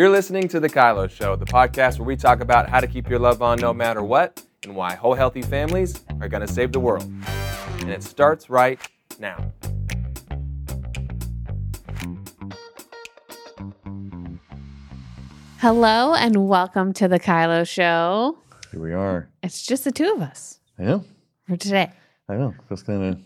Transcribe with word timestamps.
You're 0.00 0.08
listening 0.08 0.48
to 0.48 0.60
The 0.60 0.68
Kylo 0.70 1.10
Show, 1.10 1.36
the 1.36 1.44
podcast 1.44 1.98
where 1.98 2.06
we 2.06 2.16
talk 2.16 2.40
about 2.40 2.70
how 2.70 2.80
to 2.80 2.86
keep 2.86 3.06
your 3.10 3.18
love 3.18 3.42
on 3.42 3.58
no 3.60 3.74
matter 3.74 4.02
what 4.02 4.42
and 4.62 4.74
why 4.74 4.94
whole 4.94 5.12
healthy 5.12 5.42
families 5.42 6.02
are 6.22 6.26
going 6.26 6.40
to 6.40 6.50
save 6.50 6.72
the 6.72 6.80
world. 6.80 7.02
And 7.80 7.90
it 7.90 8.02
starts 8.02 8.48
right 8.48 8.80
now. 9.18 9.52
Hello 15.58 16.14
and 16.14 16.48
welcome 16.48 16.94
to 16.94 17.06
the 17.06 17.20
Kylo 17.20 17.68
Show. 17.68 18.38
Here 18.72 18.80
we 18.80 18.94
are. 18.94 19.28
It's 19.42 19.60
just 19.60 19.84
the 19.84 19.92
two 19.92 20.14
of 20.14 20.22
us 20.22 20.60
I 20.78 20.84
know. 20.84 21.04
for 21.46 21.58
today. 21.58 21.92
I 22.26 22.36
know. 22.36 22.54
Feels 22.68 22.82
kind 22.84 23.20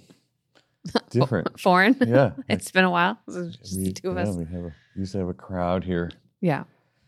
of 0.96 1.08
different. 1.10 1.60
Foreign. 1.60 1.96
Yeah. 2.04 2.32
it's 2.48 2.72
been 2.72 2.84
a 2.84 2.90
while. 2.90 3.20
It's 3.28 3.58
just 3.58 3.78
we, 3.78 3.84
the 3.84 3.92
two 3.92 4.10
of 4.10 4.16
yeah, 4.16 4.22
us. 4.24 4.34
we 4.34 4.44
have 4.46 4.64
a, 4.64 4.74
used 4.96 5.12
to 5.12 5.18
have 5.18 5.28
a 5.28 5.34
crowd 5.34 5.84
here. 5.84 6.10
Yeah. 6.44 6.64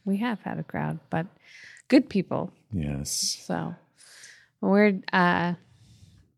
We 0.07 0.17
have 0.17 0.41
had 0.41 0.59
a 0.59 0.63
crowd, 0.63 0.99
but 1.11 1.27
good 1.89 2.09
people. 2.09 2.51
Yes. 2.73 3.39
So 3.47 3.75
we're 4.63 4.99
uh, 5.13 5.55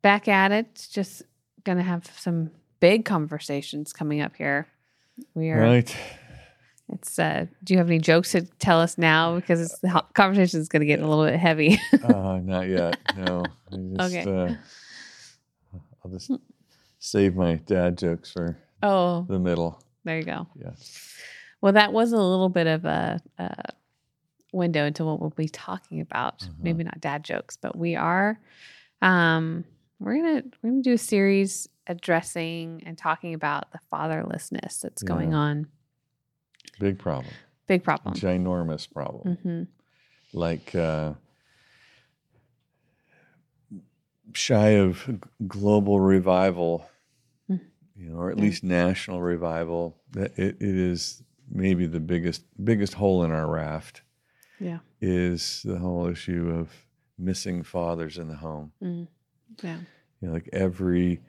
back 0.03 0.27
at 0.27 0.51
it. 0.51 0.89
Just 0.91 1.23
going 1.63 1.79
to 1.79 1.85
have 1.85 2.11
some 2.19 2.51
big 2.81 3.05
conversations 3.05 3.93
coming 3.93 4.21
up 4.21 4.35
here. 4.35 4.67
We 5.35 5.51
are. 5.51 5.61
Right. 5.61 5.97
It's. 6.93 7.17
Uh, 7.21 7.47
do 7.63 7.73
you 7.73 7.79
have 7.79 7.87
any 7.87 8.01
jokes 8.01 8.33
to 8.33 8.43
tell 8.59 8.81
us 8.81 8.99
now? 8.99 9.37
Because 9.37 9.61
it's, 9.61 9.79
the 9.79 10.03
conversation 10.15 10.59
is 10.59 10.69
going 10.69 10.81
to 10.81 10.87
get 10.87 10.99
a 10.99 11.07
little 11.07 11.25
bit 11.25 11.39
heavy. 11.39 11.79
Uh, 12.03 12.41
not 12.43 12.67
yet. 12.67 12.97
No. 13.17 13.45
Just, 13.71 14.01
Okay. 14.01 14.23
Uh, 14.23 15.79
I'll 16.05 16.11
just 16.11 16.33
save 16.99 17.37
my 17.37 17.57
dad 17.57 17.97
jokes 17.97 18.33
for 18.33 18.59
oh, 18.83 19.25
the 19.29 19.39
middle. 19.39 19.81
there 20.05 20.17
you 20.17 20.25
go. 20.25 20.49
Yeah. 20.61 20.71
Well, 21.61 21.73
that 21.73 21.93
was 21.93 22.13
a 22.13 22.17
little 22.17 22.49
bit 22.49 22.67
of 22.67 22.85
a, 22.85 23.21
a 23.39 23.73
window 24.53 24.87
into 24.87 25.05
what 25.05 25.21
we'll 25.21 25.31
be 25.31 25.49
talking 25.49 26.01
about. 26.01 26.41
Mhm. 26.41 26.55
Maybe 26.63 26.85
not 26.85 27.01
dad 27.01 27.25
jokes, 27.25 27.57
but 27.57 27.77
we 27.77 27.97
are. 27.97 28.39
Um, 29.03 29.65
we're 30.01 30.17
gonna 30.17 30.43
we're 30.63 30.71
gonna 30.71 30.83
do 30.83 30.93
a 30.95 30.99
series 30.99 31.69
addressing 31.87 32.83
and 32.87 32.97
talking 32.97 33.35
about 33.35 33.73
the 33.73 33.81
fatherlessness 33.93 34.81
that's 34.81 35.03
going 35.03 35.35
on. 35.35 35.67
Big 36.79 36.99
problem. 36.99 37.35
Big 37.67 37.83
problem. 37.83 38.15
Ginormous 38.15 38.91
problem. 38.91 39.37
hmm 39.43 39.63
Like 40.33 40.75
uh, 40.75 41.15
shy 44.33 44.69
of 44.71 45.21
global 45.47 46.01
revival, 46.01 46.89
Mm. 47.51 47.61
you 47.97 48.11
know, 48.11 48.17
or 48.17 48.31
at 48.31 48.37
Yeah. 48.37 48.43
least 48.45 48.63
national 48.63 49.21
revival. 49.23 49.97
That 50.13 50.39
it, 50.39 50.57
it 50.61 50.63
is 50.77 51.23
maybe 51.51 51.87
the 51.87 52.01
biggest 52.01 52.43
biggest 52.63 52.95
hole 52.95 53.25
in 53.25 53.31
our 53.33 53.49
raft. 53.49 54.03
Yeah. 54.61 54.79
is 55.01 55.63
the 55.65 55.79
whole 55.79 56.09
issue 56.09 56.51
of 56.51 56.69
missing 57.17 57.63
fathers 57.63 58.19
in 58.19 58.27
the 58.27 58.35
home. 58.35 58.73
Mm. 58.83 59.07
Yeah. 59.63 59.79
You 60.21 60.29
know, 60.29 60.35
like 60.35 60.49
every 60.53 61.21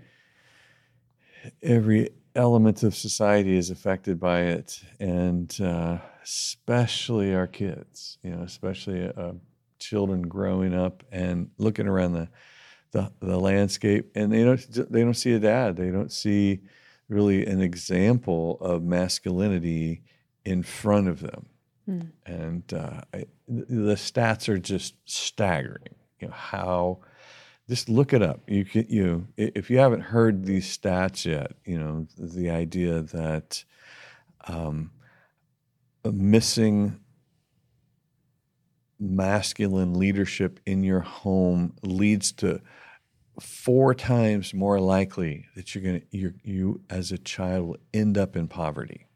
every 1.61 2.09
element 2.35 2.83
of 2.83 2.95
society 2.95 3.57
is 3.57 3.69
affected 3.69 4.19
by 4.19 4.41
it, 4.41 4.81
and 4.99 5.55
uh, 5.61 5.99
especially 6.23 7.33
our 7.35 7.47
kids. 7.47 8.17
You 8.23 8.31
know, 8.31 8.43
especially 8.43 9.07
uh, 9.15 9.33
children 9.79 10.23
growing 10.23 10.73
up 10.73 11.03
and 11.11 11.49
looking 11.57 11.87
around 11.87 12.13
the, 12.13 12.29
the 12.91 13.11
the 13.19 13.39
landscape, 13.39 14.11
and 14.15 14.31
they 14.31 14.43
don't 14.43 14.91
they 14.91 15.01
don't 15.01 15.13
see 15.13 15.33
a 15.33 15.39
dad. 15.39 15.75
They 15.75 15.91
don't 15.91 16.11
see 16.11 16.61
really 17.09 17.45
an 17.45 17.61
example 17.61 18.57
of 18.61 18.83
masculinity 18.83 20.03
in 20.45 20.63
front 20.63 21.07
of 21.09 21.19
them 21.21 21.47
Mm. 21.89 22.11
and 22.25 22.73
uh, 22.73 23.01
I, 23.13 23.25
the 23.47 23.95
stats 23.95 24.47
are 24.47 24.59
just 24.59 24.93
staggering. 25.05 25.95
You 26.19 26.27
know 26.27 26.33
how. 26.33 26.99
Just 27.67 27.89
look 27.89 28.13
it 28.13 28.21
up. 28.21 28.41
You 28.47 28.65
can 28.65 28.85
you 28.89 29.27
if 29.37 29.69
you 29.71 29.79
haven't 29.79 30.01
heard 30.01 30.45
these 30.45 30.77
stats 30.77 31.25
yet. 31.25 31.53
You 31.65 31.79
know 31.79 32.07
the 32.17 32.49
idea 32.51 33.01
that 33.01 33.63
um, 34.47 34.91
missing 36.03 36.99
masculine 38.99 39.93
leadership 39.93 40.59
in 40.65 40.83
your 40.83 40.99
home 41.01 41.73
leads 41.83 42.31
to 42.33 42.61
four 43.39 43.93
times 43.93 44.53
more 44.53 44.79
likely 44.79 45.45
that 45.55 45.73
you're 45.73 45.83
gonna 45.83 46.01
you 46.11 46.33
you 46.43 46.81
as 46.89 47.11
a 47.11 47.17
child 47.17 47.67
will 47.67 47.77
end 47.93 48.17
up 48.17 48.35
in 48.35 48.47
poverty 48.47 49.07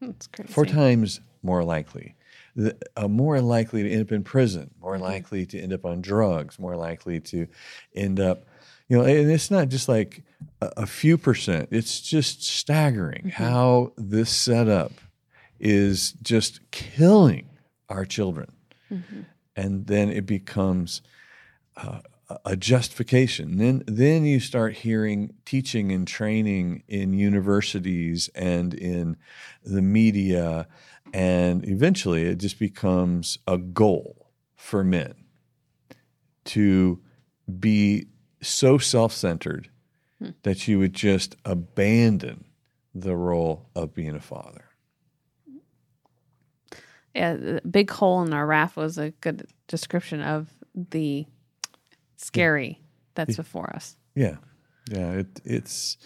That's 0.00 0.26
crazy. 0.26 0.52
four 0.52 0.66
times 0.66 1.20
more 1.42 1.62
likely. 1.62 2.14
The, 2.56 2.76
uh, 2.96 3.08
more 3.08 3.40
likely 3.40 3.82
to 3.82 3.90
end 3.90 4.02
up 4.02 4.12
in 4.12 4.22
prison, 4.22 4.70
more 4.80 4.96
likely 4.96 5.44
to 5.46 5.60
end 5.60 5.72
up 5.72 5.84
on 5.84 6.00
drugs, 6.00 6.58
more 6.58 6.76
likely 6.76 7.18
to 7.20 7.48
end 7.94 8.20
up, 8.20 8.44
you 8.88 8.96
know, 8.96 9.02
and 9.04 9.28
it's 9.30 9.50
not 9.50 9.68
just 9.68 9.88
like 9.88 10.22
a, 10.60 10.70
a 10.78 10.86
few 10.86 11.18
percent, 11.18 11.68
it's 11.72 12.00
just 12.00 12.44
staggering 12.44 13.30
how 13.34 13.92
this 13.96 14.30
setup 14.30 14.92
is 15.58 16.12
just 16.22 16.60
killing 16.70 17.48
our 17.88 18.04
children. 18.04 18.50
Mhm. 18.90 19.24
And 19.56 19.86
then 19.86 20.10
it 20.10 20.24
becomes 20.26 21.02
uh, 21.76 22.00
a- 22.44 22.56
justification. 22.56 23.56
Then, 23.58 23.82
then 23.86 24.24
you 24.24 24.40
start 24.40 24.74
hearing 24.74 25.34
teaching 25.44 25.92
and 25.92 26.06
training 26.06 26.82
in 26.88 27.12
universities 27.12 28.28
and 28.34 28.74
in 28.74 29.16
the 29.64 29.82
media, 29.82 30.66
and 31.12 31.66
eventually 31.68 32.22
it 32.22 32.38
just 32.38 32.58
becomes 32.58 33.38
a 33.46 33.58
goal 33.58 34.30
for 34.56 34.82
men 34.84 35.14
to 36.44 37.00
be 37.60 38.06
so 38.42 38.78
self-centered 38.78 39.70
Hmm. 40.20 40.30
that 40.44 40.68
you 40.68 40.78
would 40.78 40.92
just 40.92 41.34
abandon 41.44 42.44
the 42.94 43.16
role 43.16 43.68
of 43.74 43.92
being 43.94 44.14
a 44.14 44.20
father. 44.20 44.66
Yeah, 47.14 47.34
the 47.34 47.60
big 47.68 47.90
hole 47.90 48.22
in 48.22 48.32
our 48.32 48.46
raft 48.46 48.76
was 48.76 48.96
a 48.98 49.10
good 49.20 49.48
description 49.68 50.20
of 50.20 50.48
the 50.74 51.26
scary 52.24 52.80
that's 53.14 53.36
before 53.36 53.70
us. 53.74 53.96
Yeah, 54.14 54.36
yeah. 54.90 55.12
It, 55.12 55.40
it's 55.44 55.98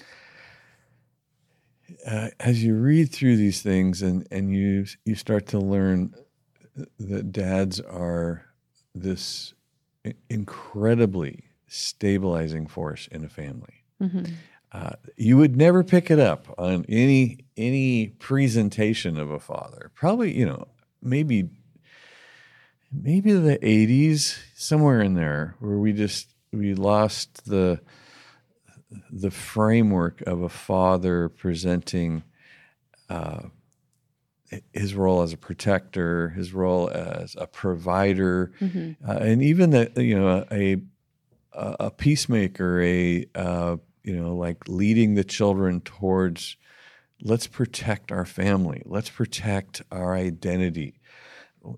uh, 2.07 2.29
as 2.41 2.63
you 2.63 2.75
read 2.75 3.13
through 3.13 3.37
these 3.37 3.63
things, 3.63 4.03
and 4.03 4.27
and 4.31 4.53
you 4.53 4.87
you 5.05 5.15
start 5.15 5.47
to 5.49 5.59
learn 5.59 6.15
that 6.99 7.33
dads 7.33 7.81
are 7.81 8.45
this 8.95 9.55
incredibly 10.31 11.45
stabilizing 11.67 12.67
force 12.67 13.09
in 13.11 13.25
a 13.25 13.29
family. 13.29 13.85
hmm 14.01 14.25
Uh, 14.71 14.91
you 15.17 15.39
would 15.39 15.57
never 15.57 15.83
pick 15.83 16.11
it 16.11 16.19
up 16.19 16.55
on 16.59 16.85
any 16.91 17.39
any 17.57 18.09
presentation 18.19 19.19
of 19.19 19.31
a 19.31 19.41
father. 19.41 19.91
Probably, 19.95 20.37
you 20.37 20.45
know, 20.45 20.69
maybe 21.01 21.49
maybe 22.93 23.33
the 23.33 23.59
'80s, 23.59 24.39
somewhere 24.55 25.01
in 25.01 25.15
there, 25.15 25.55
where 25.61 25.79
we 25.79 25.93
just 25.93 26.29
we 26.53 26.75
lost 26.75 27.47
the 27.47 27.81
the 29.11 29.31
framework 29.31 30.23
of 30.23 30.43
a 30.43 30.49
father 30.49 31.29
presenting 31.29 32.23
uh, 33.11 33.41
his 34.73 34.95
role 34.95 35.23
as 35.23 35.33
a 35.33 35.37
protector, 35.37 36.31
his 36.31 36.53
role 36.55 36.89
as 36.91 37.37
a 37.39 37.47
provider, 37.47 38.53
hmm 38.59 38.93
uh, 39.07 39.13
and 39.13 39.43
even 39.43 39.71
the 39.71 39.91
you 39.97 40.19
know 40.19 40.45
a 40.51 40.77
a, 41.53 41.77
a 41.81 41.91
peacemaker, 41.91 42.81
a 42.83 43.27
uh, 43.35 43.77
you 44.03 44.17
know 44.17 44.35
like 44.35 44.69
leading 44.69 45.15
the 45.15 45.25
children 45.25 45.81
towards 45.81 46.57
let's 47.23 47.47
protect 47.47 48.13
our 48.13 48.25
family, 48.25 48.83
let's 48.85 49.11
protect 49.11 49.83
our 49.91 50.15
identity. 50.15 50.98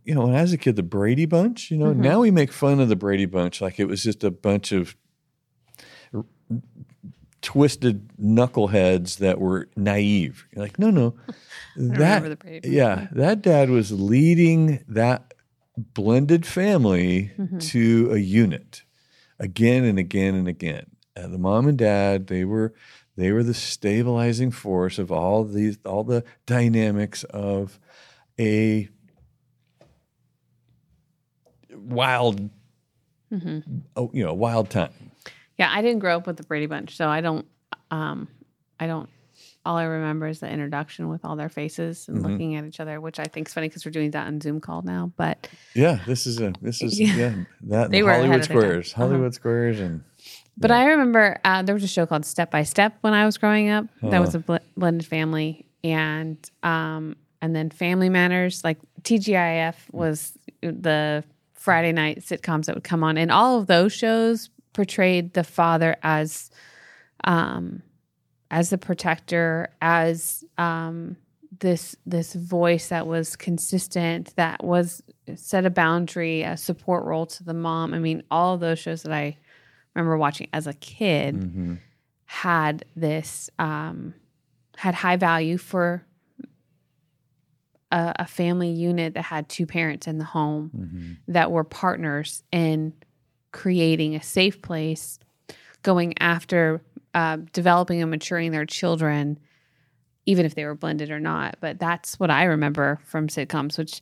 You 0.04 0.14
know, 0.14 0.26
when 0.26 0.34
I 0.36 0.42
was 0.42 0.52
a 0.52 0.58
kid, 0.58 0.76
the 0.76 0.82
Brady 0.82 1.26
Bunch. 1.26 1.70
You 1.70 1.78
know, 1.78 1.92
Mhm. 1.92 1.96
now 1.96 2.20
we 2.20 2.30
make 2.30 2.52
fun 2.52 2.80
of 2.80 2.88
the 2.88 2.96
Brady 2.96 3.26
Bunch 3.26 3.60
like 3.60 3.80
it 3.80 3.86
was 3.86 4.02
just 4.02 4.22
a 4.24 4.30
bunch 4.30 4.72
of 4.72 4.94
r- 6.14 6.24
twisted 7.42 8.10
knuckleheads 8.20 9.18
that 9.18 9.40
were 9.40 9.68
naive. 9.76 10.46
You're 10.52 10.62
like, 10.64 10.78
no, 10.78 10.90
no, 10.90 11.14
that 11.76 12.60
yeah, 12.64 13.08
that 13.12 13.42
dad 13.42 13.70
was 13.70 13.90
leading 13.92 14.84
that 14.88 15.32
blended 15.76 16.44
family 16.44 17.32
Mhm. 17.38 17.60
to 17.70 18.10
a 18.12 18.18
unit 18.18 18.82
again 19.38 19.84
and 19.84 19.98
again 19.98 20.34
and 20.34 20.46
again. 20.48 20.86
Uh, 21.16 21.28
the 21.28 21.38
mom 21.38 21.66
and 21.66 21.78
dad, 21.78 22.26
they 22.26 22.44
were 22.44 22.74
they 23.16 23.32
were 23.32 23.42
the 23.42 23.54
stabilizing 23.54 24.50
force 24.50 24.98
of 24.98 25.10
all 25.10 25.44
these 25.44 25.78
all 25.86 26.04
the 26.04 26.22
dynamics 26.46 27.24
of 27.24 27.80
a 28.38 28.88
wild 31.80 32.50
hmm 33.32 33.60
oh, 33.96 34.10
you 34.12 34.24
know, 34.24 34.34
wild 34.34 34.70
time. 34.70 34.90
Yeah, 35.58 35.70
I 35.72 35.82
didn't 35.82 36.00
grow 36.00 36.16
up 36.16 36.26
with 36.26 36.36
the 36.36 36.42
Brady 36.42 36.66
Bunch, 36.66 36.96
so 36.96 37.08
I 37.08 37.20
don't, 37.20 37.46
um, 37.90 38.28
I 38.78 38.86
don't 38.86 39.08
all 39.64 39.76
I 39.76 39.84
remember 39.84 40.26
is 40.26 40.40
the 40.40 40.48
introduction 40.50 41.08
with 41.08 41.22
all 41.24 41.36
their 41.36 41.50
faces 41.50 42.08
and 42.08 42.18
Mhm. 42.18 42.22
looking 42.30 42.56
at 42.56 42.64
each 42.64 42.80
other, 42.80 42.98
which 43.00 43.18
I 43.18 43.24
think 43.24 43.46
is 43.48 43.54
funny 43.54 43.68
because 43.68 43.84
we're 43.84 43.90
doing 43.92 44.10
that 44.12 44.26
on 44.26 44.40
Zoom 44.40 44.58
call 44.58 44.80
now. 44.82 45.12
But 45.16 45.48
Yeah, 45.74 45.98
this 46.06 46.26
is 46.26 46.40
a 46.40 46.52
this 46.62 46.82
is 46.82 46.98
Yeah. 46.98 47.14
yeah, 47.14 47.34
that 47.68 47.90
They 47.90 48.02
were 48.02 48.12
Hollywood. 48.14 48.44
Squares, 48.44 48.92
Uh-huh. 48.94 49.02
Hollywood 49.06 49.34
Squares, 49.34 49.78
and 49.80 50.02
But 50.56 50.70
Yeah. 50.70 50.78
I 50.78 50.84
remember 50.86 51.38
uh, 51.44 51.62
there 51.62 51.74
was 51.74 51.84
a 51.84 51.88
show 51.88 52.06
called 52.06 52.24
Step 52.24 52.50
by 52.50 52.62
Step 52.64 52.96
when 53.02 53.12
I 53.12 53.24
was 53.26 53.36
growing 53.38 53.68
up. 53.68 53.84
That 54.02 54.14
Huh. 54.14 54.20
was 54.20 54.34
a 54.34 54.38
bl- 54.40 54.56
blended 54.76 55.06
family, 55.06 55.66
and 55.84 56.36
um, 56.62 57.16
and 57.42 57.54
then 57.54 57.70
Family 57.70 58.08
Matters. 58.08 58.64
Like 58.64 58.78
TGIF 59.02 59.74
was 59.92 60.36
the 60.62 61.22
Friday 61.60 61.92
night 61.92 62.20
sitcoms 62.20 62.64
that 62.64 62.74
would 62.74 62.84
come 62.84 63.04
on, 63.04 63.18
and 63.18 63.30
all 63.30 63.58
of 63.58 63.66
those 63.66 63.92
shows 63.92 64.48
portrayed 64.72 65.34
the 65.34 65.44
father 65.44 65.94
as, 66.02 66.50
um, 67.24 67.82
as 68.50 68.70
the 68.70 68.78
protector, 68.78 69.68
as 69.82 70.42
um, 70.56 71.16
this 71.58 71.94
this 72.06 72.32
voice 72.32 72.88
that 72.88 73.06
was 73.06 73.36
consistent, 73.36 74.34
that 74.36 74.64
was 74.64 75.02
set 75.34 75.66
a 75.66 75.70
boundary, 75.70 76.40
a 76.42 76.56
support 76.56 77.04
role 77.04 77.26
to 77.26 77.44
the 77.44 77.52
mom. 77.52 77.92
I 77.92 77.98
mean, 77.98 78.22
all 78.30 78.54
of 78.54 78.60
those 78.60 78.78
shows 78.78 79.02
that 79.02 79.12
I 79.12 79.36
remember 79.94 80.16
watching 80.16 80.48
as 80.54 80.66
a 80.66 80.72
kid 80.72 81.34
Mhm. 81.34 81.78
had 82.24 82.86
this 82.96 83.50
um, 83.58 84.14
had 84.78 84.94
high 84.94 85.16
value 85.16 85.58
for 85.58 86.06
a, 87.90 88.12
a 88.20 88.26
family 88.26 88.70
unit 88.70 89.14
that 89.14 89.22
had 89.24 89.48
two 89.48 89.66
parents 89.66 90.06
in 90.06 90.18
the 90.18 90.24
home 90.24 90.70
Mhm. 90.76 91.16
that 91.28 91.50
were 91.50 91.64
partners 91.64 92.42
in 92.52 92.92
creating 93.52 94.14
a 94.14 94.22
safe 94.22 94.62
place, 94.62 95.18
going 95.82 96.14
after 96.20 96.80
uh, 97.14 97.38
developing 97.52 98.00
and 98.00 98.10
maturing 98.10 98.52
their 98.52 98.64
children, 98.66 99.38
even 100.26 100.46
if 100.46 100.54
they 100.54 100.64
were 100.64 100.74
blended 100.76 101.10
or 101.10 101.18
not. 101.18 101.56
But 101.60 101.80
that's 101.80 102.20
what 102.20 102.30
I 102.30 102.44
remember 102.44 103.00
from 103.04 103.26
sitcoms, 103.26 103.76
which 103.76 104.00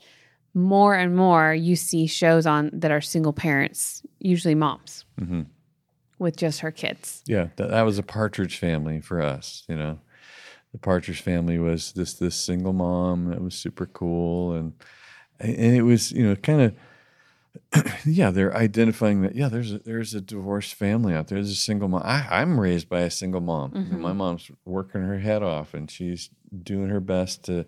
more 0.52 0.94
and 0.94 1.16
more 1.16 1.54
you 1.54 1.74
see 1.76 2.06
shows 2.06 2.44
on 2.46 2.70
that 2.74 2.90
are 2.90 3.00
single 3.00 3.32
parents, 3.32 4.02
usually 4.18 4.54
moms 4.54 5.04
Mhm. 5.20 5.46
with 6.18 6.36
just 6.36 6.60
her 6.60 6.70
kids. 6.70 7.22
Yeah, 7.26 7.48
that, 7.56 7.70
that 7.70 7.82
was 7.82 7.98
a 7.98 8.02
Partridge 8.02 8.58
family 8.58 9.00
for 9.00 9.22
us. 9.22 9.64
You 9.68 9.76
know, 9.76 9.98
the 10.72 10.78
Partridge 10.78 11.20
family 11.20 11.58
was 11.58 11.92
this 11.92 12.14
this 12.14 12.36
single 12.36 12.72
mom 12.72 13.30
that 13.30 13.40
was 13.40 13.54
super 13.54 13.86
cool, 13.86 14.52
and 14.52 14.72
and 15.40 15.76
it 15.76 15.82
was 15.82 16.12
you 16.12 16.26
know 16.26 16.36
kind 16.36 16.60
of 16.62 17.84
yeah 18.06 18.30
they're 18.30 18.54
identifying 18.56 19.22
that 19.22 19.34
yeah 19.34 19.48
there's 19.48 19.72
a, 19.72 19.78
there's 19.78 20.14
a 20.14 20.20
divorced 20.20 20.74
family 20.74 21.14
out 21.14 21.28
there. 21.28 21.38
There's 21.38 21.50
a 21.50 21.54
single 21.54 21.88
mom. 21.88 22.02
I, 22.04 22.26
I'm 22.30 22.58
raised 22.60 22.88
by 22.88 23.00
a 23.00 23.10
single 23.10 23.40
mom. 23.40 23.72
Know, 23.92 23.98
my 23.98 24.12
mom's 24.12 24.50
working 24.64 25.02
her 25.02 25.18
head 25.18 25.42
off, 25.42 25.74
and 25.74 25.90
she's 25.90 26.30
doing 26.62 26.88
her 26.88 27.00
best 27.00 27.44
to 27.44 27.64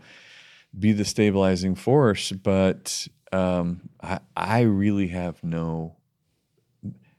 be 0.78 0.92
the 0.92 1.04
stabilizing 1.04 1.74
force. 1.74 2.32
But 2.32 3.08
um, 3.32 3.88
I 4.02 4.20
I 4.36 4.60
really 4.62 5.08
have 5.08 5.42
no 5.42 5.96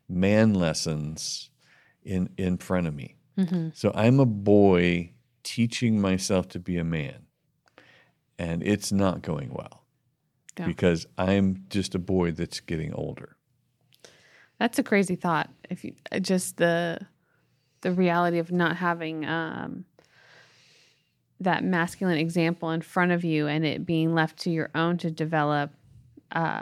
man 0.08 0.54
lessons 0.54 1.50
in 2.04 2.30
in 2.38 2.58
front 2.58 2.88
of 2.88 2.94
me. 2.94 3.16
So 3.74 3.92
I'm 3.96 4.20
a 4.20 4.26
boy 4.26 5.12
teaching 5.44 6.00
myself 6.00 6.48
to 6.50 6.60
be 6.60 6.78
a 6.78 6.84
man. 6.84 7.26
And 8.38 8.64
it's 8.64 8.92
not 8.92 9.22
going 9.22 9.52
well. 9.54 9.84
Yeah. 10.58 10.66
Because 10.66 11.06
I'm 11.18 11.66
just 11.70 11.96
a 11.96 12.00
boy 12.00 12.32
that's 12.32 12.60
getting 12.60 12.94
older. 12.94 13.38
That's 14.60 14.78
a 14.80 14.84
crazy 14.84 15.16
thought. 15.16 15.50
If 15.70 15.84
you 15.84 15.96
uh, 16.12 16.20
just 16.20 16.58
the 16.58 17.00
the 17.82 17.92
reality 17.92 18.38
of 18.38 18.52
not 18.52 18.78
having 18.78 19.26
um, 19.26 19.86
that 21.40 21.64
masculine 21.64 22.18
example 22.18 22.70
in 22.72 22.82
front 22.82 23.12
of 23.12 23.24
you 23.24 23.48
and 23.48 23.66
it 23.66 23.86
being 23.86 24.14
left 24.14 24.38
to 24.40 24.52
your 24.52 24.70
own 24.76 24.98
to 25.00 25.10
develop, 25.10 25.72
uh, 26.32 26.62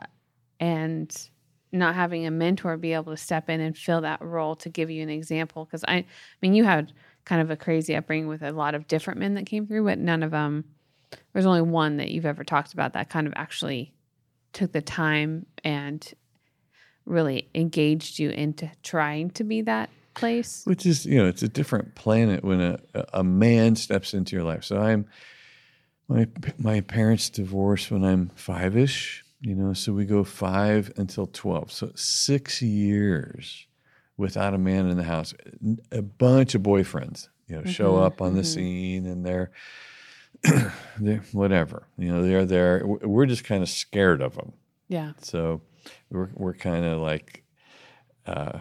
and 0.59 1.29
not 1.71 1.93
having 1.95 2.25
a 2.25 2.31
mentor 2.31 2.77
be 2.77 2.93
able 2.93 3.11
to 3.11 3.17
step 3.17 3.49
in 3.49 3.59
and 3.59 3.77
fill 3.77 4.01
that 4.01 4.21
role 4.21 4.55
to 4.55 4.69
give 4.69 4.89
you 4.89 5.03
an 5.03 5.09
example. 5.09 5.65
Because 5.65 5.83
I, 5.87 5.95
I 5.95 6.05
mean, 6.41 6.53
you 6.53 6.63
had 6.63 6.93
kind 7.25 7.41
of 7.41 7.51
a 7.51 7.55
crazy 7.55 7.95
upbringing 7.95 8.27
with 8.27 8.41
a 8.41 8.51
lot 8.51 8.75
of 8.75 8.87
different 8.87 9.19
men 9.19 9.35
that 9.35 9.45
came 9.45 9.67
through, 9.67 9.85
but 9.85 9.99
none 9.99 10.23
of 10.23 10.31
them. 10.31 10.65
There's 11.33 11.45
only 11.45 11.61
one 11.61 11.97
that 11.97 12.11
you've 12.11 12.25
ever 12.25 12.43
talked 12.43 12.73
about 12.73 12.93
that 12.93 13.09
kind 13.09 13.27
of 13.27 13.33
actually 13.35 13.93
took 14.53 14.71
the 14.71 14.81
time 14.81 15.45
and 15.63 16.13
really 17.05 17.49
engaged 17.55 18.19
you 18.19 18.29
into 18.29 18.69
trying 18.83 19.31
to 19.31 19.43
be 19.43 19.61
that 19.61 19.89
place. 20.13 20.63
Which 20.65 20.85
is, 20.85 21.05
you 21.05 21.17
know, 21.17 21.27
it's 21.27 21.43
a 21.43 21.47
different 21.47 21.95
planet 21.95 22.43
when 22.43 22.61
a, 22.61 22.79
a 23.13 23.23
man 23.23 23.75
steps 23.75 24.13
into 24.13 24.35
your 24.35 24.45
life. 24.45 24.63
So 24.63 24.79
I'm 24.79 25.07
my 26.07 26.27
my 26.57 26.81
parents 26.81 27.29
divorced 27.29 27.91
when 27.91 28.03
I'm 28.03 28.31
five 28.35 28.75
ish, 28.75 29.23
you 29.41 29.55
know, 29.55 29.73
so 29.73 29.93
we 29.93 30.05
go 30.05 30.23
five 30.23 30.91
until 30.97 31.27
twelve. 31.27 31.71
So 31.71 31.91
six 31.95 32.61
years 32.61 33.67
without 34.19 34.53
a 34.53 34.57
man 34.57 34.87
in 34.87 34.97
the 34.97 35.03
house. 35.03 35.33
A 35.91 36.01
bunch 36.03 36.53
of 36.53 36.61
boyfriends, 36.61 37.29
you 37.47 37.55
know, 37.55 37.63
show 37.63 37.93
Mhm, 37.93 38.05
up 38.05 38.21
on 38.21 38.35
the 38.35 38.41
mhm. 38.41 38.53
scene 38.53 39.05
and 39.07 39.25
they're 39.25 39.49
they're 40.99 41.23
whatever. 41.31 41.87
You 41.97 42.11
know, 42.11 42.21
they're 42.21 42.45
there. 42.45 42.85
We're 42.85 43.25
just 43.25 43.43
kind 43.45 43.63
of 43.63 43.69
scared 43.69 44.21
of 44.21 44.35
them. 44.35 44.53
Yeah. 44.87 45.13
So 45.21 45.61
we're 46.11 46.29
we're 46.35 46.53
kind 46.53 46.85
of 46.85 46.99
like 46.99 47.43
uh, 48.25 48.59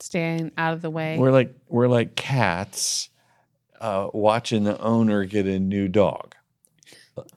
Staying 0.00 0.52
out 0.58 0.74
of 0.74 0.82
the 0.82 0.90
way. 0.90 1.16
we're 1.18 1.32
like 1.32 1.54
we're 1.68 1.88
like 1.88 2.14
cats 2.14 3.08
uh, 3.80 4.08
watching 4.12 4.64
the 4.64 4.78
owner 4.80 5.24
get 5.24 5.46
a 5.46 5.58
new 5.58 5.88
dog, 5.88 6.34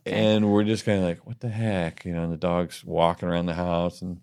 and 0.06 0.52
we're 0.52 0.64
just 0.66 0.84
kind 0.86 1.00
of 1.00 1.06
like, 1.06 1.26
what 1.26 1.40
the 1.40 1.50
heck, 1.50 2.04
you 2.06 2.14
know? 2.14 2.24
And 2.24 2.34
the 2.34 2.38
dog's 2.38 2.84
walking 2.84 3.30
around 3.30 3.46
the 3.46 3.54
house 3.54 4.02
and 4.02 4.20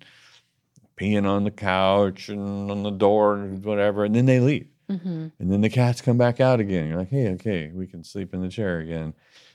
peeing 0.97 1.27
on 1.27 1.45
the 1.45 1.51
couch 1.51 2.29
and 2.29 2.71
on 2.71 2.83
the 2.83 2.91
door 2.91 3.35
and 3.37 3.65
whatever, 3.65 4.05
and 4.05 4.15
then 4.15 4.27
they 4.27 4.41
leave, 4.41 4.69
hmm 4.89 5.29
and 5.39 5.53
then 5.53 5.61
the 5.61 5.69
cats 5.71 6.01
come 6.01 6.19
back 6.19 6.41
out 6.41 6.61
again. 6.61 6.89
You're 6.89 6.99
like, 6.99 7.11
hey, 7.11 7.29
okay, 7.31 7.71
we 7.73 7.87
can 7.87 8.05
sleep 8.05 8.35
in 8.35 8.43
the 8.43 8.49
chair 8.49 8.79
again, 8.79 9.15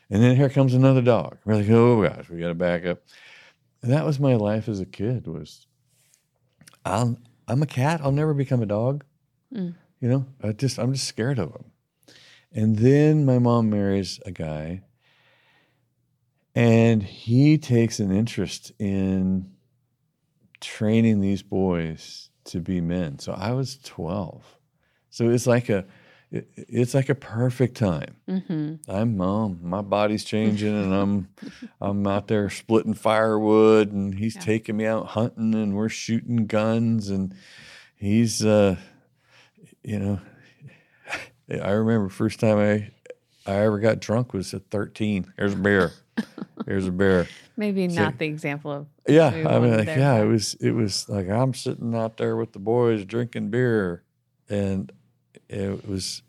and 0.10 0.24
then 0.24 0.36
here 0.36 0.50
comes 0.50 0.74
another 0.74 1.02
dog. 1.02 1.38
We're 1.46 1.56
like, 1.56 1.70
oh 1.70 2.04
gosh, 2.04 2.30
we 2.30 2.40
got 2.40 2.50
to 2.50 2.56
back 2.56 2.86
up. 2.86 3.02
And 3.82 3.92
that 3.92 4.06
was 4.06 4.20
my 4.20 4.36
life 4.36 4.68
as 4.68 4.80
a 4.80 4.86
kid. 4.86 5.28
Was 5.28 5.66
I'll, 6.84 7.18
I'm 7.48 7.62
a 7.62 7.68
cat. 7.68 8.02
I'll 8.04 8.12
never 8.12 8.34
become 8.34 8.62
a 8.62 8.66
dog. 8.66 9.06
Mm. 9.54 9.76
You 10.02 10.10
know, 10.10 10.26
I 10.44 10.52
just 10.52 10.78
I'm 10.78 10.94
just 10.94 11.08
scared 11.08 11.40
of 11.40 11.54
them. 11.54 11.66
And 12.52 12.78
then 12.78 13.26
my 13.26 13.38
mom 13.40 13.70
marries 13.70 14.20
a 14.26 14.32
guy, 14.32 14.82
and 16.56 17.04
he 17.04 17.58
takes 17.58 18.00
an 18.00 18.12
interest 18.12 18.72
in 18.80 19.52
training 20.62 21.22
these 21.22 21.42
boys 21.44 22.30
to 22.46 22.60
be 22.60 22.82
men. 22.82 23.20
So 23.20 23.34
I 23.34 23.52
was 23.52 23.78
12. 23.84 24.44
So 25.10 25.30
it's 25.30 25.48
like 25.48 25.70
a 25.70 25.86
it, 26.32 26.48
it's 26.56 26.94
like 26.94 27.10
a 27.10 27.16
perfect 27.16 27.76
time. 27.76 28.16
hmm 28.28 28.76
I'm 28.88 29.18
mom. 29.18 29.60
My 29.64 29.82
body's 29.82 30.24
changing, 30.24 30.76
and 30.76 30.94
I'm 30.94 31.30
I'm 31.82 32.06
out 32.08 32.28
there 32.28 32.50
splitting 32.50 32.94
firewood, 32.94 33.92
and 33.92 34.14
he's 34.16 34.36
Yeah. 34.36 34.42
taking 34.42 34.78
me 34.78 34.86
out 34.86 35.08
hunting, 35.08 35.54
and 35.56 35.76
we're 35.76 35.90
shooting 35.90 36.46
guns, 36.48 37.10
and 37.10 37.34
he's 37.96 38.46
uh, 38.46 38.78
you 39.84 40.00
know, 40.00 40.20
I 41.50 41.72
remember 41.72 42.10
first 42.10 42.40
time 42.40 42.58
I 42.60 42.92
I 43.50 43.64
ever 43.66 43.80
got 43.80 44.00
drunk 44.00 44.34
was 44.34 44.54
at 44.54 44.70
13. 44.70 45.34
Here's 45.38 45.54
a 45.54 45.58
beer. 45.58 45.92
Here's 46.66 46.88
a 46.88 46.92
beer. 46.92 47.28
Maybe 47.58 47.88
So- 47.90 48.02
not 48.02 48.18
the 48.18 48.26
example 48.26 48.72
of 48.72 48.88
Yeah, 49.08 49.28
I 49.28 49.60
mean, 49.60 49.78
like, 49.78 49.86
there, 49.86 50.00
yeah, 50.00 50.22
it 50.22 50.26
was 50.26 50.54
it 50.56 50.72
was 50.72 51.08
like 51.10 51.30
I'm 51.30 51.54
sitting 51.54 51.94
out 51.96 52.18
there 52.18 52.36
with 52.36 52.54
the 52.54 52.60
boys 52.60 53.04
drinking 53.06 53.50
beer, 53.50 54.04
and 54.50 54.92
it 55.50 55.88
was 55.88 56.22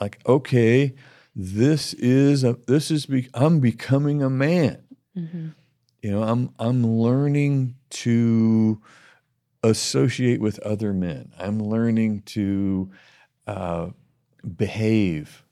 like, 0.00 0.18
okay, 0.26 0.94
this 1.34 1.94
is 1.94 2.44
a 2.44 2.58
this 2.66 2.90
is 2.90 3.06
be, 3.06 3.28
I'm 3.34 3.60
becoming 3.60 4.22
a 4.22 4.28
man. 4.30 4.82
Mhm. 5.16 5.54
You 6.02 6.10
know, 6.10 6.22
I'm 6.22 6.50
I'm 6.58 6.84
learning 6.86 7.76
to 7.90 8.80
associate 9.62 10.40
with 10.40 10.58
other 10.60 10.92
men. 10.92 11.32
I'm 11.38 11.58
learning 11.60 12.22
to 12.26 12.90
uh, 13.46 13.88
behave. 14.56 15.44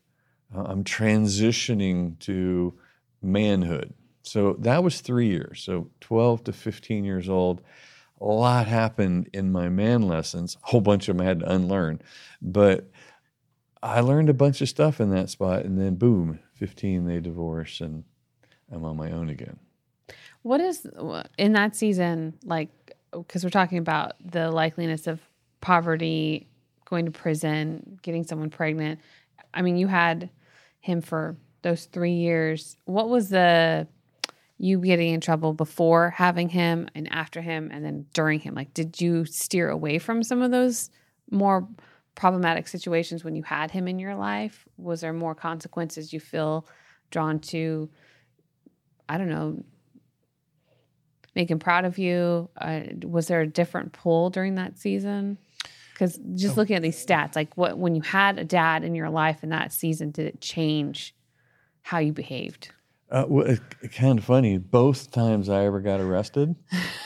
Uh, 0.54 0.62
I'm 0.62 0.84
transitioning 0.84 2.18
to 2.20 2.74
manhood. 3.22 3.92
So 4.22 4.56
that 4.60 4.82
was 4.82 5.00
three 5.00 5.28
years. 5.28 5.62
So 5.62 5.88
12 6.00 6.44
to 6.44 6.52
15 6.52 7.04
years 7.04 7.28
old. 7.28 7.62
A 8.20 8.24
lot 8.24 8.66
happened 8.66 9.28
in 9.32 9.52
my 9.52 9.68
man 9.68 10.02
lessons. 10.02 10.56
A 10.64 10.68
whole 10.68 10.80
bunch 10.80 11.08
of 11.08 11.16
them 11.16 11.24
I 11.24 11.28
had 11.28 11.40
to 11.40 11.52
unlearn. 11.52 12.00
But 12.40 12.90
I 13.82 14.00
learned 14.00 14.28
a 14.28 14.34
bunch 14.34 14.60
of 14.60 14.68
stuff 14.68 15.00
in 15.00 15.10
that 15.10 15.30
spot. 15.30 15.64
And 15.64 15.78
then, 15.78 15.94
boom, 15.96 16.40
15, 16.54 17.06
they 17.06 17.20
divorce, 17.20 17.80
and 17.80 18.04
I'm 18.72 18.84
on 18.84 18.96
my 18.96 19.12
own 19.12 19.28
again. 19.28 19.58
What 20.42 20.60
is 20.60 20.86
in 21.38 21.52
that 21.52 21.76
season 21.76 22.34
like? 22.44 22.70
Because 23.12 23.44
we're 23.44 23.50
talking 23.50 23.78
about 23.78 24.14
the 24.24 24.50
likeliness 24.50 25.06
of 25.06 25.20
poverty, 25.60 26.48
going 26.84 27.04
to 27.04 27.10
prison, 27.10 27.98
getting 28.02 28.24
someone 28.24 28.50
pregnant. 28.50 29.00
I 29.56 29.62
mean, 29.62 29.76
you 29.76 29.88
had 29.88 30.30
him 30.80 31.00
for 31.00 31.36
those 31.62 31.86
three 31.86 32.12
years. 32.12 32.76
What 32.84 33.08
was 33.08 33.30
the 33.30 33.88
you 34.58 34.80
getting 34.80 35.12
in 35.12 35.20
trouble 35.20 35.52
before 35.52 36.10
having 36.10 36.48
him 36.48 36.88
and 36.94 37.12
after 37.12 37.40
him 37.40 37.70
and 37.72 37.84
then 37.84 38.06
during 38.12 38.38
him? 38.38 38.54
Like, 38.54 38.72
did 38.74 39.00
you 39.00 39.24
steer 39.24 39.68
away 39.68 39.98
from 39.98 40.22
some 40.22 40.42
of 40.42 40.50
those 40.50 40.90
more 41.30 41.68
problematic 42.14 42.68
situations 42.68 43.24
when 43.24 43.34
you 43.34 43.42
had 43.42 43.70
him 43.70 43.88
in 43.88 43.98
your 43.98 44.14
life? 44.14 44.66
Was 44.76 45.00
there 45.00 45.12
more 45.12 45.34
consequences 45.34 46.12
you 46.12 46.20
feel 46.20 46.66
drawn 47.10 47.40
to? 47.40 47.90
I 49.08 49.18
don't 49.18 49.28
know, 49.28 49.64
make 51.34 51.50
him 51.50 51.58
proud 51.58 51.84
of 51.84 51.98
you? 51.98 52.50
Uh, 52.56 52.80
was 53.04 53.28
there 53.28 53.40
a 53.40 53.46
different 53.46 53.92
pull 53.92 54.30
during 54.30 54.56
that 54.56 54.78
season? 54.78 55.38
Because 55.96 56.20
just 56.34 56.58
looking 56.58 56.76
at 56.76 56.82
these 56.82 57.02
stats, 57.04 57.34
like 57.34 57.56
what 57.56 57.78
when 57.78 57.94
you 57.94 58.02
had 58.02 58.38
a 58.38 58.44
dad 58.44 58.84
in 58.84 58.94
your 58.94 59.08
life 59.08 59.42
in 59.42 59.48
that 59.48 59.72
season, 59.72 60.10
did 60.10 60.26
it 60.26 60.42
change 60.42 61.14
how 61.80 61.98
you 61.98 62.12
behaved? 62.12 62.68
Uh, 63.10 63.24
well, 63.26 63.46
it, 63.46 63.60
it 63.80 63.92
kind 63.92 64.18
of 64.18 64.24
funny. 64.26 64.58
Both 64.58 65.10
times 65.10 65.48
I 65.48 65.64
ever 65.64 65.80
got 65.80 66.00
arrested 66.00 66.54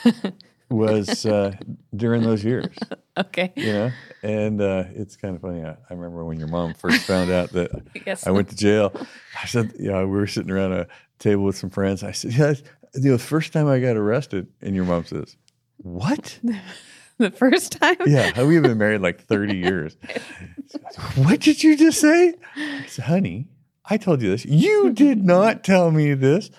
was 0.70 1.24
uh, 1.24 1.54
during 1.94 2.22
those 2.22 2.42
years. 2.42 2.74
Okay. 3.16 3.52
You 3.54 3.72
know, 3.72 3.90
and 4.24 4.60
uh, 4.60 4.84
it's 4.92 5.14
kind 5.14 5.36
of 5.36 5.42
funny. 5.42 5.62
I, 5.62 5.76
I 5.88 5.94
remember 5.94 6.24
when 6.24 6.40
your 6.40 6.48
mom 6.48 6.74
first 6.74 7.04
found 7.04 7.30
out 7.30 7.50
that 7.52 7.70
Yes. 8.06 8.26
I 8.26 8.32
went 8.32 8.48
to 8.48 8.56
jail. 8.56 8.92
I 9.40 9.46
said, 9.46 9.72
you 9.78 9.92
know, 9.92 10.04
we 10.08 10.18
were 10.18 10.26
sitting 10.26 10.50
around 10.50 10.72
a 10.72 10.88
table 11.20 11.44
with 11.44 11.56
some 11.56 11.70
friends. 11.70 12.02
I 12.02 12.10
said, 12.10 12.32
yeah, 12.32 12.54
you 12.94 13.10
know, 13.10 13.12
the 13.12 13.18
first 13.22 13.52
time 13.52 13.68
I 13.68 13.78
got 13.78 13.96
arrested, 13.96 14.48
and 14.60 14.74
your 14.74 14.84
mom 14.84 15.04
says, 15.04 15.36
"What?" 15.76 16.40
The 17.20 17.30
first 17.30 17.72
time? 17.80 17.96
Yeah, 18.06 18.42
we've 18.42 18.62
been 18.62 18.78
married 18.78 19.00
like 19.00 19.24
30 19.26 19.56
years. 19.66 19.96
what 21.16 21.40
did 21.40 21.62
you 21.62 21.76
just 21.76 22.00
say? 22.00 22.34
I 22.56 22.84
said, 22.86 23.04
honey, 23.04 23.46
I 23.84 23.96
told 23.96 24.22
you 24.22 24.30
this. 24.30 24.44
You 24.44 24.92
did 24.92 25.24
not 25.24 25.62
tell 25.64 25.90
me 25.90 26.14
this. 26.14 26.50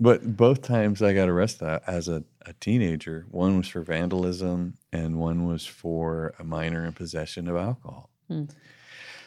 But 0.00 0.36
both 0.36 0.60
times 0.62 1.00
I 1.02 1.14
got 1.14 1.28
arrested 1.28 1.80
as 1.86 2.08
a, 2.08 2.24
a 2.44 2.52
teenager, 2.54 3.26
one 3.30 3.56
was 3.58 3.68
for 3.68 3.80
vandalism 3.82 4.74
and 4.92 5.18
one 5.20 5.46
was 5.46 5.64
for 5.64 6.34
a 6.38 6.42
minor 6.44 6.84
in 6.84 6.92
possession 6.92 7.46
of 7.48 7.56
alcohol. 7.56 8.10
Hmm. 8.28 8.44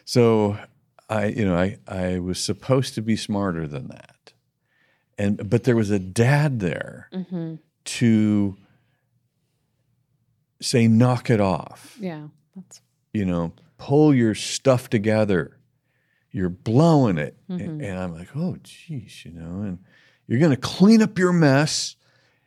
So 0.03 0.57
I, 1.09 1.27
you 1.27 1.45
know, 1.45 1.55
I, 1.57 1.77
I 1.87 2.19
was 2.19 2.37
supposed 2.43 2.95
to 2.95 3.01
be 3.01 3.15
smarter 3.15 3.65
than 3.65 3.87
that. 3.87 4.33
And 5.17 5.49
but 5.49 5.63
there 5.63 5.75
was 5.75 5.89
a 5.89 5.99
dad 5.99 6.59
there 6.59 7.09
Mm-hmm. 7.13 7.55
to 7.85 8.57
say 10.61 10.87
knock 10.87 11.29
it 11.29 11.39
off 11.41 11.97
Yeah. 11.99 12.27
That's 12.55 12.81
you 13.13 13.25
know, 13.25 13.53
pull 13.77 14.13
your 14.13 14.35
stuff 14.35 14.89
together. 14.89 15.57
You're 16.31 16.49
blowing 16.49 17.17
it. 17.17 17.35
Mhm. 17.49 17.61
And, 17.61 17.81
and 17.81 17.99
I'm 17.99 18.13
like, 18.13 18.29
oh, 18.35 18.57
geez, 18.61 19.25
you 19.25 19.31
know, 19.31 19.61
and 19.61 19.79
you're 20.27 20.39
going 20.39 20.51
to 20.51 20.57
clean 20.57 21.01
up 21.01 21.17
your 21.17 21.33
mess 21.33 21.95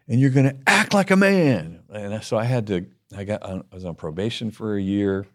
and 0.06 0.20
you're 0.20 0.30
going 0.30 0.48
to 0.48 0.56
act 0.66 0.94
like 0.94 1.10
a 1.10 1.16
man. 1.16 1.82
And 1.88 2.22
so 2.22 2.36
I 2.36 2.44
had 2.44 2.66
to, 2.68 2.86
I 3.16 3.24
got, 3.24 3.42
on, 3.42 3.64
I 3.72 3.74
was 3.74 3.84
on 3.84 3.94
probation 3.96 4.50
for 4.50 4.76
a 4.76 4.80
year. 4.82 5.26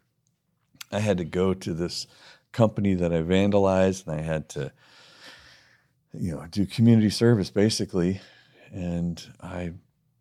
I 0.91 0.99
had 0.99 1.17
to 1.17 1.25
go 1.25 1.53
to 1.53 1.73
this 1.73 2.07
company 2.51 2.93
that 2.93 3.11
I 3.11 3.21
vandalized 3.21 4.07
and 4.07 4.17
I 4.19 4.21
had 4.21 4.47
to, 4.49 4.71
you 6.13 6.31
know, 6.31 6.45
do 6.49 6.65
community 6.65 7.09
service 7.09 7.49
basically. 7.49 8.21
And 8.71 9.21
I 9.41 9.73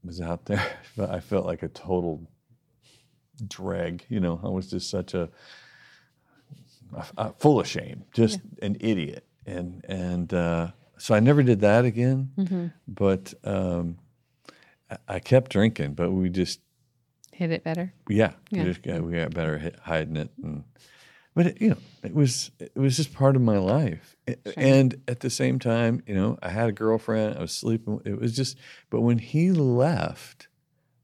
was 0.05 0.21
out 0.21 0.47
there, 0.47 0.65
but 0.97 1.11
I 1.11 1.21
felt 1.21 1.47
like 1.47 1.63
a 1.63 1.69
total 1.69 2.27
drag. 3.47 4.05
You 4.09 4.21
know, 4.21 4.41
I 4.43 4.49
was 4.49 4.69
just 4.71 4.91
such 4.91 5.15
a, 5.15 5.29
a- 6.97 7.05
a- 7.19 7.33
full 7.39 7.61
of 7.61 7.67
shame, 7.67 8.05
just 8.15 8.41
an 8.63 8.77
idiot, 8.81 9.27
and 9.47 9.85
and 9.89 10.33
uh, 10.33 10.71
so 10.99 11.15
I 11.15 11.21
never 11.21 11.43
did 11.43 11.61
that 11.61 11.85
again. 11.85 12.31
mm-hmm. 12.39 12.67
But 12.87 13.35
um, 13.45 13.99
I- 15.09 15.19
kept 15.21 15.51
drinking, 15.51 15.95
but 15.95 16.11
we 16.13 16.29
just 16.31 16.61
hit 17.33 17.51
it 17.51 17.65
better. 17.65 17.93
yeah, 18.09 18.35
Yeah. 18.51 18.63
we 18.65 18.69
just 18.71 18.83
got 18.83 19.03
we 19.03 19.13
got 19.15 19.35
better 19.35 19.59
at 19.59 19.77
hiding 19.81 20.17
it, 20.17 20.31
and 20.43 20.65
but 21.35 21.47
it, 21.49 21.61
you 21.61 21.71
know 21.71 21.79
it 22.05 22.15
was 22.15 22.53
it 22.61 22.77
was 22.77 22.97
just 22.97 23.13
part 23.13 23.35
of 23.35 23.43
my 23.43 23.59
life, 23.59 24.17
Sure. 24.29 24.37
and 24.57 24.95
at 25.09 25.21
the 25.21 25.31
same 25.31 25.59
time, 25.59 26.03
you 26.07 26.15
know, 26.15 26.39
I 26.43 26.51
had 26.51 26.69
a 26.69 26.73
girlfriend, 26.73 27.37
I 27.37 27.41
was 27.41 27.53
sleeping. 27.53 28.01
It 28.05 28.21
was 28.21 28.37
just, 28.37 28.57
but 28.91 29.01
when 29.01 29.19
he 29.19 29.51
left, 29.51 30.47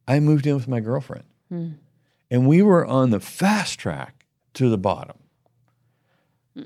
I 0.06 0.20
moved 0.20 0.46
in 0.46 0.54
with 0.54 0.68
my 0.68 0.78
girlfriend, 0.80 1.24
Hmm. 1.48 1.70
And 2.30 2.46
we 2.46 2.62
were 2.62 2.86
on 2.86 3.10
the 3.10 3.20
fast 3.20 3.78
track 3.78 4.24
to 4.54 4.68
the 4.68 4.78
bottom. 4.78 5.16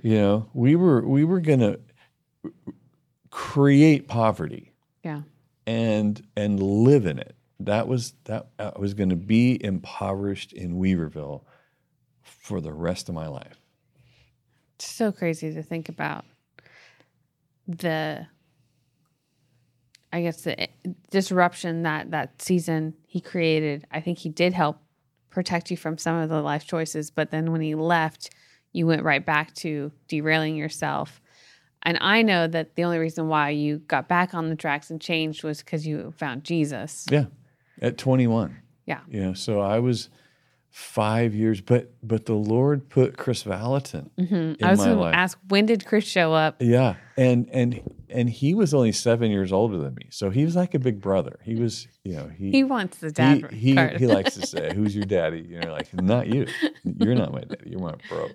You 0.02 0.14
know, 0.14 0.49
we 0.54 0.76
were 0.76 1.06
we 1.06 1.25
were 1.25 1.40
gonna 1.40 1.76
create 3.30 4.09
poverty 4.09 4.73
Yeah. 5.02 5.23
and 5.66 6.21
and 6.37 6.62
live 6.62 7.06
in 7.06 7.18
it. 7.18 7.35
That 7.61 7.87
was 7.88 8.14
that 8.25 8.49
I 8.59 8.73
was 8.78 8.94
going 8.94 9.11
to 9.11 9.16
be 9.16 9.62
impoverished 9.62 10.52
in 10.52 10.75
Weaverville 10.76 11.42
for 12.23 12.61
the 12.61 12.73
rest 12.73 13.09
of 13.09 13.14
my 13.14 13.26
life. 13.28 13.59
It's 14.76 14.87
so 14.90 15.12
crazy 15.12 15.52
to 15.54 15.62
think 15.62 15.88
about 15.88 16.25
the 17.68 18.26
I 20.12 20.23
guess 20.23 20.42
the 20.42 20.61
eh, 20.61 20.66
disruption 21.11 21.83
that 21.83 22.11
that 22.11 22.40
season 22.42 22.94
he 23.06 23.21
created. 23.21 23.87
I 23.90 24.00
think 24.00 24.18
he 24.18 24.28
did 24.28 24.52
help 24.52 24.78
protect 25.34 25.70
you 25.70 25.76
from 25.76 25.98
some 25.98 26.16
of 26.16 26.28
the 26.28 26.40
life 26.40 26.66
choices, 26.66 27.10
but 27.10 27.30
then 27.30 27.52
when 27.52 27.60
he 27.60 27.74
left, 27.74 28.30
you 28.72 28.86
went 28.86 29.02
right 29.02 29.24
back 29.24 29.52
to 29.56 29.92
derailing 30.08 30.56
yourself. 30.56 31.20
And 31.82 31.98
I 32.00 32.22
know 32.22 32.46
that 32.46 32.76
the 32.76 32.84
only 32.84 32.98
reason 32.98 33.28
why 33.28 33.50
you 33.50 33.78
got 33.78 34.08
back 34.08 34.32
on 34.32 34.48
the 34.48 34.56
tracks 34.56 34.90
and 34.90 35.00
changed 35.00 35.44
was 35.44 35.58
because 35.58 35.86
you 35.86 36.14
found 36.16 36.44
Jesus. 36.44 37.04
Yeah, 37.10 37.26
at 37.82 37.98
21. 37.98 38.56
Yeah. 38.86 39.00
You 39.08 39.22
know, 39.22 39.34
so 39.34 39.60
I 39.60 39.80
was 39.80 40.08
five 40.76 41.36
years, 41.36 41.60
but 41.60 41.92
but 42.02 42.26
the 42.26 42.34
Lord 42.34 42.88
put 42.90 43.16
Chris 43.16 43.44
Valentin 43.44 44.10
hmm 44.18 44.34
in 44.34 44.56
I 44.60 44.70
was 44.72 44.80
going 44.80 44.98
to 44.98 45.16
ask, 45.16 45.38
when 45.46 45.66
did 45.66 45.86
Chris 45.86 46.04
show 46.04 46.32
up? 46.34 46.56
Yeah, 46.60 46.96
and 47.16 47.48
and 47.52 47.80
and 48.10 48.28
he 48.28 48.54
was 48.54 48.74
only 48.74 48.90
seven 48.90 49.30
years 49.30 49.52
older 49.52 49.78
than 49.78 49.94
me, 49.94 50.08
so 50.10 50.30
he 50.30 50.44
was 50.44 50.56
like 50.56 50.74
a 50.74 50.80
big 50.80 51.00
brother. 51.00 51.38
He 51.44 51.54
was, 51.54 51.86
you 52.02 52.16
know, 52.16 52.26
he 52.26 52.50
He 52.50 52.64
wants 52.64 52.98
the 52.98 53.12
dad 53.12 53.52
he 53.52 53.74
he, 53.76 53.88
he 53.98 54.06
likes 54.08 54.34
to 54.34 54.42
say, 54.52 54.72
"Who's 54.74 54.96
your 54.96 55.04
daddy?" 55.04 55.46
You 55.48 55.62
know, 55.62 55.70
like 55.72 55.94
not 55.94 56.26
you. 56.26 56.46
You're 56.82 57.14
not 57.14 57.32
my 57.32 57.42
daddy. 57.42 57.70
You're 57.70 57.80
my 57.80 57.94
bro. 58.08 58.34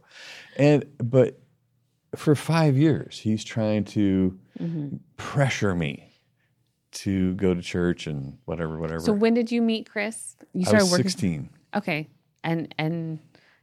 And 0.55 0.86
but 0.98 1.41
for 2.15 2.36
five 2.36 2.77
years, 2.77 3.19
he's 3.19 3.43
trying 3.43 3.84
to 3.86 4.39
Mhm. 4.62 5.00
pressure 5.17 5.75
me 5.75 6.05
to 6.91 7.34
go 7.36 7.53
to 7.53 7.62
church 7.62 8.08
and 8.08 8.38
whatever, 8.46 8.79
whatever. 8.79 9.01
So 9.01 9.12
when 9.13 9.34
did 9.34 9.51
you 9.51 9.62
meet 9.62 9.89
Chris? 9.89 10.36
You 10.53 10.62
I 10.62 10.63
started 10.63 10.84
was 10.86 10.91
working. 10.91 11.03
16, 11.12 11.50
Okay, 11.75 12.08
and 12.43 12.74
and 12.77 13.19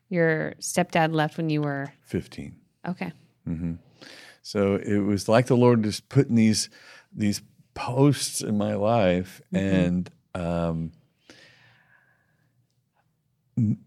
your 0.08 0.54
stepdad 0.60 1.12
left 1.14 1.36
when 1.36 1.50
you 1.50 1.62
were 1.62 1.92
15. 2.02 2.54
okay. 2.88 3.12
hmm 3.44 3.74
So 4.42 4.76
it 4.76 4.98
was 4.98 5.28
like 5.28 5.46
the 5.46 5.56
Lord 5.56 5.82
just 5.82 6.08
putting 6.08 6.36
these 6.36 6.70
these 7.12 7.42
posts 7.74 8.40
in 8.42 8.56
my 8.58 8.74
life, 8.74 9.40
Mhm. 9.52 9.58
and 9.58 10.10
um, 10.34 10.92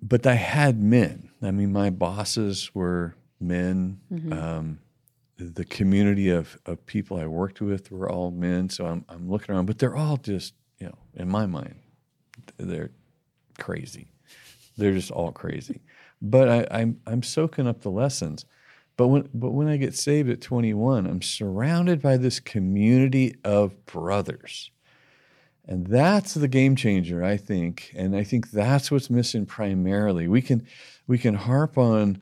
but 0.01 0.25
I 0.25 0.33
had 0.35 0.81
men. 0.81 1.29
I 1.41 1.51
mean, 1.51 1.71
my 1.71 1.89
bosses 1.89 2.73
were 2.73 3.15
men. 3.39 3.99
Mhm. 4.11 4.33
Um, 4.33 4.79
the 5.37 5.63
community 5.63 6.29
of, 6.29 6.57
of 6.65 6.85
people 6.85 7.17
I 7.17 7.25
worked 7.27 7.61
with 7.61 7.91
were 7.91 8.09
all 8.11 8.31
men. 8.31 8.69
So 8.69 8.85
I'm 8.85 9.05
I'm 9.07 9.29
looking 9.29 9.53
around, 9.55 9.67
but 9.67 9.77
they're 9.79 9.95
all 9.95 10.17
just 10.17 10.53
you 10.79 10.87
know, 10.87 10.97
in 11.13 11.29
my 11.29 11.45
mind, 11.45 11.75
they're 12.57 12.91
crazy. 13.57 14.07
They're 14.79 14.93
just 14.93 15.11
all 15.11 15.31
crazy. 15.31 15.81
But 16.21 16.49
I, 16.49 16.67
I'm 16.71 16.99
I'm 17.05 17.23
soaking 17.23 17.67
up 17.67 17.81
the 17.81 17.91
lessons. 17.91 18.45
But 18.97 19.07
when 19.07 19.29
but 19.33 19.51
when 19.51 19.67
I 19.67 19.77
get 19.77 19.95
saved 19.95 20.29
at 20.29 20.41
21, 20.41 21.05
I'm 21.05 21.21
surrounded 21.21 22.01
by 22.01 22.17
this 22.17 22.39
community 22.39 23.35
of 23.43 23.85
brothers. 23.85 24.71
And 25.65 25.85
that's 25.85 26.33
the 26.33 26.47
game 26.47 26.75
changer, 26.75 27.23
I 27.23 27.37
think. 27.37 27.93
And 27.95 28.15
I 28.15 28.23
think 28.23 28.49
that's 28.49 28.89
what's 28.89 29.09
missing 29.09 29.45
primarily. 29.45 30.27
We 30.27 30.41
can 30.41 30.65
we 31.05 31.17
can 31.17 31.35
harp 31.35 31.77
on 31.77 32.19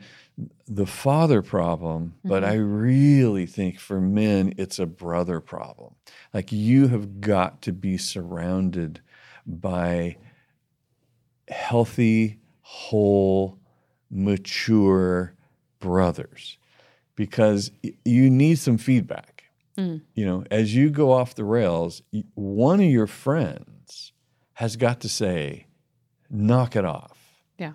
the 0.67 0.85
father 0.85 1.41
problem, 1.41 2.13
but 2.23 2.43
mm-hmm. 2.43 2.51
I 2.51 2.55
really 2.55 3.45
think 3.45 3.79
for 3.79 3.99
men 3.99 4.53
it's 4.57 4.79
a 4.79 4.85
brother 4.85 5.39
problem. 5.39 5.95
Like 6.33 6.51
you 6.51 6.89
have 6.89 7.21
got 7.21 7.61
to 7.63 7.71
be 7.71 7.97
surrounded 7.97 9.01
by 9.47 10.17
healthy, 11.47 12.39
whole, 12.69 13.57
mature 14.11 15.33
brothers 15.79 16.57
because 17.15 17.71
you 18.03 18.29
need 18.29 18.59
some 18.59 18.77
feedback. 18.77 19.45
Mm. 19.77 20.01
You 20.15 20.25
know, 20.25 20.43
as 20.51 20.75
you 20.75 20.89
go 20.89 21.13
off 21.13 21.33
the 21.33 21.45
rails, 21.45 22.01
one 22.33 22.81
of 22.81 22.85
your 22.87 23.07
friends 23.07 24.11
has 24.53 24.75
got 24.75 24.99
to 25.01 25.09
say, 25.09 25.67
knock 26.29 26.75
it 26.75 26.83
off. 26.83 27.17
Yeah. 27.57 27.73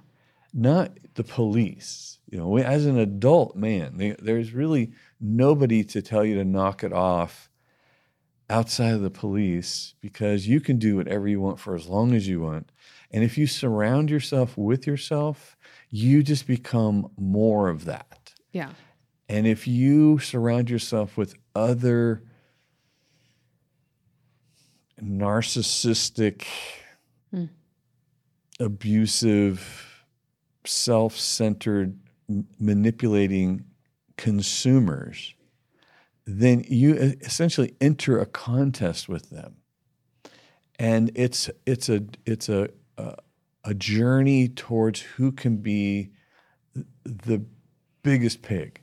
not 0.52 0.92
the 1.14 1.24
police. 1.24 2.18
You 2.30 2.38
know, 2.38 2.58
as 2.58 2.84
an 2.84 2.98
adult 2.98 3.56
man, 3.56 3.96
they, 3.96 4.10
there's 4.18 4.52
really 4.52 4.92
nobody 5.18 5.84
to 5.84 6.02
tell 6.02 6.22
you 6.24 6.34
to 6.36 6.44
knock 6.44 6.84
it 6.84 6.92
off 6.92 7.48
outside 8.50 8.92
of 8.92 9.00
the 9.00 9.10
police 9.10 9.94
because 10.02 10.46
you 10.46 10.60
can 10.60 10.78
do 10.78 10.96
whatever 10.96 11.26
you 11.28 11.40
want 11.40 11.58
for 11.58 11.74
as 11.74 11.86
long 11.86 12.12
as 12.14 12.28
you 12.28 12.40
want. 12.40 12.71
And 13.12 13.22
if 13.22 13.36
you 13.36 13.46
surround 13.46 14.10
yourself 14.10 14.56
with 14.56 14.86
yourself, 14.86 15.56
you 15.90 16.22
just 16.22 16.46
become 16.46 17.10
more 17.18 17.68
of 17.68 17.84
that. 17.84 18.32
Yeah. 18.52 18.70
And 19.28 19.46
if 19.46 19.66
you 19.66 20.18
surround 20.18 20.70
yourself 20.70 21.16
with 21.16 21.34
other 21.54 22.22
narcissistic, 25.00 26.46
Mm. 27.32 27.48
abusive, 28.60 30.04
self 30.64 31.18
centered, 31.18 31.98
m- 32.28 32.46
manipulating 32.58 33.64
consumers, 34.16 35.34
then 36.24 36.64
you 36.68 36.94
essentially 36.94 37.74
enter 37.80 38.18
a 38.20 38.26
contest 38.26 39.08
with 39.08 39.30
them. 39.30 39.56
And 40.78 41.10
it's, 41.14 41.50
it's, 41.66 41.88
a, 41.88 42.04
it's 42.24 42.48
a, 42.48 42.68
a, 43.02 43.16
a 43.64 43.74
journey 43.74 44.48
towards 44.48 45.00
who 45.00 45.32
can 45.32 45.58
be 45.58 46.10
the 47.04 47.44
biggest 48.02 48.42
pig 48.42 48.80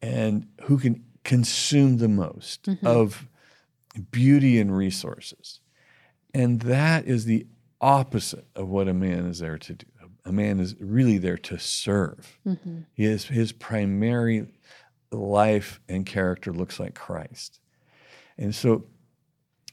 and 0.00 0.46
who 0.62 0.78
can 0.78 1.04
consume 1.24 1.98
the 1.98 2.08
most 2.08 2.64
mm-hmm. 2.64 2.86
of 2.86 3.28
beauty 4.10 4.58
and 4.58 4.76
resources. 4.76 5.60
And 6.34 6.60
that 6.62 7.06
is 7.06 7.24
the 7.24 7.46
opposite 7.80 8.46
of 8.56 8.68
what 8.68 8.88
a 8.88 8.94
man 8.94 9.26
is 9.26 9.38
there 9.38 9.58
to 9.58 9.74
do. 9.74 9.86
A 10.24 10.32
man 10.32 10.60
is 10.60 10.76
really 10.80 11.18
there 11.18 11.36
to 11.38 11.58
serve. 11.58 12.38
Mm-hmm. 12.46 12.82
His, 12.94 13.24
his 13.24 13.52
primary 13.52 14.46
life 15.10 15.80
and 15.88 16.06
character 16.06 16.52
looks 16.52 16.78
like 16.78 16.94
Christ. 16.94 17.58
And 18.38 18.54
so 18.54 18.84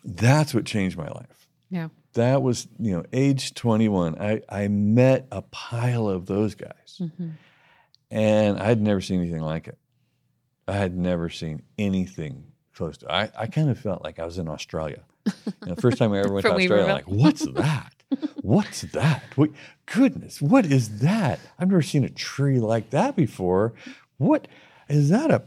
that's 0.04 0.54
what 0.54 0.66
changed 0.66 0.98
my 0.98 1.08
life 1.08 1.48
Yeah. 1.70 1.90
That 2.14 2.42
was 2.42 2.68
you 2.80 2.92
know 2.96 3.04
age 3.14 3.54
21 3.54 4.20
i 4.20 4.42
i 4.50 4.68
met 4.68 5.28
a 5.32 5.42
pile 5.42 6.08
of 6.10 6.26
those 6.26 6.56
guys. 6.56 7.02
And 8.12 8.60
i 8.60 8.66
had 8.66 8.82
never 8.82 9.02
seen 9.02 9.20
anything 9.22 9.42
like 9.42 9.68
it. 9.68 9.78
I 10.68 10.74
had 10.74 10.96
never 10.98 11.30
seen 11.30 11.62
anything 11.78 12.46
close 12.74 12.98
to 13.00 13.12
i 13.12 13.30
i 13.38 13.48
kind 13.48 13.70
of 13.70 13.80
felt 13.80 14.04
like 14.04 14.20
i 14.20 14.26
was 14.26 14.38
in 14.38 14.48
australia. 14.48 15.04
The 15.62 15.76
first 15.76 15.98
time 15.98 16.14
i 16.14 16.20
ever 16.20 16.34
went 16.34 16.46
to 16.46 16.54
australia 16.54 16.86
Weaverville. 16.86 16.94
like 16.94 17.08
what's 17.08 17.46
that? 17.46 17.94
What's 18.42 18.82
that? 18.94 19.22
What 19.36 19.52
goodness 19.86 20.42
what 20.42 20.66
is 20.66 21.00
that? 21.00 21.40
I've 21.60 21.70
never 21.70 21.84
seen 21.84 22.04
a 22.04 22.10
tree 22.10 22.60
like 22.60 22.90
that 22.90 23.16
before. 23.16 23.74
What 24.18 24.48
is 24.88 25.10
that 25.10 25.30
a 25.30 25.44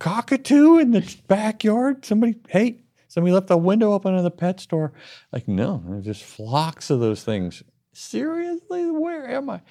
cockatoo 0.00 0.78
in 0.78 0.90
the 0.90 1.16
backyard? 1.28 2.04
Somebody, 2.04 2.34
hey, 2.48 2.80
somebody 3.16 3.32
left 3.32 3.46
the 3.46 3.56
window 3.56 3.94
open 3.94 4.14
in 4.14 4.22
the 4.22 4.30
pet 4.30 4.60
store. 4.60 4.92
Like, 5.32 5.48
no, 5.48 5.82
there's 5.88 6.04
just 6.04 6.22
flocks 6.22 6.90
of 6.90 7.00
those 7.00 7.24
things. 7.24 7.62
Seriously, 7.94 8.90
where 8.90 9.26
am 9.26 9.48
I? 9.48 9.62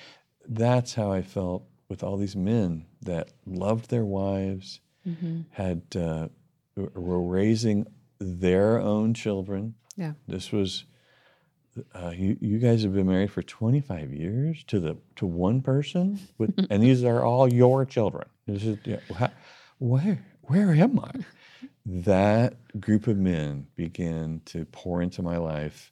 That's 0.47 0.95
how 0.95 1.11
I 1.11 1.21
felt 1.21 1.63
with 1.87 2.01
all 2.01 2.17
these 2.17 2.35
men 2.35 2.87
that 3.03 3.29
loved 3.45 3.91
their 3.91 4.03
wives, 4.03 4.79
had 5.51 5.83
uh, 5.95 6.29
were 6.75 7.21
raising 7.21 7.85
their 8.19 8.79
own 8.79 9.13
children. 9.13 9.75
Yeah. 9.95 10.13
This 10.27 10.51
was. 10.51 10.85
Uh, 11.93 12.13
you 12.15 12.37
you 12.41 12.57
guys 12.57 12.81
have 12.83 12.93
been 12.95 13.05
married 13.07 13.29
for 13.31 13.43
25 13.43 14.11
years 14.13 14.63
to 14.65 14.79
the 14.79 14.97
to 15.17 15.25
one 15.27 15.61
person 15.61 16.17
with 16.37 16.55
and 16.71 16.81
these 16.81 17.03
are 17.03 17.23
all 17.23 17.51
your 17.53 17.85
children. 17.85 18.25
This 18.47 18.63
is 18.63 18.77
yeah, 18.85 19.01
wha- 19.09 19.27
where 19.77 20.25
where 20.43 20.73
am 20.73 20.99
I? 20.99 21.11
That 21.85 22.55
group 22.79 23.07
of 23.07 23.17
men 23.17 23.67
began 23.75 24.41
to 24.45 24.65
pour 24.65 25.01
into 25.01 25.21
my 25.21 25.37
life, 25.37 25.91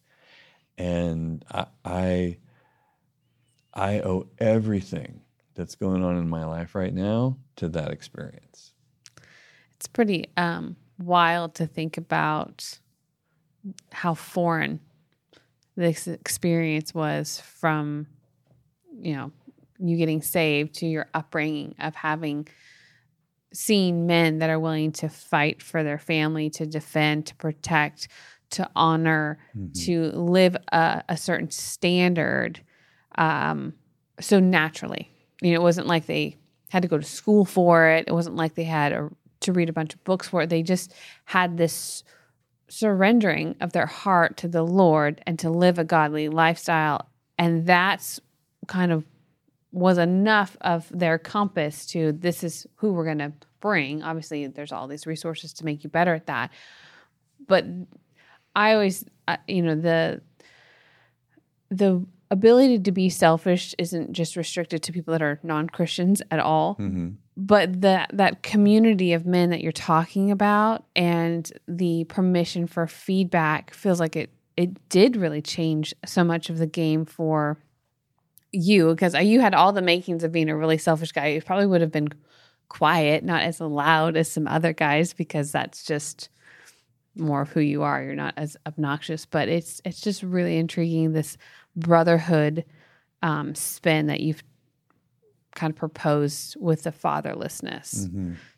and 0.78 1.46
I 1.52 1.66
I, 1.86 2.38
I 3.74 4.00
owe 4.02 4.28
everything 4.40 5.22
that's 5.56 5.76
going 5.76 6.04
on 6.04 6.18
in 6.18 6.28
my 6.28 6.46
life 6.46 6.74
right 6.74 6.94
now 6.94 7.38
to 7.58 7.70
that 7.70 7.92
experience. 7.92 8.74
It's 9.76 9.88
pretty 9.88 10.30
um, 10.36 10.78
wild 10.98 11.56
to 11.56 11.68
think 11.68 11.98
about 11.98 12.80
how 13.92 14.14
foreign 14.14 14.80
this 15.76 16.08
experience 16.08 16.94
was 16.94 17.40
from, 17.40 18.08
you 19.00 19.16
know, 19.16 19.32
you 19.80 19.98
getting 19.98 20.22
saved 20.22 20.76
to 20.76 20.88
your 20.88 21.08
upbringing 21.14 21.76
of 21.80 21.96
having 21.96 22.48
seen 23.54 24.06
men 24.08 24.40
that 24.40 24.50
are 24.50 24.60
willing 24.60 24.92
to 24.94 25.10
fight 25.10 25.62
for 25.62 25.84
their 25.84 26.00
family, 26.00 26.50
to 26.52 26.66
defend, 26.66 27.28
to 27.28 27.36
protect, 27.36 28.08
to 28.52 28.70
honor, 28.76 29.40
to 29.86 30.12
live 30.12 30.56
a, 30.72 31.04
a 31.10 31.18
certain 31.18 31.50
standard 31.50 32.62
um, 33.16 33.74
so 34.20 34.40
naturally. 34.40 35.12
You 35.42 35.52
know, 35.52 35.60
it 35.60 35.64
wasn't 35.64 35.88
like 35.88 36.06
they 36.06 36.38
had 36.70 36.84
to 36.84 36.88
go 36.88 36.98
to 36.98 37.04
school 37.04 37.46
for 37.46 37.88
it. 37.88 38.06
It 38.08 38.14
wasn't 38.14 38.36
like 38.36 38.56
they 38.56 38.64
had 38.64 38.92
a, 38.92 39.10
to 39.42 39.54
read 39.54 39.70
a 39.70 39.74
bunch 39.74 39.94
of 39.94 40.04
books 40.04 40.28
for 40.28 40.42
it. 40.42 40.50
They 40.50 40.64
just 40.64 40.94
had 41.26 41.58
this 41.58 42.04
surrendering 42.70 43.56
of 43.62 43.74
their 43.74 43.86
heart 43.86 44.38
to 44.38 44.48
the 44.48 44.64
Lord 44.64 45.22
and 45.28 45.38
to 45.40 45.50
live 45.50 45.78
a 45.78 45.84
godly 45.84 46.30
lifestyle. 46.30 47.08
And 47.38 47.68
that's 47.68 48.20
kind 48.68 48.92
of 48.92 49.04
was 49.74 49.98
enough 49.98 50.56
of 50.62 50.88
their 50.94 51.18
compass 51.18 51.86
to 51.88 52.12
this 52.14 52.44
is 52.44 52.66
who 52.76 52.94
we're 52.94 53.04
going 53.04 53.18
to 53.18 53.34
bring. 53.60 54.04
Obviously, 54.04 54.48
there's 54.48 54.72
all 54.72 54.88
these 54.88 55.08
resources 55.08 55.52
to 55.54 55.66
make 55.66 55.84
you 55.84 55.90
better 55.90 56.14
at 56.14 56.28
that. 56.28 56.52
But 57.48 57.66
I 58.56 58.74
always, 58.74 59.04
uh, 59.28 59.38
you 59.48 59.64
know, 59.64 59.76
the 59.76 60.22
the 61.70 62.06
ability 62.30 62.80
to 62.80 62.92
be 62.92 63.10
selfish 63.10 63.74
isn't 63.80 64.14
just 64.14 64.36
restricted 64.36 64.84
to 64.84 64.92
people 64.92 65.12
that 65.12 65.22
are 65.24 65.40
non-Christians 65.44 66.22
at 66.30 66.40
all. 66.40 66.76
But 67.36 67.82
that 67.82 68.12
that 68.14 68.44
community 68.44 69.14
of 69.14 69.26
men 69.26 69.50
that 69.50 69.62
you're 69.62 69.72
talking 69.72 70.30
about 70.30 70.86
and 70.96 71.52
the 71.68 72.04
permission 72.04 72.68
for 72.68 72.86
feedback 72.86 73.74
feels 73.74 74.00
like 74.00 74.16
it 74.16 74.30
it 74.56 74.88
did 74.90 75.16
really 75.16 75.42
change 75.42 75.96
so 76.06 76.24
much 76.24 76.52
of 76.52 76.60
the 76.60 76.68
game 76.68 77.06
for 77.06 77.58
you 78.54 78.90
because 78.90 79.16
you 79.16 79.42
had 79.42 79.54
all 79.54 79.74
the 79.74 79.82
makings 79.82 80.24
of 80.24 80.32
being 80.32 80.50
a 80.50 80.56
really 80.56 80.78
selfish 80.78 81.12
guy. 81.12 81.28
You 81.28 81.42
probably 81.42 81.66
would 81.66 81.82
have 81.82 81.92
been 81.92 82.10
quiet, 82.70 83.24
not 83.24 83.44
as 83.44 83.60
loud 83.60 84.16
as 84.16 84.32
some 84.32 84.48
other 84.48 84.72
guys 84.74 85.14
because 85.14 85.52
that's 85.52 85.84
just 85.84 86.30
more 87.16 87.42
of 87.42 87.50
who 87.50 87.60
you 87.60 87.84
are. 87.84 88.02
You're 88.04 88.16
not 88.16 88.34
as 88.38 88.56
obnoxious, 88.66 89.26
but 89.26 89.50
it's 89.50 89.82
it's 89.84 90.00
just 90.02 90.24
really 90.24 90.58
intriguing 90.58 91.14
this 91.14 91.38
brotherhood 91.76 92.64
um, 93.22 93.56
spin 93.56 94.08
that 94.08 94.20
you've 94.22 94.44
kind 95.56 95.72
of 95.72 95.78
proposed 95.78 96.56
with 96.60 96.84
the 96.84 96.92
fatherlessness. 96.92 98.10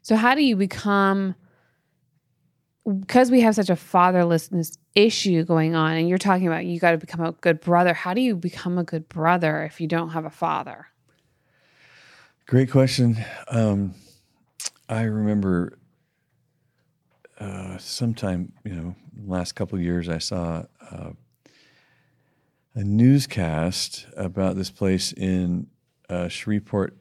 So 0.02 0.16
how 0.16 0.36
do 0.36 0.44
you 0.44 0.56
become 0.56 1.36
because 2.86 3.32
we 3.32 3.42
have 3.42 3.56
such 3.56 3.70
a 3.70 3.76
fatherlessness 3.76 4.78
issue 4.94 5.44
going 5.44 5.76
on 5.76 5.94
and 5.94 6.08
you're 6.08 6.18
talking 6.18 6.48
about 6.48 6.66
you 6.66 6.80
got 6.80 6.92
to 6.92 6.98
become 6.98 7.22
a 7.22 7.32
good 7.34 7.60
brother. 7.60 7.94
How 7.94 8.14
do 8.14 8.22
you 8.22 8.36
become 8.36 8.78
a 8.78 8.84
good 8.84 9.10
brother 9.10 9.64
if 9.64 9.82
you 9.82 9.88
don't 9.88 10.10
have 10.10 10.26
a 10.26 10.30
father? 10.30 10.88
Great 12.46 12.70
question. 12.70 13.18
Um, 13.50 13.96
I 14.88 15.04
remember 15.04 15.80
uh, 17.40 17.78
sometime, 17.80 18.54
you 18.64 18.76
know, 18.76 18.96
last 19.26 19.54
couple 19.54 19.78
of 19.78 19.84
years, 19.84 20.08
I 20.08 20.20
saw 20.20 20.66
uh, 20.92 21.12
a 22.76 22.84
newscast 22.84 24.06
about 24.16 24.56
this 24.56 24.70
place 24.70 25.12
in 25.12 25.68
uh, 26.08 26.28
Shreveport, 26.28 26.96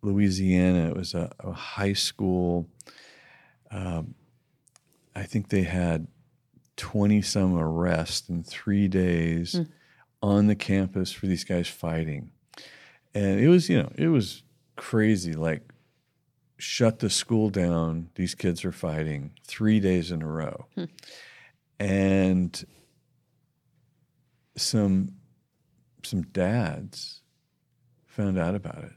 Louisiana. 0.00 0.88
It 0.88 0.96
was 0.96 1.12
a, 1.12 1.30
a 1.40 1.52
high 1.52 1.92
school. 1.92 2.66
Um, 3.70 4.14
I 5.16 5.22
think 5.22 5.48
they 5.48 5.62
had 5.62 6.08
20 6.76 7.22
some 7.22 7.56
arrests 7.56 8.28
in 8.28 8.42
three 8.44 8.86
days 8.86 9.54
hmm. 9.54 9.62
on 10.20 10.46
the 10.46 10.54
campus 10.54 11.10
for 11.10 11.26
these 11.26 11.42
guys 11.42 11.68
fighting. 11.68 12.32
And 13.14 13.40
it 13.40 13.48
was, 13.48 13.70
you 13.70 13.78
know, 13.82 13.90
it 13.96 14.08
was 14.08 14.42
crazy. 14.76 15.32
Like, 15.32 15.62
shut 16.58 16.98
the 16.98 17.08
school 17.08 17.48
down. 17.48 18.10
These 18.14 18.34
kids 18.34 18.62
are 18.66 18.72
fighting 18.72 19.30
three 19.42 19.80
days 19.80 20.10
in 20.10 20.20
a 20.20 20.26
row. 20.26 20.66
Hmm. 20.74 20.84
And 21.80 22.64
some 24.54 25.14
some 26.02 26.22
dads 26.22 27.22
found 28.06 28.38
out 28.38 28.54
about 28.54 28.84
it. 28.84 28.92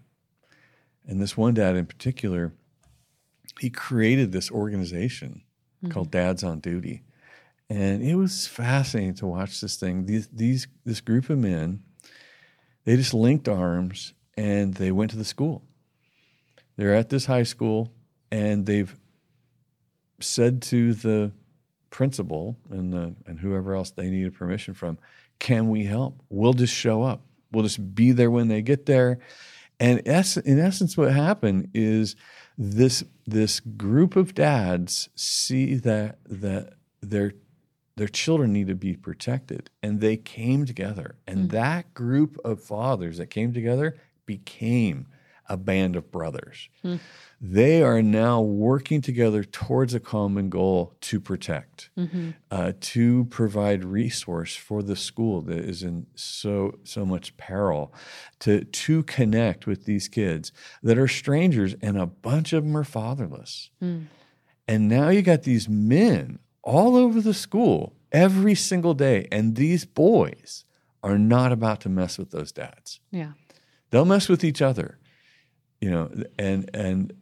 And 1.07 1.21
this 1.21 1.35
one 1.35 1.53
dad 1.53 1.75
in 1.75 1.85
particular, 1.85 2.53
he 3.59 3.69
created 3.69 4.31
this 4.31 4.51
organization 4.51 5.43
called 5.89 6.07
mm-hmm. 6.07 6.27
Dads 6.27 6.43
on 6.43 6.59
Duty. 6.59 7.03
And 7.69 8.01
it 8.01 8.15
was 8.15 8.47
fascinating 8.47 9.13
to 9.15 9.27
watch 9.27 9.61
this 9.61 9.75
thing. 9.75 10.05
These 10.05 10.27
these 10.27 10.67
this 10.85 11.01
group 11.01 11.29
of 11.29 11.37
men, 11.37 11.83
they 12.85 12.95
just 12.95 13.13
linked 13.13 13.47
arms 13.47 14.13
and 14.35 14.73
they 14.73 14.91
went 14.91 15.11
to 15.11 15.17
the 15.17 15.25
school. 15.25 15.63
They're 16.77 16.95
at 16.95 17.09
this 17.09 17.25
high 17.25 17.43
school 17.43 17.93
and 18.31 18.65
they've 18.65 18.95
said 20.19 20.61
to 20.63 20.93
the 20.93 21.31
principal 21.89 22.57
and 22.69 22.93
the, 22.93 23.15
and 23.25 23.39
whoever 23.39 23.75
else 23.75 23.91
they 23.91 24.09
needed 24.09 24.33
permission 24.33 24.73
from, 24.73 24.97
can 25.39 25.69
we 25.69 25.85
help? 25.85 26.21
We'll 26.29 26.53
just 26.53 26.73
show 26.73 27.03
up. 27.03 27.21
We'll 27.51 27.63
just 27.63 27.95
be 27.95 28.11
there 28.11 28.31
when 28.31 28.47
they 28.47 28.61
get 28.61 28.85
there. 28.85 29.19
And 29.79 29.99
in 29.99 30.59
essence, 30.59 30.97
what 30.97 31.11
happened 31.11 31.69
is 31.73 32.15
this 32.61 33.05
this 33.25 33.61
group 33.61 34.17
of 34.17 34.35
dads 34.35 35.07
see 35.15 35.75
that 35.75 36.19
that 36.25 36.73
their 37.01 37.33
their 37.95 38.09
children 38.09 38.51
need 38.51 38.67
to 38.67 38.75
be 38.75 38.95
protected, 38.95 39.69
and 39.81 40.01
they 40.01 40.17
came 40.17 40.65
together. 40.65 41.15
And 41.25 41.39
hmm. 41.39 41.47
that 41.47 41.93
group 41.93 42.37
of 42.43 42.61
fathers 42.61 43.17
that 43.17 43.29
came 43.29 43.53
together 43.53 43.97
became 44.25 45.07
a 45.49 45.57
band 45.57 45.95
of 45.95 46.11
brothers. 46.11 46.69
They 47.41 47.81
are 47.83 48.01
now 48.01 48.41
working 48.41 49.01
together 49.01 49.43
towards 49.45 49.93
a 49.93 49.99
common 50.01 50.49
goal 50.49 50.93
to 51.01 51.19
protect, 51.21 51.89
uh, 52.51 52.73
to 52.81 53.25
provide 53.25 53.85
resource 53.85 54.55
for 54.55 54.83
the 54.83 54.95
school 54.97 55.41
that 55.43 55.59
is 55.59 55.81
in 55.81 56.07
so 56.15 56.79
so 56.83 57.05
much 57.05 57.35
peril, 57.37 57.93
to 58.39 58.65
to 58.65 59.03
connect 59.03 59.65
with 59.67 59.85
these 59.85 60.07
kids 60.09 60.51
that 60.83 60.97
are 60.97 61.07
strangers, 61.07 61.75
and 61.81 61.97
a 61.97 62.05
bunch 62.05 62.51
of 62.53 62.63
them 62.65 62.75
are 62.75 62.83
fatherless. 62.83 63.69
And 64.67 64.87
now 64.87 65.09
you 65.09 65.21
got 65.21 65.43
these 65.43 65.67
men 65.69 66.39
all 66.61 66.95
over 66.97 67.21
the 67.21 67.33
school 67.33 67.95
every 68.11 68.53
single 68.55 68.93
day, 68.93 69.27
and 69.31 69.55
these 69.55 69.85
boys 69.85 70.65
are 71.01 71.17
not 71.17 71.51
about 71.53 71.79
to 71.81 71.89
mess 71.89 72.17
with 72.17 72.31
those 72.31 72.51
dads 72.51 72.99
Yeah. 73.11 73.31
they'll 73.91 74.03
mess 74.03 74.27
with 74.27 74.43
each 74.43 74.61
other 74.61 74.99
you 75.81 75.89
know 75.89 76.09
and 76.37 76.69
and 76.73 77.13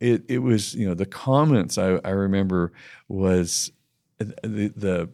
it 0.00 0.24
it 0.28 0.38
was 0.38 0.74
you 0.74 0.86
know 0.86 0.94
the 0.94 1.06
comments 1.06 1.78
i, 1.78 1.98
I 2.04 2.10
remember 2.10 2.72
was 3.08 3.72
the, 4.18 4.72
the 4.76 5.08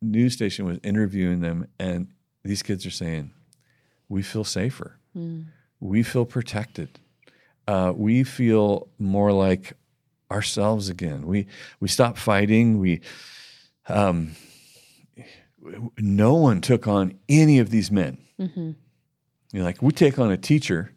news 0.00 0.32
station 0.34 0.64
was 0.66 0.78
interviewing 0.82 1.40
them 1.40 1.66
and 1.78 2.08
these 2.44 2.62
kids 2.62 2.84
are 2.86 2.90
saying 2.90 3.30
we 4.08 4.22
feel 4.22 4.44
safer. 4.44 4.98
We 5.80 6.02
feel 6.02 6.24
protected. 6.26 7.00
Uh, 7.66 7.92
we 7.96 8.22
feel 8.24 8.88
more 8.98 9.32
like 9.32 9.72
ourselves 10.30 10.88
again. 10.90 11.26
We 11.26 11.46
we 11.80 11.88
stop 11.88 12.18
fighting. 12.18 12.78
We 12.78 13.00
um 13.88 14.32
no 15.98 16.34
one 16.34 16.60
took 16.60 16.86
on 16.86 17.14
any 17.28 17.58
of 17.58 17.70
these 17.70 17.90
men. 17.90 18.18
You 19.52 19.60
know, 19.60 19.64
like 19.64 19.80
we 19.82 19.92
take 19.92 20.18
on 20.18 20.30
a 20.30 20.36
teacher 20.36 20.92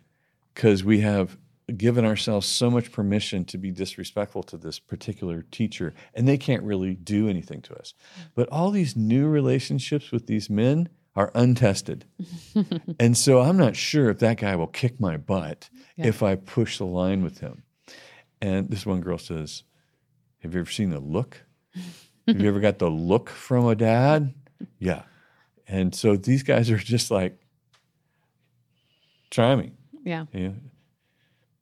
because 0.54 0.84
we 0.84 1.00
have 1.02 1.38
given 1.76 2.06
ourselves 2.06 2.48
so 2.48 2.72
much 2.72 2.92
permission 2.92 3.44
to 3.46 3.58
be 3.58 3.72
disrespectful 3.72 4.44
to 4.44 4.58
this 4.58 4.80
particular 4.80 5.44
teacher, 5.52 5.94
and 6.14 6.28
they 6.28 6.38
can't 6.38 6.64
really 6.64 6.96
do 6.96 7.28
anything 7.28 7.62
to 7.64 7.76
us. 7.76 7.94
Mm-hmm. 7.94 8.30
But 8.36 8.50
all 8.50 8.72
these 8.72 8.96
new 8.96 9.28
relationships 9.28 10.12
with 10.12 10.28
these 10.28 10.50
men 10.50 10.90
are 11.16 11.32
untested. 11.36 12.06
and 13.00 13.18
so 13.18 13.42
I'm 13.42 13.58
not 13.58 13.76
sure 13.76 14.10
if 14.10 14.20
that 14.20 14.38
guy 14.38 14.56
will 14.56 14.68
kick 14.68 15.00
my 15.00 15.18
butt 15.18 15.70
if 15.98 16.22
I 16.22 16.36
push 16.36 16.78
the 16.78 16.86
line 16.86 17.24
with 17.24 17.40
him. 17.40 17.64
And 18.40 18.70
this 18.70 18.86
one 18.86 19.02
girl 19.02 19.18
says, 19.18 19.64
Have 20.40 20.54
you 20.54 20.60
ever 20.62 20.70
seen 20.70 20.92
the 20.92 21.00
look? 21.00 21.44
Have 22.28 22.42
you 22.42 22.48
ever 22.48 22.60
got 22.60 22.78
the 22.78 22.90
look 22.90 23.30
from 23.30 23.66
a 23.68 23.76
dad? 23.76 24.34
Yeah. 24.80 25.04
And 25.68 25.94
so 25.94 26.16
these 26.16 26.42
guys 26.42 26.72
are 26.72 26.78
just 26.78 27.12
like, 27.12 27.40
try 29.30 29.56
me. 29.56 29.74
Yeah. 30.04 30.26
Know, 30.34 30.56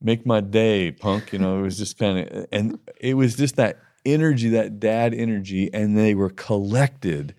make 0.05 0.25
my 0.25 0.39
day, 0.39 0.91
punk. 0.91 1.33
You 1.33 1.39
know, 1.39 1.59
it 1.59 1.63
was 1.63 1.77
just 1.77 1.97
kind 1.97 2.19
of, 2.19 2.45
and 2.51 2.79
it 2.99 3.15
was 3.15 3.35
just 3.35 3.55
that 3.55 3.79
energy, 4.05 4.49
that 4.49 4.79
dad 4.79 5.13
energy, 5.13 5.69
and 5.73 5.97
they 5.97 6.13
were 6.13 6.29
collected 6.29 7.35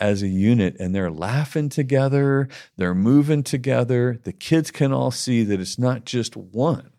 as 0.00 0.22
a 0.22 0.28
unit 0.28 0.76
and 0.78 0.94
they're 0.94 1.10
laughing 1.10 1.68
together, 1.68 2.48
they're 2.76 2.94
moving 2.94 3.42
together. 3.42 4.18
The 4.22 4.32
kids 4.32 4.70
can 4.70 4.92
all 4.92 5.10
see 5.10 5.44
that 5.44 5.60
it's 5.60 5.78
not 5.78 6.04
just 6.04 6.36
one. 6.36 6.90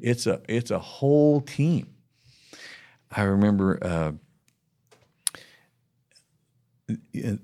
It's 0.00 0.26
a 0.26 0.40
it's 0.48 0.70
a 0.70 0.78
whole 0.78 1.40
team. 1.40 1.94
I 3.10 3.22
remember 3.22 3.78
uh, 3.82 4.12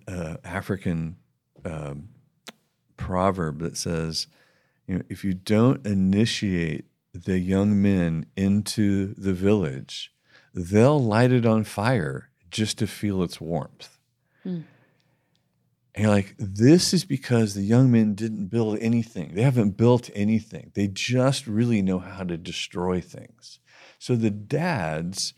uh, 0.09 0.37
African 0.45 1.17
um, 1.65 2.09
proverb 2.97 3.61
that 3.61 3.77
says, 3.77 4.27
you 4.87 4.97
know, 4.97 5.03
if 5.09 5.25
you 5.25 5.35
don't 5.35 5.87
initiate 5.87 6.87
the 7.15 7.39
young 7.39 7.81
men 7.81 8.27
into 8.37 9.15
the 9.15 9.33
village, 9.33 10.13
they'll 10.55 11.03
light 11.03 11.33
it 11.33 11.47
on 11.47 11.65
fire 11.65 12.31
just 12.51 12.79
to 12.79 12.87
feel 12.87 13.23
its 13.23 13.41
warmth. 13.41 13.99
Hmm. 14.43 14.61
And 15.95 16.05
you're 16.05 16.11
like, 16.11 16.35
this 16.39 16.95
is 16.95 17.05
because 17.05 17.55
the 17.55 17.63
young 17.63 17.93
men 17.93 18.15
didn't 18.15 18.47
build 18.47 18.79
anything. 18.81 19.35
They 19.35 19.43
haven't 19.43 19.77
built 19.77 20.09
anything. 20.15 20.73
They 20.75 20.89
just 20.89 21.47
really 21.47 21.83
know 21.83 21.99
how 21.99 22.25
to 22.25 22.39
destroy 22.39 23.01
things. 23.03 23.59
So 23.99 24.17
the 24.17 24.31
dads, 24.31 25.35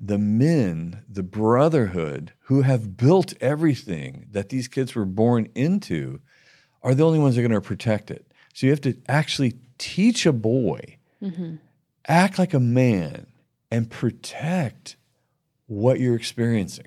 the 0.00 0.18
men, 0.18 1.04
the 1.08 1.22
brotherhood 1.22 2.32
who 2.44 2.62
have 2.62 2.96
built 2.96 3.34
everything 3.40 4.26
that 4.30 4.48
these 4.48 4.66
kids 4.66 4.94
were 4.94 5.04
born 5.04 5.48
into 5.54 6.20
are 6.82 6.94
the 6.94 7.04
only 7.04 7.18
ones 7.18 7.34
that 7.34 7.44
are 7.44 7.48
going 7.48 7.60
to 7.60 7.66
protect 7.66 8.10
it. 8.10 8.32
So 8.54 8.66
you 8.66 8.72
have 8.72 8.80
to 8.82 8.96
actually 9.08 9.54
teach 9.76 10.24
a 10.24 10.32
boy, 10.32 10.97
Mm-hmm. 11.22 11.56
act 12.06 12.38
like 12.38 12.54
a 12.54 12.60
man, 12.60 13.26
and 13.70 13.90
protect 13.90 14.96
what 15.66 16.00
you're 16.00 16.14
experiencing. 16.14 16.86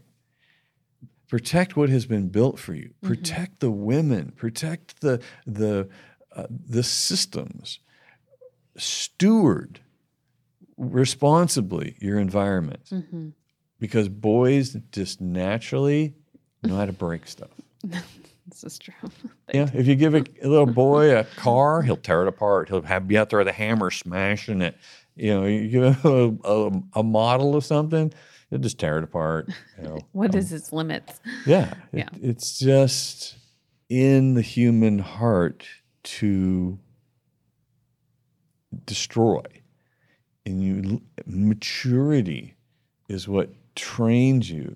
Protect 1.27 1.75
what 1.77 1.89
has 1.89 2.05
been 2.05 2.29
built 2.29 2.59
for 2.59 2.73
you. 2.73 2.89
Mm-hmm. 2.89 3.07
Protect 3.07 3.59
the 3.59 3.71
women. 3.71 4.33
Protect 4.35 5.01
the 5.01 5.21
the 5.45 5.89
uh, 6.35 6.47
the 6.49 6.83
systems. 6.83 7.79
Steward 8.77 9.81
responsibly 10.77 11.95
your 11.99 12.19
environment. 12.19 12.85
Mm-hmm. 12.89 13.29
Because 13.79 14.09
boys 14.09 14.77
just 14.91 15.21
naturally 15.21 16.13
know 16.63 16.75
how 16.75 16.85
to 16.85 16.93
break 16.93 17.27
stuff 17.27 17.49
This 18.51 18.63
is 18.63 18.77
true. 18.79 18.93
yeah 19.53 19.69
if 19.73 19.87
you 19.87 19.95
give 19.95 20.13
a, 20.13 20.23
a 20.43 20.47
little 20.47 20.65
boy 20.65 21.17
a 21.17 21.23
car 21.35 21.81
he'll 21.81 21.97
tear 21.97 22.21
it 22.23 22.27
apart 22.27 22.69
he'll 22.69 22.81
have 22.83 23.07
be 23.07 23.17
out 23.17 23.29
there 23.29 23.39
with 23.39 23.47
a 23.47 23.51
hammer 23.53 23.89
smashing 23.89 24.61
it 24.61 24.77
you 25.15 25.33
know 25.33 25.45
you 25.45 25.67
give 25.67 26.05
a, 26.05 26.35
a, 26.43 26.71
a 26.99 27.03
model 27.03 27.55
of 27.55 27.65
something 27.65 28.13
he'll 28.49 28.59
just 28.59 28.77
tear 28.77 28.97
it 28.97 29.03
apart 29.03 29.49
you 29.77 29.83
know 29.83 29.97
What 30.11 30.33
um, 30.35 30.39
is 30.39 30.51
its 30.53 30.71
limits? 30.71 31.19
yeah, 31.45 31.73
it- 31.93 31.99
Yeah. 31.99 32.09
it's 32.21 32.59
just 32.59 33.35
in 33.89 34.35
the 34.35 34.41
human 34.41 34.99
heart 34.99 35.65
to 36.03 36.79
destroy. 38.85 39.43
And 40.45 40.63
you 40.63 41.01
maturity 41.25 42.55
is 43.07 43.27
what 43.27 43.49
trains 43.75 44.49
you 44.49 44.75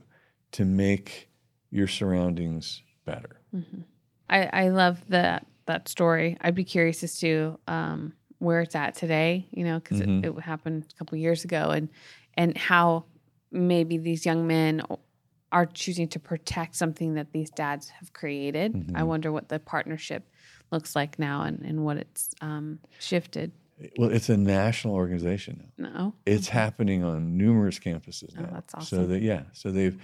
to 0.51 0.65
make 0.65 1.29
your 1.71 1.87
surroundings 1.87 2.81
better. 3.05 3.41
I, 4.29 4.49
I 4.65 4.69
love 4.69 4.99
that 5.09 5.45
that 5.65 5.87
story. 5.87 6.37
I'd 6.41 6.55
be 6.55 6.63
curious 6.63 7.03
as 7.03 7.17
to 7.19 7.59
um, 7.67 8.13
where 8.39 8.61
it's 8.61 8.75
at 8.75 8.95
today. 8.95 9.47
You 9.51 9.63
know, 9.65 9.79
because 9.79 9.99
Mm-hmm. 10.01 10.25
it, 10.25 10.37
it 10.37 10.41
happened 10.41 10.85
a 10.93 10.97
couple 10.97 11.17
years 11.17 11.43
ago, 11.43 11.69
and 11.71 11.89
and 12.35 12.57
how 12.57 13.05
maybe 13.51 13.97
these 13.97 14.25
young 14.25 14.47
men 14.47 14.81
are 15.51 15.65
choosing 15.65 16.07
to 16.09 16.19
protect 16.19 16.75
something 16.75 17.13
that 17.13 17.31
these 17.31 17.49
dads 17.49 17.89
have 17.89 18.11
created. 18.13 18.73
Mm-hmm. 18.73 18.97
I 18.97 19.03
wonder 19.03 19.31
what 19.31 19.47
the 19.47 19.59
partnership 19.59 20.27
looks 20.71 20.95
like 20.95 21.17
now, 21.19 21.43
and 21.43 21.61
and 21.61 21.85
what 21.85 21.97
it's 21.97 22.33
um, 22.41 22.79
shifted. 22.99 23.51
Well, 23.97 24.09
it's 24.09 24.29
a 24.29 24.37
national 24.37 24.95
organization 24.95 25.69
now. 25.77 25.89
No, 25.89 26.13
It's 26.25 26.47
happening 26.47 27.03
on 27.03 27.37
numerous 27.37 27.77
campuses 27.77 28.33
now. 28.33 28.47
Oh, 28.49 28.53
that's 28.53 28.87
So 28.87 29.05
that 29.05 29.21
yeah, 29.21 29.43
so 29.51 29.69
they've 29.69 30.01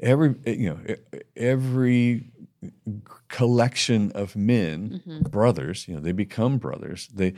every 0.00 0.34
you 0.46 0.70
know 0.70 0.80
e- 0.88 1.18
every 1.36 2.30
collection 3.28 4.12
of 4.12 4.36
men, 4.36 5.00
Mm-hmm. 5.06 5.28
brothers, 5.28 5.86
you 5.88 5.94
know, 5.94 6.00
they 6.00 6.12
become 6.12 6.58
brothers. 6.58 7.08
They 7.12 7.34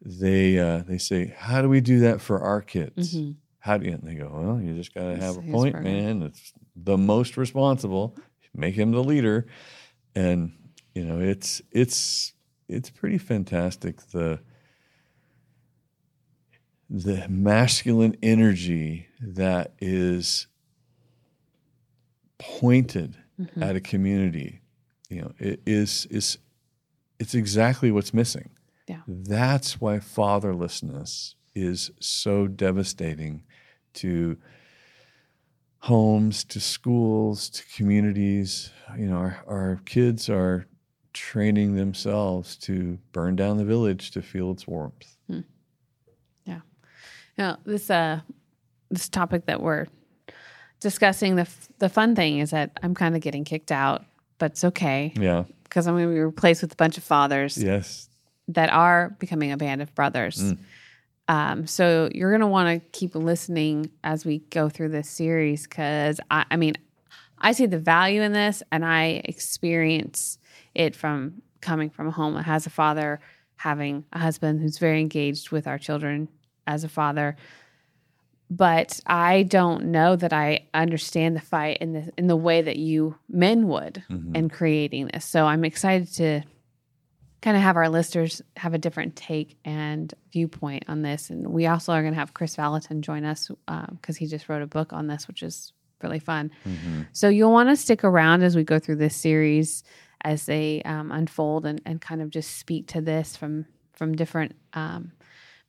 they 0.00 0.58
uh, 0.58 0.82
they 0.86 0.98
say, 0.98 1.34
how 1.36 1.62
do 1.62 1.68
we 1.68 1.80
do 1.80 2.00
that 2.00 2.20
for 2.20 2.40
our 2.40 2.62
kids? 2.62 3.14
How 3.60 3.76
do 3.78 3.86
you? 3.86 3.92
And 3.92 4.02
they 4.02 4.14
go, 4.14 4.30
well, 4.32 4.60
you 4.60 4.74
just 4.74 4.94
got 4.94 5.08
to 5.08 5.16
have 5.16 5.36
a 5.36 5.42
point 5.52 5.74
man. 5.84 6.22
It's 6.22 6.52
the 6.76 6.96
most 6.96 7.36
responsible. 7.36 8.16
Make 8.54 8.74
him 8.76 8.92
the 8.92 9.02
leader, 9.02 9.46
and 10.14 10.52
you 10.94 11.04
know, 11.04 11.20
it's 11.20 11.60
it's 11.72 12.32
it's 12.68 12.90
pretty 12.90 13.18
fantastic. 13.18 14.00
The 14.12 14.40
the 16.90 17.26
masculine 17.28 18.16
energy 18.22 19.08
that 19.20 19.74
is 19.80 20.46
pointed 22.38 23.16
at 23.60 23.76
a 23.76 23.80
community, 23.80 24.62
you 25.08 25.20
know, 25.22 25.32
it 25.38 25.60
is 25.66 26.06
is 26.06 26.38
it's 27.18 27.34
exactly 27.34 27.90
what's 27.90 28.14
missing. 28.14 28.50
Yeah. 28.88 29.02
That's 29.06 29.80
why 29.80 29.98
fatherlessness 29.98 31.34
is 31.54 31.90
so 32.00 32.46
devastating 32.46 33.42
to 33.94 34.38
homes, 35.80 36.44
to 36.44 36.60
schools, 36.60 37.50
to 37.50 37.64
communities. 37.76 38.70
You 38.96 39.06
know, 39.06 39.16
our, 39.16 39.44
our 39.46 39.80
kids 39.84 40.28
are 40.28 40.66
training 41.12 41.74
themselves 41.74 42.56
to 42.56 42.98
burn 43.12 43.36
down 43.36 43.56
the 43.56 43.64
village 43.64 44.10
to 44.12 44.22
feel 44.22 44.52
its 44.52 44.66
warmth. 44.66 45.16
Yeah. 46.44 46.60
Now, 47.36 47.58
this 47.64 47.90
uh, 47.90 48.20
this 48.90 49.08
topic 49.08 49.46
that 49.46 49.60
we're 49.60 49.86
discussing 50.80 51.36
the 51.36 51.42
f- 51.42 51.68
the 51.78 51.88
fun 51.88 52.14
thing 52.14 52.38
is 52.38 52.50
that 52.50 52.78
I'm 52.82 52.94
kind 52.94 53.14
of 53.16 53.20
getting 53.22 53.44
kicked 53.44 53.72
out, 53.72 54.04
but 54.38 54.52
it's 54.52 54.64
okay 54.64 55.12
Yeah. 55.16 55.44
because 55.64 55.86
I'm 55.86 55.94
going 55.94 56.06
to 56.08 56.12
be 56.12 56.20
replaced 56.20 56.62
with 56.62 56.72
a 56.72 56.76
bunch 56.76 56.96
of 56.98 57.04
fathers 57.04 57.56
Yes. 57.56 58.08
that 58.48 58.70
are 58.70 59.10
becoming 59.18 59.52
a 59.52 59.56
band 59.56 59.82
of 59.82 59.94
brothers. 59.94 60.42
Mm. 60.42 60.58
Um, 61.30 61.66
so 61.66 62.08
you're 62.14 62.30
going 62.30 62.40
to 62.40 62.46
want 62.46 62.82
to 62.82 62.88
keep 62.98 63.14
listening 63.14 63.90
as 64.02 64.24
we 64.24 64.38
go 64.50 64.68
through 64.70 64.88
this 64.88 65.10
series 65.10 65.66
because 65.66 66.20
I, 66.30 66.46
I 66.50 66.56
mean, 66.56 66.74
I 67.38 67.52
see 67.52 67.66
the 67.66 67.78
value 67.78 68.22
in 68.22 68.32
this 68.32 68.62
and 68.72 68.84
I 68.84 69.20
experience 69.24 70.38
it 70.74 70.96
from 70.96 71.42
coming 71.60 71.90
from 71.90 72.06
a 72.08 72.10
home 72.10 72.34
that 72.34 72.44
has 72.44 72.66
a 72.66 72.70
father, 72.70 73.20
having 73.56 74.04
a 74.12 74.18
husband 74.18 74.60
who's 74.60 74.78
very 74.78 75.00
engaged 75.00 75.50
with 75.50 75.66
our 75.66 75.78
children 75.78 76.28
as 76.66 76.82
a 76.84 76.88
father. 76.88 77.36
But 78.50 79.00
I 79.06 79.42
don't 79.42 79.86
know 79.86 80.16
that 80.16 80.32
I 80.32 80.68
understand 80.72 81.36
the 81.36 81.40
fight 81.40 81.78
in 81.78 81.92
the 81.92 82.10
in 82.16 82.28
the 82.28 82.36
way 82.36 82.62
that 82.62 82.76
you 82.76 83.16
men 83.28 83.68
would 83.68 84.02
Mhm. 84.10 84.34
in 84.36 84.48
creating 84.48 85.10
this. 85.12 85.24
So 85.26 85.44
I'm 85.44 85.64
excited 85.64 86.08
to 86.14 86.42
kind 87.42 87.56
of 87.56 87.62
have 87.62 87.76
our 87.76 87.88
listeners 87.88 88.42
have 88.56 88.74
a 88.74 88.78
different 88.78 89.14
take 89.16 89.56
and 89.64 90.12
viewpoint 90.32 90.84
on 90.88 91.02
this. 91.02 91.30
And 91.30 91.48
we 91.48 91.66
also 91.66 91.92
are 91.92 92.00
going 92.02 92.14
to 92.14 92.18
have 92.18 92.34
Chris 92.34 92.56
Valentin 92.56 93.00
join 93.02 93.24
us 93.24 93.50
because 93.90 94.16
he 94.16 94.26
just 94.26 94.48
wrote 94.48 94.62
a 94.62 94.66
book 94.66 94.92
on 94.92 95.06
this, 95.06 95.28
which 95.28 95.42
is 95.42 95.72
really 96.02 96.18
fun. 96.18 96.50
Mhm. 96.66 97.06
So 97.12 97.28
you'll 97.28 97.52
want 97.52 97.68
to 97.68 97.76
stick 97.76 98.02
around 98.02 98.42
as 98.42 98.56
we 98.56 98.64
go 98.64 98.78
through 98.78 98.96
this 98.96 99.14
series 99.14 99.84
as 100.22 100.46
they 100.46 100.82
um, 100.82 101.12
unfold 101.12 101.64
and, 101.66 101.80
and 101.86 102.00
kind 102.00 102.22
of 102.22 102.30
just 102.30 102.56
speak 102.56 102.86
to 102.88 103.00
this 103.00 103.36
from 103.36 103.66
from 103.92 104.14
different 104.16 104.54
um, 104.74 105.12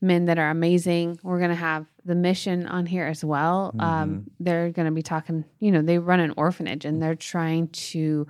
men 0.01 0.25
that 0.25 0.39
are 0.39 0.49
amazing. 0.49 1.19
We're 1.23 1.39
going 1.39 1.49
to 1.49 1.55
have 1.55 1.85
the 2.05 2.15
mission 2.15 2.65
on 2.67 2.85
here 2.85 3.05
as 3.05 3.23
well. 3.25 3.73
Um, 3.79 4.29
they're 4.39 4.69
going 4.71 4.85
to 4.85 4.91
be 4.93 5.01
talking. 5.03 5.43
You 5.59 5.71
know, 5.71 5.81
they 5.81 5.97
run 5.99 6.19
an 6.21 6.33
orphanage 6.37 6.85
and 6.85 7.01
they're 7.01 7.15
trying 7.15 7.67
to 7.69 8.25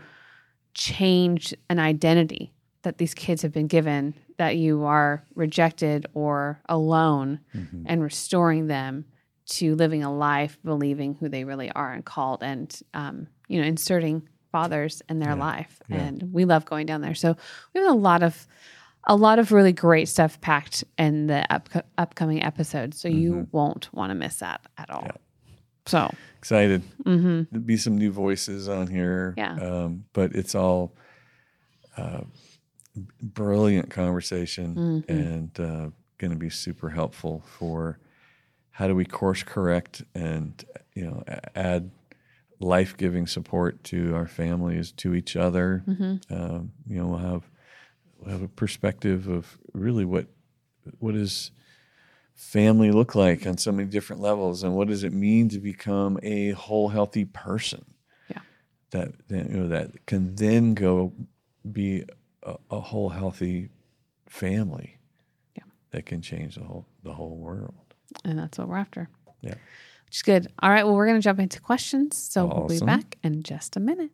change 0.73 1.53
an 1.69 1.79
identity 1.79 2.53
that 2.84 2.97
these 2.97 3.13
kids 3.13 3.41
have 3.41 3.51
been 3.51 3.67
given 3.67 4.13
that 4.38 4.55
you 4.55 4.84
are 4.86 5.23
rejected 5.36 6.05
or 6.13 6.62
alone 6.69 7.39
Mhm. 7.53 7.84
and 7.86 8.01
restoring 8.01 8.67
them 8.67 9.05
to 9.47 9.75
living 9.75 10.03
a 10.03 10.13
life 10.13 10.58
believing 10.63 11.15
who 11.15 11.27
they 11.27 11.43
really 11.43 11.71
are 11.71 11.91
and 11.91 12.05
called 12.05 12.41
and 12.43 12.82
um, 12.93 13.27
you 13.47 13.60
know 13.60 13.67
inserting 13.67 14.21
fathers 14.51 15.01
in 15.10 15.19
their 15.19 15.29
Yeah. 15.36 15.43
life 15.43 15.82
Yeah. 15.89 15.97
and 15.97 16.29
we 16.32 16.45
love 16.45 16.65
going 16.65 16.86
down 16.86 17.01
there 17.01 17.15
so 17.15 17.36
we 17.73 17.82
have 17.82 17.89
a 17.91 17.93
lot 17.95 18.23
of 18.23 18.47
a 19.06 19.16
lot 19.16 19.40
of 19.40 19.52
really 19.52 19.74
great 19.74 20.08
stuff 20.08 20.40
packed 20.42 20.84
in 20.98 21.28
the 21.28 21.52
up, 21.54 21.70
upcoming 21.98 22.44
episode. 22.44 22.94
so 22.94 23.08
you 23.08 23.48
won't 23.52 23.90
want 23.94 24.10
to 24.12 24.16
miss 24.16 24.38
that 24.38 24.62
at 24.78 24.90
all 24.90 25.02
Mm-hmm. 25.04 26.06
Yeah. 26.06 26.10
so 26.10 26.16
Excited. 26.38 26.84
hmm 27.04 27.42
There'll 27.52 27.66
be 27.66 27.78
some 27.78 27.98
new 27.98 28.12
voices 28.12 28.70
on 28.70 28.88
here. 28.88 29.34
Yeah. 29.38 29.54
Um, 29.56 30.06
but 30.14 30.34
it's 30.36 30.54
all 30.56 30.94
uh, 31.98 32.22
brilliant 33.22 33.90
conversation 33.90 35.04
Mhm. 35.08 35.10
and 35.10 35.60
uh, 35.60 35.90
going 36.18 36.32
to 36.32 36.38
be 36.38 36.50
super 36.50 36.90
helpful 36.90 37.44
for 37.58 38.00
how 38.72 38.88
do 38.88 38.96
we 38.96 39.06
course 39.06 39.44
correct 39.44 40.04
and 40.16 40.64
you 40.96 41.06
know 41.06 41.24
add 41.56 41.92
life 42.62 42.96
giving 42.98 43.26
support 43.28 43.84
to 43.86 44.14
our 44.16 44.28
families, 44.28 44.92
to 44.92 45.16
each 45.16 45.36
other. 45.36 45.82
hmm 45.86 46.16
Um, 46.30 46.72
you 46.88 46.98
know, 47.00 47.08
we'll 47.08 47.20
have 47.20 47.50
have 48.27 48.41
a 48.41 48.47
perspective 48.47 49.27
of 49.27 49.58
really 49.73 50.05
what 50.05 50.27
what 50.99 51.13
does 51.13 51.51
family 52.36 52.91
look 52.91 53.15
like 53.15 53.45
on 53.45 53.58
so 53.58 53.71
many 53.71 53.88
different 53.89 54.21
levels, 54.21 54.63
and 54.63 54.73
what 54.75 54.88
does 54.88 55.03
it 55.03 55.13
mean 55.13 55.49
to 55.49 55.60
become 55.60 56.17
a 56.23 56.51
whole, 56.51 56.88
healthy 56.89 57.25
person? 57.25 57.86
Yeah. 58.29 58.41
that 58.91 59.12
you 59.29 59.43
know 59.43 59.67
that 59.67 60.05
can 60.05 60.36
then 60.36 60.73
go 60.73 61.13
be 61.69 62.05
a, 62.43 62.55
a 62.71 62.79
whole, 62.79 63.10
healthy 63.10 63.69
family. 64.27 64.97
Yeah. 65.55 65.63
that 65.91 66.05
can 66.05 66.21
change 66.21 66.55
the 66.55 66.63
whole 66.63 66.86
the 67.03 67.13
whole 67.13 67.38
world. 67.38 67.73
and 68.25 68.39
that's 68.39 68.58
what 68.58 68.67
we're 68.67 68.77
after 68.77 69.10
Yeah. 69.41 69.55
which 70.05 70.15
is 70.17 70.21
good 70.23 70.47
all 70.62 70.69
right 70.69 70.86
well 70.86 70.95
we're 70.95 71.05
going 71.08 71.19
to 71.19 71.23
jump 71.23 71.39
into 71.39 71.60
questions 71.62 72.17
so 72.17 72.45
we'll 72.45 72.67
be 72.67 72.79
back 72.86 73.17
in 73.23 73.43
just 73.43 73.75
a 73.75 73.79
minute 73.79 74.12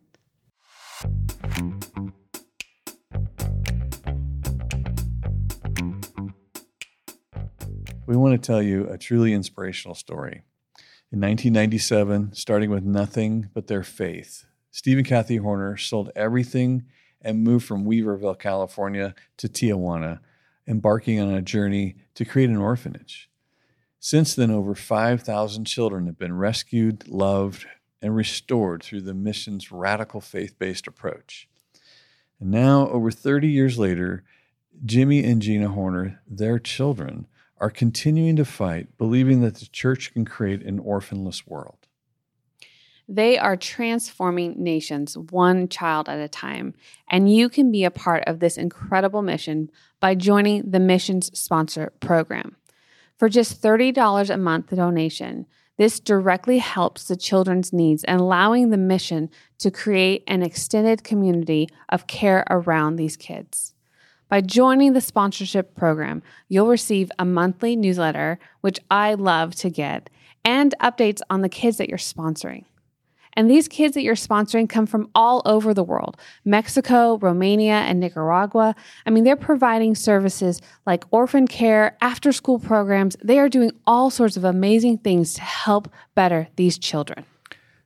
We 8.08 8.16
want 8.16 8.40
to 8.40 8.46
tell 8.46 8.62
you 8.62 8.88
a 8.88 9.00
truly 9.00 9.34
inspirational 9.34 9.96
story. 9.96 10.44
In 11.12 11.20
1997, 11.22 12.34
starting 12.34 12.70
with 12.70 12.84
nothing 12.84 13.50
but 13.56 13.66
their 13.66 13.82
faith, 13.82 14.46
Steve 14.70 15.00
and 15.00 15.08
Kathy 15.08 15.38
Horner 15.38 15.76
sold 15.76 16.12
everything 16.16 16.84
and 17.20 17.44
moved 17.44 17.66
from 17.66 17.84
Weaverville, 17.84 18.38
California 18.38 19.16
to 19.38 19.50
Tijuana, 19.50 20.20
embarking 20.68 21.20
on 21.20 21.34
a 21.34 21.42
journey 21.42 21.96
to 22.14 22.26
create 22.26 22.52
an 22.52 22.58
orphanage. 22.58 23.28
Since 24.00 24.36
then, 24.36 24.52
over 24.52 24.76
5,000 24.76 25.66
children 25.66 26.06
have 26.06 26.20
been 26.20 26.38
rescued, 26.38 27.08
loved, 27.08 27.66
and 28.04 28.16
restored 28.16 28.84
through 28.84 29.02
the 29.02 29.16
mission's 29.16 29.72
radical 29.72 30.22
faith 30.22 30.60
based 30.60 30.86
approach. 30.86 31.48
And 32.40 32.52
now, 32.52 32.88
over 32.90 33.10
30 33.10 33.48
years 33.48 33.80
later, 33.80 34.24
Jimmy 34.86 35.24
and 35.24 35.42
Gina 35.42 35.70
Horner, 35.70 36.22
their 36.28 36.60
children, 36.60 37.26
are 37.58 37.70
continuing 37.70 38.36
to 38.36 38.46
fight, 38.46 38.98
believing 38.98 39.42
that 39.42 39.56
the 39.56 39.68
church 39.68 40.14
can 40.14 40.26
create 40.26 40.62
an 40.64 40.80
orphanless 40.80 41.48
world. 41.48 41.78
They 43.08 43.38
are 43.38 43.56
transforming 43.56 44.56
nations 44.62 45.16
one 45.16 45.68
child 45.68 46.10
at 46.10 46.20
a 46.20 46.28
time. 46.28 46.74
And 47.10 47.32
you 47.32 47.50
can 47.50 47.72
be 47.72 47.84
a 47.84 47.92
part 47.92 48.24
of 48.26 48.40
this 48.40 48.58
incredible 48.58 49.22
mission 49.22 49.70
by 50.00 50.16
joining 50.16 50.72
the 50.72 50.80
Missions 50.80 51.38
Sponsor 51.38 51.94
Program. 52.00 52.56
For 53.18 53.30
just 53.30 53.62
$30 53.62 54.30
a 54.30 54.38
month 54.38 54.76
donation, 54.76 55.46
this 55.78 56.00
directly 56.00 56.58
helps 56.58 57.08
the 57.08 57.16
children's 57.16 57.72
needs 57.72 58.04
and 58.06 58.20
allowing 58.20 58.70
the 58.70 58.78
mission 58.78 59.30
to 59.60 59.70
create 59.70 60.24
an 60.28 60.42
extended 60.42 61.04
community 61.04 61.70
of 61.90 62.08
care 62.08 62.46
around 62.50 62.96
these 62.96 63.18
kids. 63.18 63.75
By 64.36 64.42
joining 64.42 64.92
the 64.92 65.00
sponsorship 65.00 65.76
program, 65.76 66.22
you'll 66.50 66.68
receive 66.68 67.10
a 67.18 67.24
monthly 67.24 67.78
newsletter, 67.78 68.38
which 68.60 68.82
I 68.92 69.14
love 69.14 69.56
to 69.56 69.70
get, 69.70 70.10
and 70.44 70.76
updates 70.82 71.22
on 71.30 71.40
the 71.40 71.48
kids 71.48 71.78
that 71.78 71.88
you're 71.88 71.98
sponsoring. 71.98 72.66
And 73.32 73.50
these 73.50 73.70
kids 73.70 73.94
that 73.94 74.04
you're 74.04 74.16
sponsoring 74.16 74.68
come 74.68 74.88
from 74.88 75.10
all 75.16 75.42
over 75.46 75.74
the 75.74 75.86
world 75.86 76.18
Mexico, 76.44 77.18
Romania, 77.20 77.76
and 77.76 78.02
Nicaragua. 78.02 78.76
I 79.06 79.10
mean, 79.10 79.24
they're 79.24 79.38
providing 79.38 79.96
services 79.96 80.62
like 80.86 81.06
orphan 81.12 81.48
care, 81.48 81.96
after 82.02 82.34
school 82.34 82.60
programs. 82.60 83.16
They 83.24 83.40
are 83.40 83.48
doing 83.48 83.72
all 83.88 84.10
sorts 84.10 84.36
of 84.36 84.44
amazing 84.44 84.98
things 84.98 85.36
to 85.36 85.44
help 85.44 85.88
better 86.14 86.50
these 86.58 86.78
children. 86.78 87.24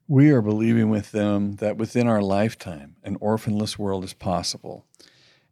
We 0.08 0.32
are 0.32 0.42
believing 0.42 0.90
with 0.90 1.12
them 1.12 1.58
that 1.58 1.78
within 1.78 2.08
our 2.08 2.24
lifetime, 2.24 2.96
an 3.04 3.18
orphanless 3.22 3.78
world 3.78 4.04
is 4.04 4.14
possible. 4.14 4.88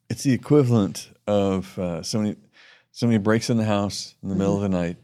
it's 0.08 0.22
the 0.22 0.32
equivalent 0.32 1.10
of 1.26 1.78
uh, 1.78 2.02
somebody 2.02 2.36
somebody 2.92 3.18
breaks 3.18 3.50
in 3.50 3.56
the 3.58 3.64
house 3.64 4.14
in 4.22 4.28
the 4.30 4.34
middle 4.34 4.56
of 4.56 4.62
the 4.62 4.68
night, 4.68 4.96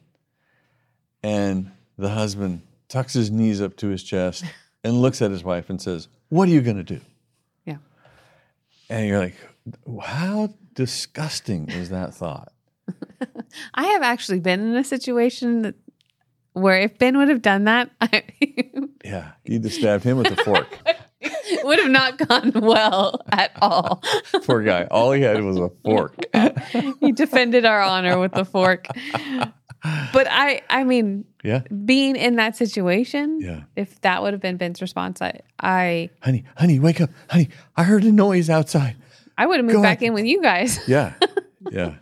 and 1.23 1.71
the 1.99 2.09
husband 2.11 2.63
tucks 2.89 3.13
his 3.15 3.31
knees 3.31 3.61
up 3.61 3.77
to 3.79 3.89
his 3.89 4.03
chest 4.03 4.45
and 4.85 5.01
looks 5.01 5.21
at 5.23 5.31
his 5.31 5.45
wife 5.45 5.69
and 5.71 5.81
says, 5.81 6.09
"What 6.29 6.49
are 6.49 6.53
you 6.53 6.61
going 6.63 6.77
to 6.77 6.83
do?" 6.85 7.01
Yeah. 7.65 7.77
And 8.89 9.07
you're 9.07 9.19
like, 9.19 9.37
"How 10.03 10.55
disgusting 10.75 11.69
is 11.69 11.91
that 11.91 12.15
thought?" 12.15 12.53
I 13.75 13.85
have 13.89 14.03
actually 14.03 14.41
been 14.41 14.61
in 14.61 14.77
a 14.77 14.85
situation 14.85 15.63
that 15.63 15.75
where 16.53 16.79
if 16.79 16.99
Ben 16.99 17.17
would 17.19 17.29
have 17.29 17.43
done 17.43 17.65
that, 17.65 17.91
I, 18.01 18.23
Yeah, 19.05 19.33
you'd 19.45 19.65
have 19.65 19.73
stabbed 19.73 20.03
him 20.05 20.17
with 20.17 20.29
a 20.39 20.43
fork. 20.45 20.67
it 21.21 21.63
would 21.65 21.79
have 21.79 21.91
not 21.91 22.17
gone 22.27 22.53
well 22.55 23.21
at 23.31 23.51
all. 23.61 24.03
Poor 24.45 24.63
guy. 24.63 24.85
All 24.91 25.13
he 25.13 25.21
had 25.23 25.43
was 25.43 25.59
a 25.59 25.71
fork. 25.85 26.17
he 27.01 27.13
defended 27.13 27.65
our 27.67 27.81
honor 27.83 28.19
with 28.19 28.33
the 28.33 28.45
fork. 28.47 28.87
But 30.15 30.27
I, 30.31 30.63
I 30.71 30.85
mean, 30.85 31.27
Yeah, 31.43 31.61
being 31.85 32.17
in 32.17 32.37
that 32.37 32.57
situation, 32.57 33.41
yeah. 33.43 33.65
if 33.77 34.01
that 34.01 34.23
would 34.23 34.33
have 34.33 34.41
been 34.41 34.57
Ben's 34.57 34.81
response, 34.81 35.21
I, 35.21 35.41
I, 35.61 36.09
Honey, 36.23 36.45
honey, 36.57 36.79
wake 36.81 37.03
up, 37.03 37.11
honey! 37.29 37.51
I 37.77 37.83
heard 37.85 38.05
a 38.05 38.11
noise 38.13 38.49
outside. 38.49 38.97
I 39.37 39.45
would 39.45 39.59
have 39.59 39.67
moved 39.67 39.77
Go 39.77 39.83
back 39.83 40.01
in 40.01 40.15
with 40.15 40.25
you 40.25 40.41
guys. 40.41 40.81
Yeah, 40.89 41.13
yeah, 41.71 41.97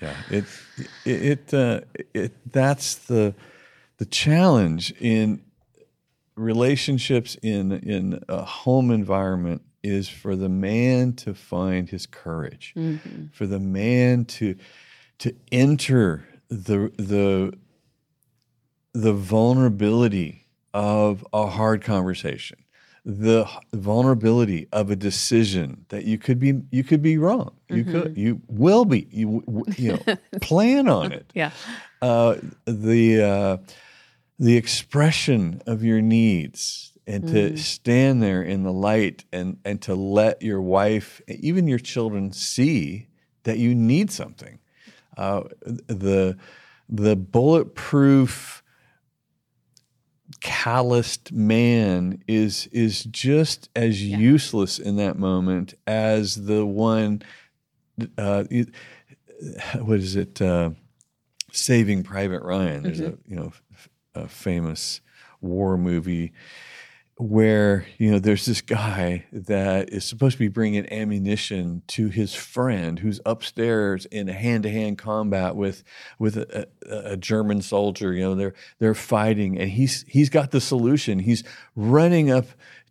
yeah. 0.00 0.14
It, 0.30 0.44
it, 1.04 1.22
it, 1.50 1.54
uh, 1.54 1.80
it. 2.14 2.32
That's 2.50 2.94
the 2.94 3.34
the 3.98 4.06
challenge 4.06 4.92
in 4.98 5.43
relationships 6.36 7.36
in 7.42 7.72
in 7.72 8.22
a 8.28 8.42
home 8.42 8.90
environment 8.90 9.62
is 9.82 10.08
for 10.08 10.34
the 10.34 10.48
man 10.48 11.12
to 11.12 11.34
find 11.34 11.90
his 11.90 12.06
courage, 12.06 12.74
for 13.32 13.46
the 13.46 13.60
man 13.60 14.24
to 14.24 14.56
to 15.18 15.34
enter 15.52 16.26
the 16.48 16.90
the 16.96 17.52
the 18.92 19.12
vulnerability 19.12 20.46
of 20.72 21.26
a 21.32 21.46
hard 21.46 21.82
conversation 21.82 22.64
the 23.04 23.46
vulnerability 23.74 24.66
of 24.72 24.90
a 24.90 24.96
decision 24.96 25.84
that 25.90 26.04
you 26.04 26.16
could 26.16 26.38
be 26.38 26.62
you 26.70 26.82
could 26.82 27.02
be 27.02 27.18
wrong. 27.18 27.54
You 27.68 27.84
could 27.84 28.16
you 28.16 28.40
will 28.48 28.86
be 28.86 29.06
you 29.10 29.42
you 29.76 29.92
know 29.92 30.16
plan 30.40 30.88
on 30.88 31.12
it. 31.12 31.30
Yeah. 31.34 31.50
uh, 32.00 32.36
the 32.64 33.22
uh, 33.22 33.56
the 34.38 34.56
expression 34.56 35.62
of 35.66 35.84
your 35.84 36.00
needs 36.00 36.92
and 37.06 37.28
to 37.28 37.56
stand 37.56 38.22
there 38.22 38.42
in 38.42 38.62
the 38.62 38.72
light 38.72 39.24
and 39.32 39.58
and 39.64 39.80
to 39.82 39.94
let 39.94 40.40
your 40.42 40.60
wife 40.60 41.20
even 41.28 41.68
your 41.68 41.78
children 41.78 42.32
see 42.32 43.08
that 43.44 43.58
you 43.58 43.74
need 43.74 44.10
something. 44.10 44.58
Uh, 45.16 45.42
the 45.64 46.36
the 46.88 47.16
bulletproof 47.16 48.62
calloused 50.40 51.32
man 51.32 52.22
is 52.26 52.66
is 52.68 53.04
just 53.04 53.68
as 53.76 54.02
useless 54.02 54.78
in 54.78 54.96
that 54.96 55.18
moment 55.18 55.74
as 55.86 56.46
the 56.46 56.66
one 56.66 57.22
uh, 58.18 58.44
what 59.80 59.98
is 60.00 60.16
it 60.16 60.42
uh, 60.42 60.70
saving 61.52 62.02
private 62.02 62.42
ryan 62.42 62.82
there's 62.82 63.00
a 63.00 63.16
you 63.26 63.36
know 63.36 63.52
a 64.14 64.28
famous 64.28 65.00
war 65.40 65.76
movie 65.76 66.32
where 67.16 67.86
you 67.96 68.10
know 68.10 68.18
there's 68.18 68.44
this 68.44 68.60
guy 68.60 69.24
that 69.30 69.90
is 69.90 70.04
supposed 70.04 70.34
to 70.34 70.38
be 70.38 70.48
bringing 70.48 70.90
ammunition 70.92 71.82
to 71.86 72.08
his 72.08 72.34
friend 72.34 72.98
who's 72.98 73.20
upstairs 73.24 74.04
in 74.06 74.26
hand-to-hand 74.26 74.98
combat 74.98 75.54
with 75.54 75.84
with 76.18 76.36
a, 76.36 76.66
a, 76.86 77.12
a 77.12 77.16
German 77.16 77.62
soldier. 77.62 78.12
You 78.12 78.22
know 78.22 78.34
they're 78.34 78.54
they're 78.80 78.94
fighting, 78.94 79.58
and 79.58 79.70
he's 79.70 80.04
he's 80.08 80.28
got 80.28 80.50
the 80.50 80.60
solution. 80.60 81.20
He's 81.20 81.44
running 81.76 82.30
up 82.30 82.46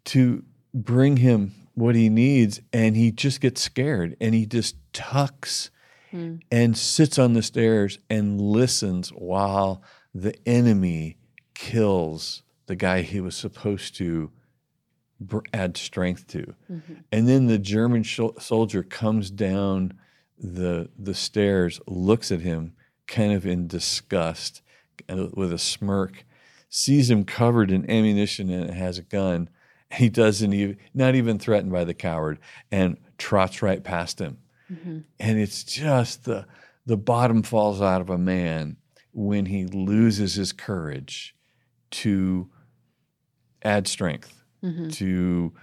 to 0.06 0.44
bring 0.74 1.18
him 1.18 1.54
what 1.76 1.96
he 1.96 2.08
needs, 2.10 2.62
and 2.72 2.96
he 2.96 3.12
just 3.12 3.42
gets 3.42 3.62
scared, 3.62 4.16
and 4.22 4.34
he 4.34 4.46
just 4.46 4.76
tucks 4.94 5.70
hmm. 6.12 6.36
and 6.50 6.78
sits 6.78 7.20
on 7.20 7.34
the 7.34 7.42
stairs 7.42 8.00
and 8.10 8.40
listens 8.40 9.10
while 9.10 9.84
the 10.13 10.36
enemy 10.47 11.17
kills 11.54 12.43
the 12.67 12.76
guy 12.76 13.02
he 13.02 13.19
was 13.19 13.36
supposed 13.36 13.95
to 13.95 14.32
br- 15.19 15.39
add 15.54 15.78
strength 15.78 16.28
to. 16.28 16.54
Mm-hmm. 16.71 16.93
And 17.12 17.28
then 17.28 17.47
the 17.47 17.58
German 17.58 18.04
sho- 18.04 18.36
soldier 18.39 18.84
comes 18.84 19.32
down 19.32 19.93
the 20.38 20.89
the 20.97 21.13
stairs, 21.13 21.80
looks 21.88 22.32
at 22.32 22.41
him 22.41 22.73
kind 23.08 23.34
of 23.34 23.45
in 23.45 23.67
disgust 23.67 24.62
with 25.34 25.54
a 25.54 25.58
smirk, 25.58 26.26
sees 26.69 27.10
him 27.10 27.23
covered 27.23 27.71
in 27.71 27.89
ammunition 27.89 28.49
and 28.49 28.71
has 28.71 28.97
a 28.97 29.04
gun. 29.04 29.49
He 29.91 30.10
doesn't 30.10 30.54
even 30.54 30.78
not 30.93 31.15
even 31.15 31.38
threatened 31.38 31.71
by 31.71 31.84
the 31.84 31.93
coward 31.93 32.39
and 32.71 32.97
trots 33.17 33.62
right 33.62 33.84
past 33.84 34.19
him 34.19 34.39
mm-hmm. 34.71 34.99
and 35.19 35.39
it's 35.39 35.63
just 35.63 36.26
the 36.26 36.45
the 36.86 36.97
bottom 36.97 37.43
falls 37.43 37.82
out 37.82 38.02
of 38.02 38.10
a 38.10 38.17
man 38.17 38.78
when 39.13 39.45
he 39.47 39.65
loses 39.65 40.36
his 40.36 40.52
courage 40.52 41.36
to 41.91 42.49
add 43.63 43.88
strength 43.88 44.43
to 44.91 45.54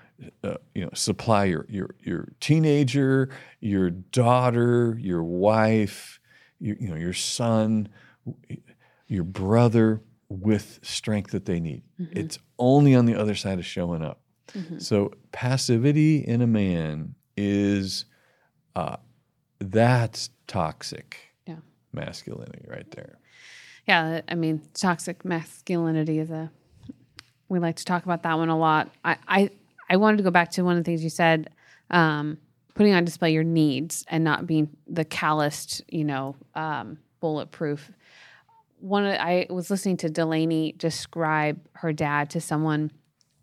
uh, 0.45 0.55
you 0.75 0.83
know 0.85 0.91
supply 0.95 1.45
your 1.47 1.65
your 1.69 1.95
your 2.01 2.29
teenager 2.41 3.31
your 3.61 3.89
daughter 3.91 4.97
your 5.01 5.23
wife 5.23 6.21
your, 6.59 6.77
you 6.79 6.89
know 6.89 6.97
your 6.97 7.13
son 7.15 7.89
your 9.07 9.25
brother 9.25 10.03
with 10.29 10.79
strength 10.83 11.33
that 11.33 11.45
they 11.47 11.59
need. 11.59 11.83
It's 12.13 12.39
only 12.59 12.95
on 12.95 13.07
the 13.07 13.17
other 13.17 13.35
side 13.35 13.59
of 13.59 13.67
showing 13.67 14.03
up. 14.03 14.21
So 14.79 15.13
passivity 15.33 16.19
in 16.19 16.43
a 16.43 16.47
man 16.47 17.15
is 17.37 18.05
uh, 18.77 18.97
that's 19.61 20.31
toxic 20.47 21.17
Yeah. 21.47 21.57
masculinity 21.93 22.67
right 22.69 22.89
there. 22.91 23.19
Yeah, 23.91 24.21
I 24.29 24.37
mean, 24.37 24.63
toxic 24.73 25.25
masculinity 25.25 26.21
is 26.21 26.31
a. 26.31 26.49
We 27.49 27.59
like 27.59 27.75
to 27.75 27.85
talk 27.85 28.05
about 28.05 28.23
that 28.23 28.39
one 28.39 28.49
a 28.49 28.57
lot. 28.57 28.89
I 29.05 29.17
I, 29.27 29.51
I 29.89 29.97
wanted 29.97 30.19
to 30.19 30.23
go 30.23 30.31
back 30.31 30.53
to 30.53 30.63
one 30.63 30.77
of 30.77 30.85
the 30.85 30.89
things 30.89 31.03
you 31.03 31.11
said, 31.11 31.51
um, 31.91 32.39
putting 32.77 32.95
on 32.95 33.05
display 33.05 33.33
your 33.33 33.43
needs 33.43 34.05
and 34.07 34.23
not 34.23 34.47
being 34.47 34.69
the 34.87 35.05
calloused, 35.05 35.83
you 35.89 36.05
know, 36.05 36.37
um, 36.55 36.99
bulletproof. 37.19 37.91
One, 38.79 39.07
of, 39.07 39.17
I 39.19 39.49
was 39.51 39.73
listening 39.73 39.97
to 39.97 40.09
Delaney 40.09 40.71
describe 40.71 41.61
her 41.73 41.93
dad 41.93 42.31
to 42.31 42.41
someone 42.41 42.93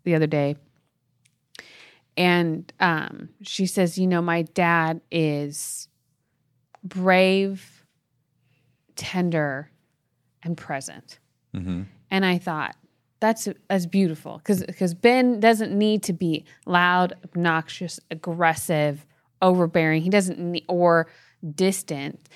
the 0.04 0.14
other 0.14 0.26
day, 0.26 0.56
and 2.16 2.72
um, 2.80 3.28
she 3.42 3.66
says, 3.66 3.98
"You 3.98 4.06
know, 4.06 4.22
my 4.22 4.40
dad 4.40 5.02
is 5.10 5.88
brave, 6.82 7.84
tender, 8.96 9.70
and 10.42 10.56
present." 10.56 11.18
Mm-hmm. 11.54 11.82
And 12.10 12.24
I 12.24 12.38
thought 12.38 12.76
that's 13.20 13.48
that's 13.68 13.86
beautiful 13.86 14.38
because 14.38 14.62
because 14.64 14.94
Ben 14.94 15.40
doesn't 15.40 15.76
need 15.76 16.02
to 16.04 16.12
be 16.12 16.44
loud, 16.66 17.14
obnoxious, 17.24 18.00
aggressive, 18.10 19.04
overbearing. 19.42 20.02
He 20.02 20.10
doesn't 20.10 20.38
need 20.38 20.64
or 20.68 21.08
distant, 21.54 22.28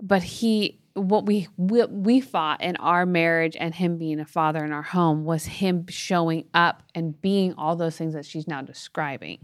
but 0.00 0.22
he 0.22 0.78
what 0.94 1.24
we, 1.24 1.48
we 1.56 1.84
we 1.84 2.20
fought 2.20 2.62
in 2.62 2.76
our 2.76 3.06
marriage 3.06 3.56
and 3.58 3.74
him 3.74 3.96
being 3.96 4.20
a 4.20 4.26
father 4.26 4.64
in 4.64 4.72
our 4.72 4.82
home 4.82 5.24
was 5.24 5.44
him 5.44 5.86
showing 5.88 6.44
up 6.52 6.82
and 6.94 7.20
being 7.20 7.54
all 7.54 7.76
those 7.76 7.96
things 7.96 8.14
that 8.14 8.26
she's 8.26 8.46
now 8.46 8.60
describing. 8.60 9.38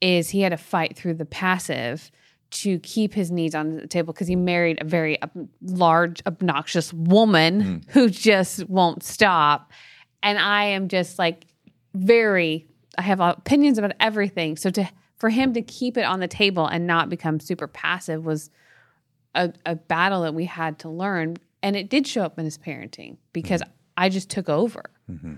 Is 0.00 0.30
he 0.30 0.40
had 0.40 0.50
to 0.50 0.56
fight 0.56 0.96
through 0.96 1.14
the 1.14 1.26
passive 1.26 2.10
to 2.50 2.78
keep 2.80 3.14
his 3.14 3.30
needs 3.30 3.54
on 3.54 3.76
the 3.76 3.86
table 3.86 4.12
because 4.12 4.28
he 4.28 4.36
married 4.36 4.80
a 4.80 4.84
very 4.84 5.20
ob- 5.22 5.48
large, 5.62 6.22
obnoxious 6.26 6.92
woman 6.92 7.60
hmm. 7.60 7.76
who 7.90 8.08
just 8.08 8.68
won't 8.68 9.02
stop. 9.02 9.72
And 10.22 10.38
I 10.38 10.64
am 10.64 10.88
just 10.88 11.18
like 11.18 11.46
very, 11.94 12.66
I 12.96 13.02
have 13.02 13.20
opinions 13.20 13.78
about 13.78 13.92
everything. 14.00 14.56
So 14.56 14.70
to 14.70 14.88
for 15.16 15.30
him 15.30 15.54
to 15.54 15.62
keep 15.62 15.96
it 15.96 16.04
on 16.04 16.20
the 16.20 16.28
table 16.28 16.66
and 16.66 16.86
not 16.86 17.08
become 17.08 17.40
super 17.40 17.66
passive 17.66 18.24
was 18.24 18.50
a, 19.34 19.52
a 19.64 19.74
battle 19.74 20.22
that 20.22 20.34
we 20.34 20.44
had 20.44 20.78
to 20.80 20.88
learn. 20.88 21.36
And 21.62 21.76
it 21.76 21.88
did 21.88 22.06
show 22.06 22.22
up 22.22 22.38
in 22.38 22.44
his 22.44 22.58
parenting 22.58 23.16
because 23.32 23.62
hmm. 23.62 23.70
I 23.96 24.08
just 24.08 24.28
took 24.28 24.48
over. 24.48 24.82
Mm-hmm. 25.10 25.34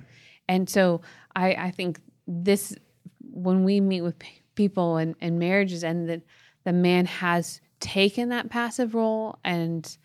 And 0.49 0.69
so 0.69 1.03
I, 1.35 1.55
I 1.55 1.71
think 1.71 2.01
this, 2.27 2.75
when 3.21 3.65
we 3.65 3.81
meet 3.81 4.03
with 4.03 4.19
p- 4.19 4.43
people 4.55 4.97
and, 4.97 5.15
and 5.21 5.39
marriages, 5.39 5.85
and 5.85 6.09
the, 6.09 6.23
the 6.67 6.73
man 6.73 7.07
has 7.07 7.61
taken 7.79 8.31
that 8.31 8.51
passive 8.51 8.93
role 8.93 9.39
and 9.45 9.97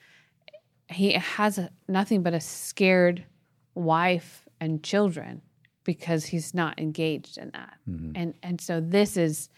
he 0.92 1.14
has 1.14 1.58
a, 1.58 1.72
nothing 1.88 2.22
but 2.22 2.36
a 2.36 2.40
scared 2.40 3.26
wife 3.74 4.48
and 4.60 4.84
children 4.84 5.42
because 5.84 6.26
he's 6.26 6.54
not 6.54 6.80
engaged 6.80 7.40
in 7.40 7.50
that. 7.52 7.74
Mm-hmm. 7.90 8.12
And 8.14 8.34
and 8.44 8.62
so 8.62 8.80
this 8.80 9.18
is 9.18 9.50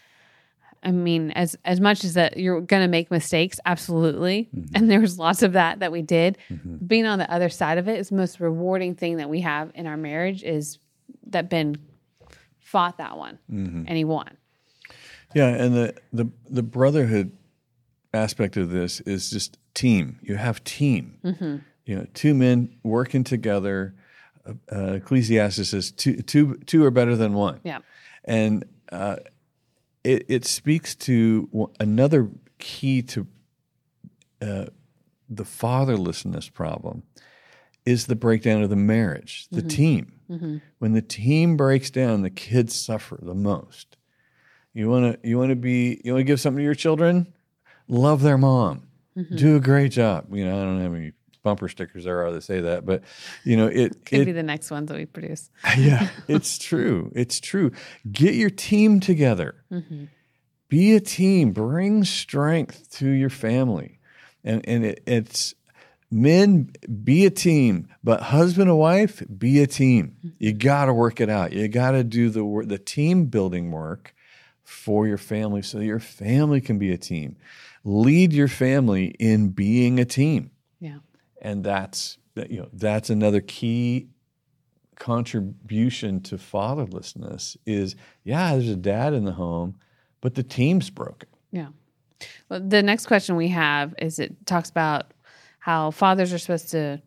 I 0.82 0.92
mean, 0.92 1.30
as 1.32 1.58
as 1.66 1.78
much 1.78 2.04
as 2.04 2.14
that 2.14 2.38
you're 2.38 2.62
going 2.62 2.82
to 2.82 2.88
make 2.88 3.10
mistakes, 3.10 3.60
absolutely, 3.66 4.48
mm-hmm. 4.56 4.74
and 4.74 4.90
there 4.90 5.00
was 5.00 5.18
lots 5.18 5.42
of 5.42 5.52
that 5.52 5.80
that 5.80 5.92
we 5.92 6.00
did. 6.00 6.38
Mm-hmm. 6.48 6.86
Being 6.86 7.04
on 7.04 7.18
the 7.18 7.30
other 7.30 7.50
side 7.50 7.76
of 7.76 7.86
it 7.86 7.98
is 7.98 8.08
the 8.08 8.16
most 8.16 8.40
rewarding 8.40 8.94
thing 8.94 9.18
that 9.18 9.28
we 9.28 9.42
have 9.42 9.72
in 9.74 9.86
our 9.86 9.98
marriage. 9.98 10.42
Is 10.42 10.78
that 11.26 11.50
Ben 11.50 11.76
fought 12.60 12.96
that 12.96 13.18
one 13.18 13.38
and 13.86 13.96
he 13.96 14.04
won. 14.04 14.38
Yeah, 15.34 15.48
and 15.48 15.74
the 15.74 15.94
the 16.12 16.26
the 16.48 16.62
brotherhood 16.62 17.32
aspect 18.12 18.56
of 18.56 18.70
this 18.70 19.00
is 19.00 19.30
just 19.30 19.58
team. 19.74 20.18
You 20.22 20.36
have 20.36 20.62
team. 20.64 21.18
You 21.86 21.96
know, 21.96 22.06
two 22.14 22.34
men 22.34 22.76
working 22.82 23.24
together. 23.24 23.94
Uh, 24.46 24.52
uh, 24.72 24.92
Ecclesiastes 24.94 25.68
says 25.68 25.90
two 25.90 26.16
two 26.22 26.56
two 26.66 26.84
are 26.84 26.90
better 26.90 27.16
than 27.16 27.34
one. 27.34 27.60
Yeah, 27.64 27.80
and 28.24 28.64
uh, 28.92 29.16
it, 30.02 30.24
it 30.28 30.44
speaks 30.44 30.94
to 30.96 31.70
another 31.80 32.30
key 32.58 33.02
to 33.02 33.26
uh, 34.40 34.66
the 35.28 35.44
fatherlessness 35.44 36.52
problem 36.52 37.02
is 37.84 38.06
the 38.06 38.16
breakdown 38.16 38.62
of 38.62 38.70
the 38.70 38.76
marriage, 38.76 39.46
the 39.50 39.60
team. 39.62 40.12
When 40.78 40.92
the 40.92 41.02
team 41.02 41.56
breaks 41.56 41.90
down, 41.90 42.22
the 42.22 42.30
kids 42.30 42.74
suffer 42.74 43.18
the 43.20 43.34
most. 43.34 43.96
You 44.74 44.90
want 44.90 45.22
to 45.22 45.28
you 45.28 45.38
want 45.38 45.50
to 45.50 45.56
be 45.56 46.00
you 46.04 46.12
want 46.12 46.20
to 46.20 46.24
give 46.24 46.40
something 46.40 46.58
to 46.58 46.64
your 46.64 46.74
children, 46.74 47.32
love 47.86 48.22
their 48.22 48.36
mom, 48.36 48.88
mm-hmm. 49.16 49.36
do 49.36 49.56
a 49.56 49.60
great 49.60 49.92
job. 49.92 50.26
You 50.34 50.44
know 50.44 50.60
I 50.60 50.64
don't 50.64 50.80
have 50.80 50.94
any 50.94 51.12
bumper 51.44 51.68
stickers 51.68 52.04
there 52.04 52.26
are 52.26 52.32
that 52.32 52.42
say 52.42 52.60
that, 52.60 52.84
but 52.84 53.04
you 53.44 53.56
know 53.56 53.68
it 53.68 54.04
could 54.04 54.22
it, 54.22 54.24
be 54.24 54.32
the 54.32 54.42
next 54.42 54.72
ones 54.72 54.88
that 54.88 54.96
we 54.96 55.06
produce. 55.06 55.48
yeah, 55.78 56.08
it's 56.28 56.58
true. 56.58 57.12
It's 57.14 57.38
true. 57.38 57.70
Get 58.10 58.34
your 58.34 58.50
team 58.50 58.98
together. 58.98 59.54
Mm-hmm. 59.70 60.06
Be 60.68 60.96
a 60.96 61.00
team. 61.00 61.52
Bring 61.52 62.02
strength 62.02 62.90
to 62.98 63.08
your 63.08 63.30
family, 63.30 64.00
and 64.42 64.66
and 64.66 64.84
it, 64.84 65.04
it's 65.06 65.54
men 66.10 66.72
be 67.04 67.26
a 67.26 67.30
team, 67.30 67.86
but 68.02 68.22
husband 68.22 68.68
and 68.68 68.78
wife 68.78 69.22
be 69.38 69.62
a 69.62 69.68
team. 69.68 70.16
Mm-hmm. 70.18 70.28
You 70.40 70.52
got 70.52 70.86
to 70.86 70.94
work 70.94 71.20
it 71.20 71.30
out. 71.30 71.52
You 71.52 71.68
got 71.68 71.92
to 71.92 72.02
do 72.02 72.28
the 72.28 72.44
work, 72.44 72.66
the 72.66 72.78
team 72.78 73.26
building 73.26 73.70
work 73.70 74.14
for 74.64 75.06
your 75.06 75.18
family, 75.18 75.62
so 75.62 75.78
your 75.78 76.00
family 76.00 76.60
can 76.60 76.78
be 76.78 76.90
a 76.92 76.98
team. 76.98 77.36
Lead 77.84 78.32
your 78.32 78.48
family 78.48 79.14
in 79.18 79.48
being 79.50 80.00
a 80.00 80.04
team 80.06 80.50
Yeah, 80.80 80.98
and 81.42 81.62
that's 81.62 82.18
that- 82.34 82.50
you 82.50 82.58
know 82.60 82.68
that's 82.72 83.10
another 83.10 83.40
key 83.40 84.08
contribution 84.96 86.20
to 86.22 86.36
fatherlessness 86.36 87.56
is 87.66 87.96
yeah 88.22 88.52
there's 88.52 88.68
a 88.68 88.76
dad 88.76 89.12
in 89.12 89.24
the 89.24 89.32
home 89.32 89.74
but 90.20 90.34
the 90.34 90.42
team's 90.42 90.88
broken 90.88 91.28
yeah. 91.50 91.68
Well, 92.48 92.60
the 92.60 92.82
next 92.82 93.06
question 93.06 93.36
we 93.36 93.48
have 93.48 93.94
is 93.98 94.18
it 94.18 94.46
talks 94.46 94.70
about 94.70 95.12
how 95.60 95.90
fathers 95.92 96.32
are 96.32 96.38
supposed 96.38 96.70
to 96.70 97.00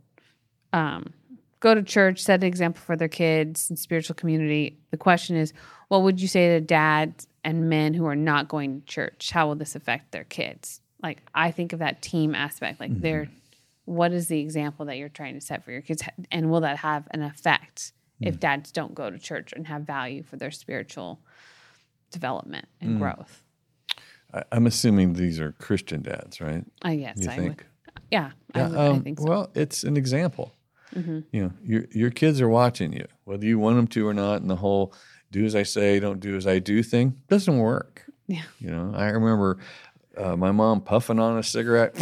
um, 0.72 1.14
go 1.60 1.76
to 1.76 1.84
church, 1.84 2.22
set 2.22 2.41
an 2.41 2.47
example 2.47 2.82
for 2.82 2.95
their 2.95 3.08
kids 3.10 3.70
and 3.70 3.78
spiritual 3.78 4.16
community. 4.16 4.78
The 4.91 4.97
question 4.97 5.36
is, 5.36 5.51
what 5.89 6.03
would 6.03 6.22
you 6.22 6.28
say 6.30 6.47
to 6.49 6.62
dads 6.62 7.28
and 7.48 7.70
men 7.70 7.93
who 7.93 8.06
are 8.06 8.16
not 8.16 8.50
going 8.50 8.82
to 8.82 8.86
church? 8.86 9.32
How 9.32 9.48
will 9.48 9.56
this 9.56 9.74
affect 9.74 10.12
their 10.12 10.26
kids? 10.26 10.82
Like, 11.02 11.22
I 11.34 11.52
think 11.52 11.72
of 11.72 11.80
that 11.80 12.02
team 12.02 12.36
aspect. 12.36 12.80
Like, 12.82 13.00
they're, 13.00 13.30
what 13.86 14.12
is 14.12 14.28
the 14.28 14.41
example 14.41 14.86
that 14.88 14.98
you're 14.98 15.08
trying 15.08 15.36
to 15.36 15.41
set 15.41 15.64
for 15.64 15.72
your 15.72 15.82
kids? 15.82 16.04
And 16.30 16.52
will 16.52 16.60
that 16.62 16.78
have 16.80 17.08
an 17.12 17.22
effect 17.22 17.93
if 18.20 18.38
dads 18.38 18.74
don't 18.74 18.93
go 18.93 19.10
to 19.10 19.18
church 19.18 19.54
and 19.54 19.66
have 19.68 19.84
value 19.84 20.24
for 20.24 20.36
their 20.36 20.52
spiritual 20.52 21.22
development 22.12 22.68
and 22.82 23.00
growth? 23.00 23.43
I, 24.34 24.43
i'm 24.52 24.68
assuming 24.68 25.14
these 25.14 25.39
are 25.39 25.54
christian 25.54 26.02
dads 26.02 26.41
right 26.41 26.66
I 26.82 26.98
guess 26.98 27.18
you 27.18 27.30
I 27.30 27.36
think 27.38 27.58
would. 27.60 27.66
Yeah, 28.12 28.32
I, 28.54 28.60
Yeah, 28.60 28.68
would, 28.68 28.78
I 28.78 28.88
um, 28.88 29.04
think 29.04 29.20
so. 29.20 29.24
Mm-hmm. 29.24 29.32
well 29.32 29.52
it's 29.56 29.84
an 29.84 29.95
example 29.95 30.52
you 30.95 31.24
know 31.32 31.52
your 31.64 31.86
your 31.91 32.10
kids 32.10 32.41
are 32.41 32.50
watching 32.50 32.91
you 32.93 33.06
whether 33.26 33.45
you 33.45 33.60
want 33.60 33.76
them 33.76 33.88
to 33.88 34.08
or 34.08 34.14
not 34.14 34.41
and 34.41 34.50
the 34.50 34.56
whole 34.56 34.93
do 35.32 35.45
as 35.45 35.55
i 35.55 35.63
say 35.63 35.99
don't 35.99 36.19
do 36.19 36.36
as 36.36 36.47
i 36.47 36.59
do 36.59 36.82
thing 36.84 37.15
doesn't 37.28 37.57
work 37.57 38.07
yeah, 38.28 38.43
You 38.59 38.69
know, 38.69 38.91
I 38.93 39.05
remember 39.09 39.57
uh, 40.17 40.36
my 40.36 40.51
mom 40.51 40.82
puffing 40.82 41.17
on 41.19 41.38
a 41.38 41.43
cigarette. 41.43 41.95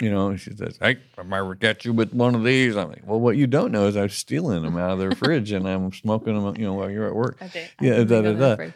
You 0.00 0.10
know, 0.10 0.34
she 0.36 0.56
says, 0.56 0.78
"Hey, 0.80 0.96
I 1.16 1.22
might 1.22 1.60
catch 1.60 1.84
you 1.84 1.92
with 1.92 2.12
one 2.14 2.34
of 2.34 2.42
these." 2.42 2.76
I'm 2.76 2.88
like, 2.88 3.02
"Well, 3.06 3.20
what 3.20 3.36
you 3.36 3.46
don't 3.46 3.70
know 3.70 3.86
is 3.86 3.96
I'm 3.96 4.08
stealing 4.08 4.62
them 4.62 4.76
out 4.76 4.92
of 4.92 4.98
their 4.98 5.12
fridge 5.12 5.52
and 5.52 5.68
I'm 5.68 5.92
smoking 5.92 6.34
them, 6.34 6.56
you 6.56 6.64
know, 6.64 6.72
while 6.74 6.90
you're 6.90 7.06
at 7.06 7.14
work." 7.14 7.38
Did. 7.52 7.70
Yeah, 7.80 8.02
da, 8.04 8.22
da, 8.22 8.32
da. 8.32 8.70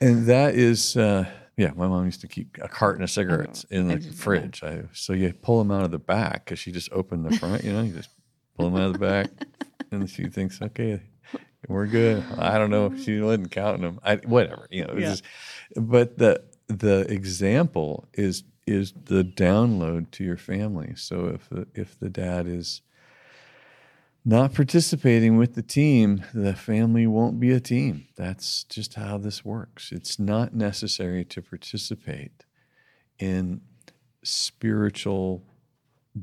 And 0.00 0.26
that 0.26 0.54
is, 0.54 0.96
uh, 0.96 1.26
yeah, 1.56 1.70
my 1.74 1.86
mom 1.86 2.04
used 2.04 2.20
to 2.20 2.28
keep 2.28 2.58
a 2.60 2.68
carton 2.68 3.02
of 3.02 3.10
cigarettes 3.10 3.64
in 3.70 3.88
the 3.88 4.00
fridge. 4.00 4.62
I, 4.62 4.82
so 4.92 5.12
you 5.12 5.32
pull 5.32 5.58
them 5.58 5.70
out 5.70 5.84
of 5.84 5.90
the 5.90 5.98
back 5.98 6.44
because 6.44 6.58
she 6.58 6.72
just 6.72 6.92
opened 6.92 7.24
the 7.24 7.38
front. 7.38 7.64
You 7.64 7.72
know, 7.72 7.82
you 7.82 7.94
just 7.94 8.10
pull 8.56 8.68
them 8.68 8.80
out 8.80 8.88
of 8.88 8.92
the 8.94 8.98
back, 8.98 9.30
and 9.92 10.10
she 10.10 10.26
thinks, 10.26 10.60
"Okay, 10.60 11.00
we're 11.66 11.86
good." 11.86 12.22
I 12.38 12.58
don't 12.58 12.70
know 12.70 12.86
if 12.86 13.02
she 13.02 13.20
wasn't 13.20 13.50
counting 13.50 13.82
them. 13.82 14.00
I, 14.04 14.16
whatever, 14.16 14.66
you 14.70 14.84
know. 14.84 14.94
Yeah. 14.94 15.10
just- 15.10 15.24
but 15.76 16.18
the 16.18 16.42
the 16.68 17.00
example 17.10 18.08
is 18.14 18.44
is 18.66 18.92
the 19.06 19.24
download 19.24 20.10
to 20.12 20.22
your 20.24 20.36
family. 20.36 20.92
So 20.96 21.26
if 21.28 21.48
the, 21.48 21.66
if 21.74 21.98
the 21.98 22.10
dad 22.10 22.46
is 22.46 22.82
not 24.26 24.52
participating 24.52 25.38
with 25.38 25.54
the 25.54 25.62
team, 25.62 26.22
the 26.34 26.54
family 26.54 27.06
won't 27.06 27.40
be 27.40 27.50
a 27.52 27.60
team. 27.60 28.08
That's 28.16 28.64
just 28.64 28.94
how 28.94 29.16
this 29.16 29.42
works. 29.42 29.90
It's 29.90 30.18
not 30.18 30.54
necessary 30.54 31.24
to 31.26 31.40
participate 31.40 32.44
in 33.18 33.62
spiritual 34.22 35.42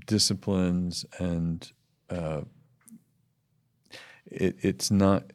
disciplines 0.05 1.05
and 1.17 1.71
uh, 2.11 2.41
it, 4.35 4.55
it's 4.61 4.91
not 4.91 5.31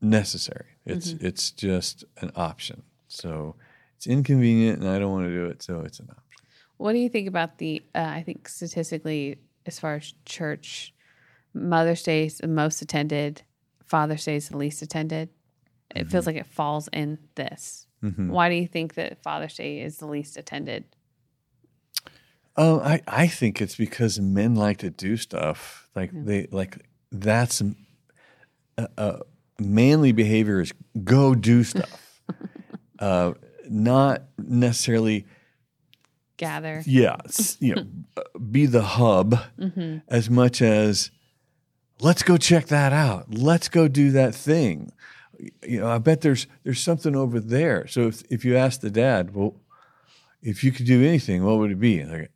necessary. 0.00 0.66
It's 0.86 1.12
it's 1.20 1.50
just 1.50 2.04
an 2.20 2.32
option. 2.34 2.82
So 3.08 3.56
it's 3.96 4.06
inconvenient, 4.06 4.80
and 4.80 4.88
I 4.88 4.98
don't 4.98 5.12
want 5.12 5.26
to 5.26 5.34
do 5.34 5.46
it. 5.46 5.62
So 5.62 5.80
it's 5.80 6.00
an 6.00 6.08
option. 6.10 6.46
What 6.78 6.92
do 6.92 6.98
you 6.98 7.08
think 7.08 7.28
about 7.28 7.58
the? 7.58 7.82
Uh, 7.94 7.98
I 7.98 8.22
think 8.22 8.48
statistically, 8.48 9.38
as 9.66 9.78
far 9.78 9.96
as 9.96 10.14
church, 10.24 10.94
Mother's 11.54 12.02
Day 12.02 12.26
is 12.26 12.38
the 12.38 12.48
most 12.48 12.82
attended, 12.82 13.42
Father's 13.84 14.24
Day 14.24 14.36
is 14.36 14.48
the 14.48 14.56
least 14.56 14.82
attended. 14.82 15.28
It 15.94 16.06
feels 16.06 16.24
like 16.26 16.36
it 16.36 16.46
falls 16.46 16.88
in 16.92 17.18
this. 17.34 17.88
Why 18.00 18.48
do 18.48 18.54
you 18.54 18.68
think 18.68 18.94
that 18.94 19.22
Father's 19.22 19.56
Day 19.56 19.80
is 19.80 19.98
the 19.98 20.06
least 20.06 20.36
attended? 20.36 20.84
Um, 22.56 22.80
I 22.80 23.02
I 23.06 23.26
think 23.26 23.60
it's 23.60 23.76
because 23.76 24.20
men 24.20 24.54
like 24.54 24.78
to 24.78 24.90
do 24.90 25.16
stuff 25.16 25.88
like 25.94 26.10
they 26.12 26.46
like 26.50 26.86
that's 27.10 27.62
uh, 28.78 28.86
uh, 28.96 29.18
manly 29.58 30.12
behavior 30.12 30.60
is 30.60 30.72
go 31.04 31.34
do 31.34 31.64
stuff, 31.64 32.22
uh, 32.98 33.32
not 33.68 34.22
necessarily 34.38 35.26
Gather. 36.36 36.82
yeah 36.86 37.16
you 37.58 37.74
know 37.74 37.84
uh, 38.16 38.38
be 38.38 38.64
the 38.64 38.82
hub 38.82 39.38
as 40.08 40.30
much 40.30 40.62
as 40.62 41.10
let's 42.00 42.22
go 42.22 42.38
check 42.38 42.68
that 42.68 42.94
out 42.94 43.26
let's 43.34 43.68
go 43.68 43.88
do 43.88 44.10
that 44.12 44.34
thing 44.34 44.90
you 45.62 45.80
know 45.80 45.86
i 45.86 45.98
bet 45.98 46.22
there's 46.22 46.46
there's 46.64 46.80
something 46.80 47.14
over 47.14 47.38
there 47.40 47.86
so 47.86 48.06
if, 48.06 48.22
if 48.30 48.42
you 48.42 48.56
ask 48.56 48.80
the 48.80 48.90
dad 48.90 49.34
well 49.34 49.54
if 50.42 50.64
you 50.64 50.72
could 50.72 50.86
do 50.86 51.06
anything 51.06 51.44
what 51.44 51.58
would 51.58 51.72
it 51.72 51.78
be 51.78 52.02
like 52.04 52.30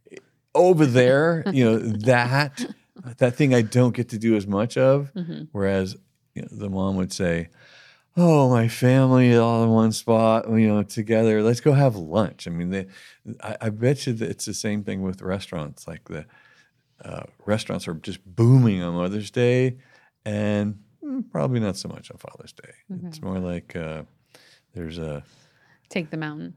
over 0.54 0.86
there, 0.86 1.42
you 1.52 1.64
know, 1.64 1.78
that 1.78 2.64
that 3.18 3.34
thing 3.34 3.54
I 3.54 3.62
don't 3.62 3.94
get 3.94 4.10
to 4.10 4.18
do 4.18 4.36
as 4.36 4.46
much 4.46 4.76
of. 4.76 5.12
Mm-hmm. 5.14 5.44
Whereas 5.52 5.96
you 6.34 6.42
know, 6.42 6.48
the 6.50 6.70
mom 6.70 6.96
would 6.96 7.12
say, 7.12 7.48
"Oh, 8.16 8.50
my 8.50 8.68
family 8.68 9.36
all 9.36 9.64
in 9.64 9.70
one 9.70 9.92
spot, 9.92 10.48
you 10.48 10.68
know, 10.68 10.82
together. 10.82 11.42
Let's 11.42 11.60
go 11.60 11.72
have 11.72 11.96
lunch." 11.96 12.46
I 12.46 12.50
mean, 12.50 12.70
they, 12.70 12.86
I, 13.42 13.56
I 13.62 13.70
bet 13.70 14.06
you 14.06 14.12
that 14.14 14.30
it's 14.30 14.44
the 14.44 14.54
same 14.54 14.84
thing 14.84 15.02
with 15.02 15.22
restaurants. 15.22 15.86
Like 15.86 16.04
the 16.08 16.26
uh, 17.04 17.24
restaurants 17.46 17.88
are 17.88 17.94
just 17.94 18.24
booming 18.24 18.82
on 18.82 18.94
Mother's 18.94 19.30
Day, 19.30 19.78
and 20.24 20.80
mm, 21.04 21.30
probably 21.30 21.60
not 21.60 21.76
so 21.76 21.88
much 21.88 22.10
on 22.10 22.18
Father's 22.18 22.52
Day. 22.52 22.72
It's 23.06 23.22
more 23.22 23.38
like 23.38 23.76
uh, 23.76 24.02
there's 24.74 24.98
a 24.98 25.22
Take 25.88 26.10
the 26.10 26.16
mountain 26.16 26.54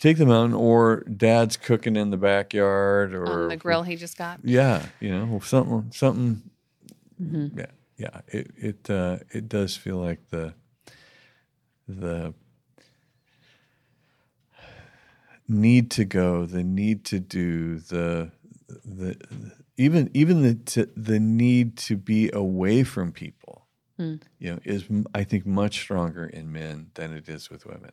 take 0.00 0.16
the 0.16 0.26
mountain, 0.26 0.54
or 0.54 1.04
Dad's 1.04 1.56
cooking 1.56 1.94
in 1.94 2.10
the 2.10 2.16
backyard, 2.16 3.14
or 3.14 3.42
on 3.44 3.48
the 3.48 3.56
grill 3.56 3.82
he 3.82 3.96
just 3.96 4.16
got. 4.18 4.40
yeah, 4.42 4.84
you 4.98 5.10
know, 5.10 5.38
something, 5.40 5.90
something. 5.92 6.42
Mm-hmm. 7.22 7.58
Yeah, 7.58 7.66
yeah. 8.00 8.20
It 8.28 8.50
it 8.56 8.90
uh, 8.90 9.18
it 9.30 9.48
does 9.48 9.76
feel 9.76 9.98
like 9.98 10.20
the 10.30 10.54
the 11.86 12.34
need 15.48 15.90
to 15.92 16.04
go, 16.04 16.46
the 16.46 16.62
need 16.64 17.04
to 17.06 17.20
do, 17.20 17.78
the 17.78 18.30
the 18.84 19.16
even 19.76 20.10
even 20.14 20.42
the 20.42 20.54
to, 20.54 20.88
the 20.96 21.18
need 21.20 21.76
to 21.78 21.96
be 21.96 22.30
away 22.32 22.82
from 22.84 23.12
people. 23.12 23.66
Hmm. 23.96 24.16
You 24.38 24.52
know, 24.54 24.60
is 24.64 24.84
I 25.14 25.24
think 25.24 25.46
much 25.46 25.78
stronger 25.80 26.24
in 26.26 26.50
men 26.52 26.90
than 26.94 27.12
it 27.12 27.28
is 27.28 27.50
with 27.50 27.66
women. 27.66 27.92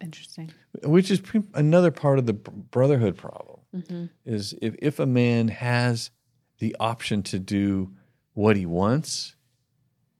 Interesting. 0.00 0.52
which 0.84 1.10
is 1.10 1.18
pre- 1.20 1.42
another 1.54 1.90
part 1.90 2.20
of 2.20 2.26
the 2.26 2.32
brotherhood 2.32 3.16
problem 3.16 3.56
Mm-hmm. 3.74 4.04
is 4.24 4.54
if, 4.62 4.74
if 4.78 4.98
a 4.98 5.04
man 5.06 5.48
has 5.48 6.10
the 6.58 6.74
option 6.80 7.22
to 7.24 7.38
do 7.38 7.90
what 8.38 8.56
he 8.56 8.64
wants 8.64 9.34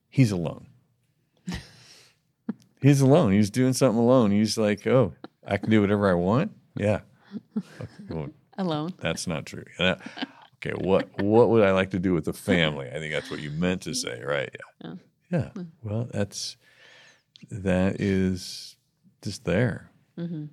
he's 0.09 0.29
alone. 0.29 0.67
He's 2.81 2.99
alone. 2.99 3.31
He's 3.31 3.49
doing 3.49 3.71
something 3.71 3.97
alone. 3.97 4.31
He's 4.31 4.57
like 4.57 4.85
oh 4.85 5.13
i 5.47 5.55
can 5.55 5.69
do 5.69 5.79
whatever 5.79 6.09
i 6.09 6.13
want? 6.13 6.51
Yeah. 6.75 6.99
Okay, 7.57 7.87
well, 8.09 8.29
Alone. 8.57 8.93
that's 8.99 9.25
not 9.25 9.45
true. 9.45 9.63
Yeah. 9.79 9.95
okay 10.57 10.73
what 10.77 11.07
what 11.21 11.49
would 11.49 11.63
i 11.63 11.71
like 11.71 11.91
to 11.91 11.99
do 11.99 12.13
with 12.13 12.25
the 12.25 12.33
family? 12.33 12.89
I 12.89 12.99
think 12.99 13.13
that's 13.13 13.31
what 13.31 13.39
you 13.39 13.51
meant 13.51 13.83
to 13.83 13.93
say 13.93 14.21
right? 14.21 14.53
Yeah. 14.83 14.93
Yeah. 15.31 15.49
Well 15.81 16.09
that's 16.11 16.57
that 17.49 18.01
is 18.01 18.75
just 19.21 19.45
there. 19.45 19.91
Mm-hmm. 20.17 20.45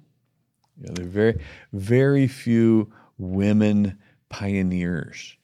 yeah, 0.83 0.91
there 0.95 1.05
are 1.05 1.09
very, 1.09 1.41
very 1.73 2.29
few 2.29 2.93
women 3.19 3.99
pioneers. 4.29 5.37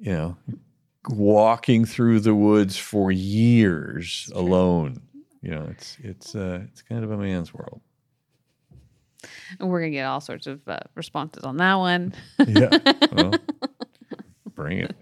You 0.00 0.12
know, 0.12 0.36
walking 1.08 1.84
through 1.84 2.20
the 2.20 2.34
woods 2.34 2.76
for 2.76 3.10
years 3.10 4.30
alone. 4.34 5.02
You 5.42 5.50
know, 5.50 5.66
it's 5.70 5.96
it's 6.00 6.34
uh, 6.34 6.60
it's 6.64 6.82
kind 6.82 7.04
of 7.04 7.10
a 7.10 7.16
man's 7.16 7.52
world. 7.52 7.80
And 9.58 9.68
we're 9.68 9.80
gonna 9.80 9.90
get 9.90 10.04
all 10.04 10.20
sorts 10.20 10.46
of 10.46 10.66
uh, 10.66 10.80
responses 10.94 11.44
on 11.44 11.56
that 11.58 11.74
one. 11.74 12.14
Yeah. 12.46 12.70
Well, 13.12 13.32
bring 14.54 14.78
it. 14.78 14.94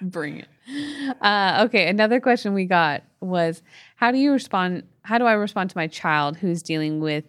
Bring 0.00 0.38
it. 0.38 1.16
Uh, 1.20 1.64
okay, 1.66 1.88
another 1.88 2.20
question 2.20 2.54
we 2.54 2.66
got 2.66 3.02
was 3.20 3.62
how 3.96 4.10
do 4.10 4.18
you 4.18 4.32
respond? 4.32 4.84
How 5.02 5.18
do 5.18 5.24
I 5.24 5.32
respond 5.32 5.70
to 5.70 5.78
my 5.78 5.86
child 5.86 6.36
who's 6.36 6.62
dealing 6.62 7.00
with 7.00 7.24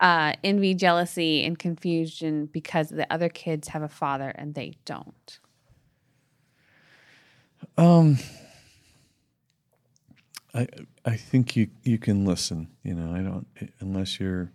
uh, 0.00 0.34
envy, 0.44 0.74
jealousy, 0.74 1.44
and 1.44 1.58
confusion 1.58 2.46
because 2.46 2.88
the 2.88 3.10
other 3.12 3.28
kids 3.28 3.68
have 3.68 3.82
a 3.82 3.88
father 3.88 4.30
and 4.30 4.54
they 4.54 4.74
don't? 4.84 5.38
Um, 7.78 8.18
I 10.54 10.66
I 11.04 11.16
think 11.16 11.56
you 11.56 11.68
you 11.82 11.98
can 11.98 12.24
listen. 12.24 12.68
You 12.82 12.94
know, 12.94 13.14
I 13.14 13.22
don't 13.22 13.46
unless 13.80 14.18
you're, 14.18 14.52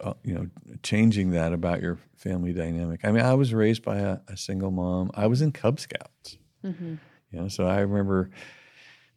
uh, 0.00 0.14
you 0.22 0.34
know, 0.34 0.48
changing 0.82 1.30
that 1.32 1.52
about 1.52 1.82
your 1.82 1.98
family 2.16 2.52
dynamic. 2.52 3.00
I 3.04 3.10
mean, 3.10 3.24
I 3.24 3.34
was 3.34 3.52
raised 3.52 3.82
by 3.82 3.98
a, 3.98 4.18
a 4.28 4.36
single 4.36 4.70
mom. 4.70 5.10
I 5.14 5.26
was 5.26 5.42
in 5.42 5.52
Cub 5.52 5.80
Scouts. 5.80 6.38
Mm-hmm. 6.64 6.94
You 7.30 7.40
know, 7.40 7.48
so 7.48 7.66
I 7.66 7.80
remember 7.80 8.30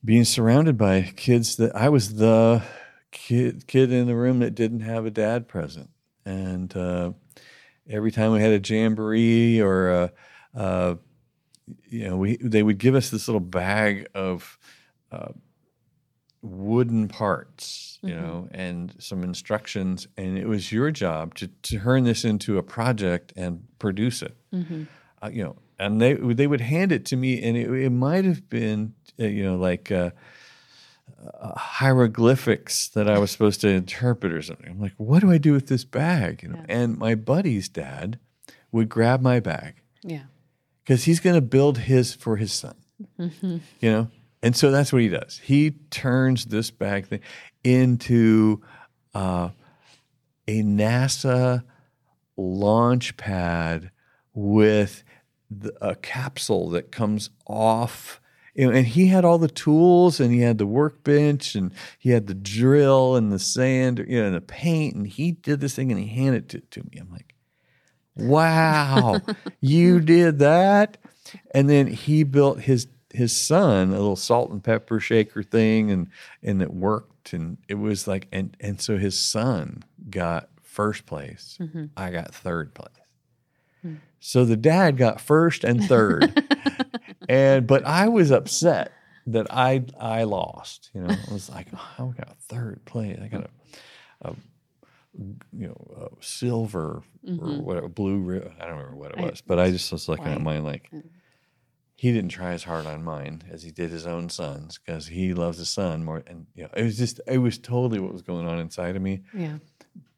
being 0.03 0.23
surrounded 0.23 0.77
by 0.77 1.01
kids 1.15 1.57
that 1.57 1.75
I 1.75 1.89
was 1.89 2.15
the 2.15 2.63
kid 3.11 3.67
kid 3.67 3.91
in 3.91 4.07
the 4.07 4.15
room 4.15 4.39
that 4.39 4.55
didn't 4.55 4.81
have 4.81 5.05
a 5.05 5.11
dad 5.11 5.47
present, 5.47 5.89
and 6.25 6.75
uh, 6.75 7.11
every 7.87 8.11
time 8.11 8.31
we 8.31 8.41
had 8.41 8.51
a 8.51 8.73
jamboree 8.73 9.61
or 9.61 9.89
a, 9.89 10.11
uh, 10.55 10.95
you 11.89 12.07
know, 12.07 12.17
we 12.17 12.37
they 12.37 12.63
would 12.63 12.77
give 12.77 12.95
us 12.95 13.09
this 13.09 13.27
little 13.27 13.39
bag 13.39 14.07
of 14.13 14.57
uh, 15.11 15.29
wooden 16.41 17.07
parts, 17.07 17.97
you 18.01 18.13
know, 18.15 18.47
and 18.51 18.93
some 18.99 19.23
instructions, 19.23 20.07
and 20.17 20.37
it 20.37 20.47
was 20.47 20.71
your 20.71 20.91
job 20.91 21.33
to 21.35 21.47
to 21.63 21.79
turn 21.79 22.03
this 22.03 22.23
into 22.23 22.57
a 22.57 22.63
project 22.63 23.33
and 23.35 23.65
produce 23.79 24.21
it 24.21 24.35
uh, 25.21 25.29
you 25.29 25.43
know, 25.43 25.55
and 25.79 26.01
they 26.01 26.13
they 26.13 26.47
would 26.47 26.61
hand 26.61 26.91
it 26.91 27.05
to 27.05 27.15
me, 27.15 27.41
and 27.41 27.57
it, 27.57 27.69
it 27.69 27.89
might 27.89 28.25
have 28.25 28.49
been, 28.49 28.93
uh, 29.19 29.25
you 29.25 29.43
know, 29.43 29.55
like 29.57 29.91
uh, 29.91 30.11
uh, 31.41 31.57
hieroglyphics 31.57 32.89
that 32.89 33.09
I 33.09 33.17
was 33.17 33.31
supposed 33.31 33.61
to 33.61 33.69
interpret 33.69 34.33
or 34.33 34.41
something. 34.41 34.69
I'm 34.69 34.79
like, 34.79 34.93
what 34.97 35.21
do 35.21 35.31
I 35.31 35.37
do 35.37 35.53
with 35.53 35.67
this 35.67 35.83
bag? 35.83 36.43
You 36.43 36.49
know, 36.49 36.63
and 36.69 36.97
my 36.97 37.15
buddy's 37.15 37.69
dad 37.69 38.19
would 38.71 38.89
grab 38.89 39.21
my 39.21 39.39
bag 39.39 39.75
Yeah. 40.03 40.23
Because 40.85 41.05
he's 41.05 41.19
going 41.19 41.35
to 41.35 41.41
build 41.41 41.79
his 41.79 42.13
for 42.13 42.37
his 42.37 42.53
son. 42.53 42.75
You 43.79 43.91
know, 43.91 44.07
and 44.43 44.55
so 44.55 44.69
that's 44.71 44.93
what 44.93 45.01
he 45.01 45.09
does. 45.09 45.41
He 45.43 45.71
turns 45.89 46.45
this 46.45 46.69
bag 46.71 47.07
thing 47.07 47.21
into 47.63 48.61
uh, 49.13 49.49
a 50.47 50.61
NASA 50.61 51.63
launch 52.37 53.17
pad 53.17 53.89
with 54.33 55.03
the, 55.49 55.73
a 55.81 55.95
capsule 55.95 56.69
that 56.69 56.91
comes 56.91 57.29
off. 57.47 58.21
You 58.53 58.67
know, 58.67 58.77
and 58.77 58.87
he 58.87 59.07
had 59.07 59.25
all 59.25 59.37
the 59.37 59.49
tools, 59.49 60.21
and 60.21 60.31
he 60.31 60.39
had 60.39 60.57
the 60.57 60.65
workbench, 60.65 61.55
and 61.55 61.73
he 61.99 62.11
had 62.11 62.27
the 62.27 62.33
drill 62.33 63.17
and 63.17 63.29
the 63.29 63.39
sand, 63.39 64.05
you 64.07 64.21
know, 64.21 64.27
and 64.27 64.35
the 64.35 64.41
paint, 64.41 64.95
and 64.95 65.05
he 65.05 65.33
did 65.33 65.59
this 65.59 65.75
thing, 65.75 65.91
and 65.91 65.99
he 65.99 66.07
handed 66.07 66.53
it 66.53 66.71
to 66.71 66.79
me. 66.83 66.97
I'm 66.99 67.11
like, 67.11 67.34
wow, 68.15 69.21
you 69.61 69.99
did 70.01 70.39
that. 70.39 70.97
And 71.53 71.69
then 71.69 71.87
he 71.87 72.23
built 72.23 72.61
his 72.61 72.87
his 73.13 73.35
son 73.35 73.89
a 73.89 73.93
little 73.93 74.15
salt 74.15 74.51
and 74.51 74.63
pepper 74.63 74.99
shaker 74.99 75.41
thing, 75.43 75.91
and 75.91 76.09
and 76.43 76.61
it 76.61 76.73
worked, 76.73 77.33
and 77.33 77.57
it 77.67 77.75
was 77.75 78.07
like, 78.07 78.27
and 78.31 78.55
and 78.59 78.79
so 78.79 78.97
his 78.97 79.17
son 79.17 79.83
got 80.09 80.49
first 80.61 81.05
place. 81.05 81.57
Mm-hmm. 81.59 81.85
I 81.97 82.11
got 82.11 82.33
third 82.33 82.73
place. 82.73 82.91
Hmm. 83.81 83.95
So 84.19 84.45
the 84.45 84.57
dad 84.57 84.97
got 84.97 85.21
first 85.21 85.63
and 85.63 85.83
third, 85.83 86.43
and 87.29 87.65
but 87.65 87.85
I 87.85 88.09
was 88.09 88.31
upset 88.31 88.91
that 89.27 89.47
I 89.49 89.85
I 89.99 90.23
lost. 90.23 90.89
You 90.93 91.01
know, 91.01 91.15
I 91.29 91.33
was 91.33 91.49
like, 91.49 91.67
oh, 91.73 92.13
I 92.13 92.17
got 92.17 92.37
third 92.37 92.83
place. 92.85 93.19
I 93.21 93.27
got 93.27 93.45
a, 94.21 94.29
a 94.29 94.35
you 95.17 95.67
know, 95.67 96.09
a 96.19 96.23
silver 96.23 97.03
or 97.03 97.03
mm-hmm. 97.29 97.61
whatever, 97.63 97.87
blue. 97.87 98.19
ri- 98.19 98.51
I 98.59 98.65
don't 98.65 98.77
remember 98.77 98.95
what 98.97 99.11
it 99.11 99.19
I- 99.19 99.29
was, 99.29 99.41
but 99.41 99.59
I 99.59 99.71
just 99.71 99.91
was 99.91 100.07
looking 100.09 100.27
at 100.27 100.41
mine 100.41 100.63
like 100.63 100.87
mm-hmm. 100.91 101.07
he 101.95 102.11
didn't 102.11 102.29
try 102.31 102.51
as 102.53 102.63
hard 102.63 102.85
on 102.85 103.03
mine 103.03 103.43
as 103.49 103.63
he 103.63 103.71
did 103.71 103.89
his 103.91 104.05
own 104.05 104.29
sons 104.29 104.77
because 104.77 105.07
he 105.07 105.33
loves 105.33 105.57
his 105.57 105.69
son 105.69 106.03
more. 106.03 106.23
And 106.27 106.47
you 106.55 106.63
know, 106.63 106.69
it 106.75 106.83
was 106.83 106.97
just 106.97 107.21
it 107.27 107.37
was 107.37 107.57
totally 107.57 107.99
what 107.99 108.11
was 108.13 108.21
going 108.21 108.47
on 108.47 108.59
inside 108.59 108.95
of 108.95 109.01
me. 109.01 109.21
Yeah. 109.33 109.57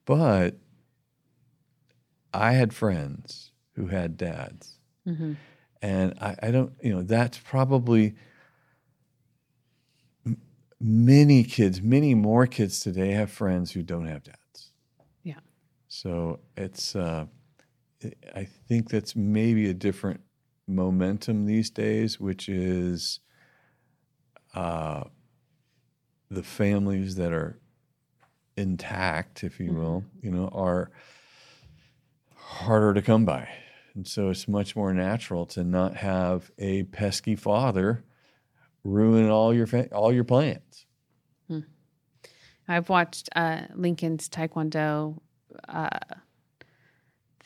But 0.06 0.56
I 2.34 2.54
had 2.54 2.74
friends 2.74 3.52
who 3.76 3.88
had 3.88 4.18
dads, 4.18 4.80
Mm-hmm. 5.08 5.34
and 5.82 6.14
I, 6.20 6.36
I 6.44 6.52
don't, 6.52 6.74
you 6.82 6.94
know, 6.94 7.02
that's 7.02 7.38
probably 7.38 8.16
many 10.80 11.44
kids, 11.44 11.82
many 11.82 12.14
more 12.14 12.46
kids 12.48 12.80
today 12.80 13.12
have 13.12 13.32
friends 13.32 13.72
who 13.72 13.82
don't 13.84 14.06
have 14.08 14.24
dads. 14.24 14.38
So 16.02 16.42
it's, 16.56 16.96
uh, 16.96 17.26
I 18.36 18.44
think 18.46 18.88
that's 18.92 19.16
maybe 19.16 19.68
a 19.68 19.74
different 19.74 20.22
momentum 20.68 21.48
these 21.48 21.72
days, 21.72 22.20
which 22.20 22.48
is 22.50 23.20
uh, 24.54 25.06
the 26.30 26.44
families 26.44 27.16
that 27.16 27.34
are 27.34 27.60
intact, 28.56 29.44
if 29.44 29.60
you 29.60 29.74
will, 29.74 30.04
you 30.22 30.30
know, 30.30 30.50
are 30.50 30.92
harder 32.36 32.94
to 32.94 33.02
come 33.02 33.26
by. 33.26 33.50
And 33.96 34.08
so 34.08 34.30
it's 34.30 34.48
much 34.48 34.76
more 34.76 34.94
natural 34.94 35.48
to 35.48 35.64
not 35.64 35.96
have 35.96 36.52
a 36.60 36.84
pesky 36.84 37.36
father 37.36 38.06
ruin 38.84 39.32
all 39.32 39.52
your 39.52 39.66
fa- 39.66 39.92
all 39.92 40.14
your 40.14 40.24
plans. 40.26 40.86
I've 42.68 42.90
watched 42.90 43.30
uh, 43.36 43.62
Lincoln's 43.74 44.30
Taekwondo 44.30 45.22
uh, 45.68 45.90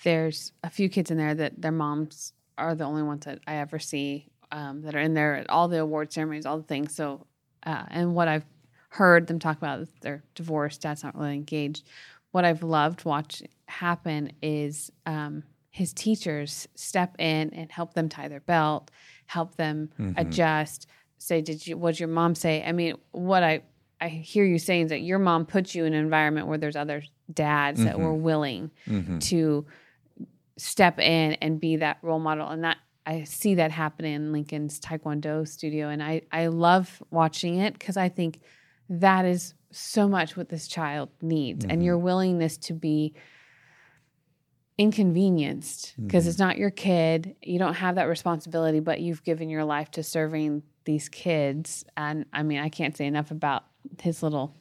there's 0.03 0.51
a 0.63 0.69
few 0.69 0.89
kids 0.89 1.11
in 1.11 1.17
there 1.17 1.35
that 1.35 1.61
their 1.61 1.71
moms 1.71 2.33
are 2.57 2.75
the 2.75 2.83
only 2.83 3.03
ones 3.03 3.25
that 3.25 3.39
I 3.47 3.55
ever 3.55 3.79
see 3.79 4.27
um, 4.51 4.81
that 4.81 4.95
are 4.95 4.99
in 4.99 5.13
there 5.13 5.35
at 5.35 5.49
all 5.49 5.67
the 5.67 5.79
award 5.79 6.11
ceremonies, 6.11 6.45
all 6.45 6.57
the 6.57 6.63
things. 6.63 6.95
So, 6.95 7.25
uh, 7.65 7.83
and 7.89 8.13
what 8.15 8.27
I've 8.27 8.45
heard 8.89 9.27
them 9.27 9.39
talk 9.39 9.57
about 9.57 9.79
is 9.79 9.89
they're 10.01 10.23
divorced, 10.35 10.81
dad's 10.81 11.03
not 11.03 11.15
really 11.15 11.35
engaged. 11.35 11.87
What 12.31 12.45
I've 12.45 12.63
loved 12.63 13.05
watch 13.05 13.43
happen 13.67 14.31
is 14.41 14.91
um, 15.05 15.43
his 15.69 15.93
teachers 15.93 16.67
step 16.75 17.15
in 17.19 17.53
and 17.53 17.71
help 17.71 17.93
them 17.93 18.09
tie 18.09 18.27
their 18.27 18.41
belt, 18.41 18.91
help 19.25 19.55
them 19.55 19.89
adjust. 20.17 20.87
Say, 21.17 21.41
did 21.41 21.65
you? 21.67 21.77
What'd 21.77 21.99
your 21.99 22.09
mom 22.09 22.35
say? 22.35 22.63
I 22.65 22.71
mean, 22.71 22.95
what 23.11 23.43
I 23.43 23.61
I 24.01 24.07
hear 24.07 24.43
you 24.43 24.57
saying 24.57 24.85
is 24.85 24.89
that 24.89 25.01
your 25.01 25.19
mom 25.19 25.45
put 25.45 25.75
you 25.75 25.85
in 25.85 25.93
an 25.93 25.99
environment 25.99 26.47
where 26.47 26.57
there's 26.57 26.75
other 26.75 27.03
dads 27.33 27.83
that 27.83 27.99
were 27.99 28.05
mm-hmm. 28.05 28.23
willing 28.23 28.71
mm-hmm. 28.87 29.19
to 29.19 29.65
step 30.57 30.99
in 30.99 31.33
and 31.33 31.59
be 31.59 31.77
that 31.77 31.97
role 32.01 32.19
model. 32.19 32.47
And 32.47 32.63
that 32.63 32.77
I 33.05 33.23
see 33.23 33.55
that 33.55 33.71
happen 33.71 34.05
in 34.05 34.31
Lincoln's 34.31 34.79
Taekwondo 34.79 35.47
studio. 35.47 35.89
And 35.89 36.03
I 36.03 36.21
I 36.31 36.47
love 36.47 37.01
watching 37.09 37.57
it 37.57 37.79
cuz 37.79 37.97
I 37.97 38.09
think 38.09 38.41
that 38.89 39.25
is 39.25 39.53
so 39.71 40.07
much 40.07 40.37
what 40.37 40.49
this 40.49 40.67
child 40.67 41.09
needs. 41.21 41.65
And 41.65 41.83
your 41.83 41.95
mm-hmm. 41.95 42.05
willingness 42.05 42.57
to 42.57 42.73
be 42.73 43.13
inconvenienced 44.77 45.93
because 46.01 46.27
it's 46.27 46.39
not 46.39 46.57
your 46.57 46.71
kid. 46.71 47.35
You 47.41 47.59
don't 47.59 47.75
have 47.75 47.95
that 47.95 48.05
responsibility 48.05 48.79
but 48.79 48.99
you've 49.01 49.23
given 49.23 49.49
your 49.49 49.63
life 49.63 49.89
to 49.91 50.03
serving 50.03 50.63
these 50.85 51.09
kids. 51.09 51.85
And 51.97 52.25
I 52.31 52.43
mean 52.43 52.59
I 52.59 52.69
can't 52.69 52.95
say 52.95 53.05
enough 53.05 53.31
about 53.31 53.63
his 53.99 54.21
little 54.21 54.55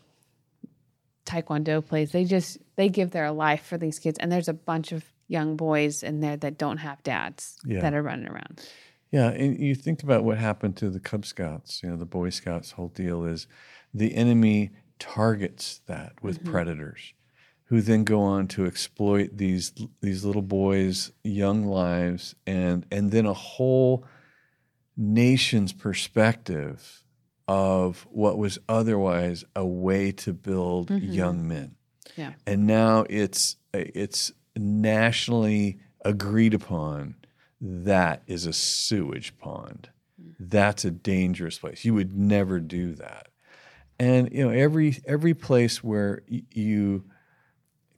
taekwondo 1.27 1.85
plays 1.87 2.13
they 2.13 2.25
just 2.25 2.59
they 2.77 2.89
give 2.89 3.11
their 3.11 3.31
life 3.31 3.65
for 3.65 3.77
these 3.79 3.99
kids 3.99 4.19
and 4.19 4.33
there's 4.33 4.49
a 4.49 4.55
bunch 4.55 4.93
of 4.93 5.05
young 5.29 5.57
boys 5.57 6.03
in 6.03 6.21
there 6.21 6.37
that 6.37 6.59
don't 6.59 6.79
have 6.79 7.03
dads 7.03 7.57
Yeah. 7.65 7.81
that 7.81 7.95
are 7.95 8.03
running 8.03 8.27
around 8.29 8.67
Yeah, 9.13 9.31
and 9.31 9.59
you 9.59 9.75
think 9.75 10.03
about 10.03 10.23
what 10.25 10.39
happened 10.39 10.77
to 10.77 10.89
the 10.89 11.01
Cub 11.01 11.27
Scouts. 11.27 11.83
You 11.83 11.91
know, 11.91 11.97
the 11.97 12.07
Boy 12.07 12.31
Scouts' 12.31 12.73
whole 12.73 12.89
deal 12.89 13.25
is 13.25 13.49
the 13.93 14.15
enemy 14.15 14.71
targets 15.01 15.81
that 15.87 16.13
with 16.23 16.41
mm-hmm. 16.41 16.53
predators, 16.53 17.13
who 17.65 17.81
then 17.81 18.05
go 18.05 18.21
on 18.23 18.47
to 18.49 18.67
exploit 18.67 19.37
these 19.37 19.73
these 20.01 20.25
little 20.25 20.43
boys' 20.43 21.11
young 21.25 21.65
lives, 21.65 22.37
and 22.47 22.87
and 22.93 23.11
then 23.11 23.27
a 23.27 23.35
whole 23.35 24.05
nation's 24.97 25.73
perspective 25.73 27.03
of 27.49 28.07
what 28.11 28.39
was 28.39 28.59
otherwise 28.69 29.45
a 29.57 29.67
way 29.67 30.13
to 30.13 30.33
build 30.33 30.89
mm-hmm. 30.89 31.13
young 31.13 31.49
men. 31.49 31.77
Yeah. 32.17 32.33
And 32.47 32.67
now 32.67 33.05
it's 33.09 33.57
it's 33.73 34.33
nationally 34.57 35.79
agreed 36.05 36.55
upon 36.55 37.17
that 37.61 38.23
is 38.27 38.47
a 38.47 38.53
sewage 38.53 39.37
pond. 39.39 39.91
Mm. 40.21 40.35
That's 40.39 40.85
a 40.85 40.91
dangerous 40.91 41.59
place. 41.59 41.85
You 41.85 41.95
would 41.95 42.17
never 42.17 42.59
do 42.61 42.95
that. 42.95 43.29
And 43.99 44.33
you 44.33 44.45
know 44.45 44.51
every 44.51 44.99
every 45.07 45.35
place 45.35 45.85
where 45.85 46.23
y- 46.31 46.43
you 46.53 47.05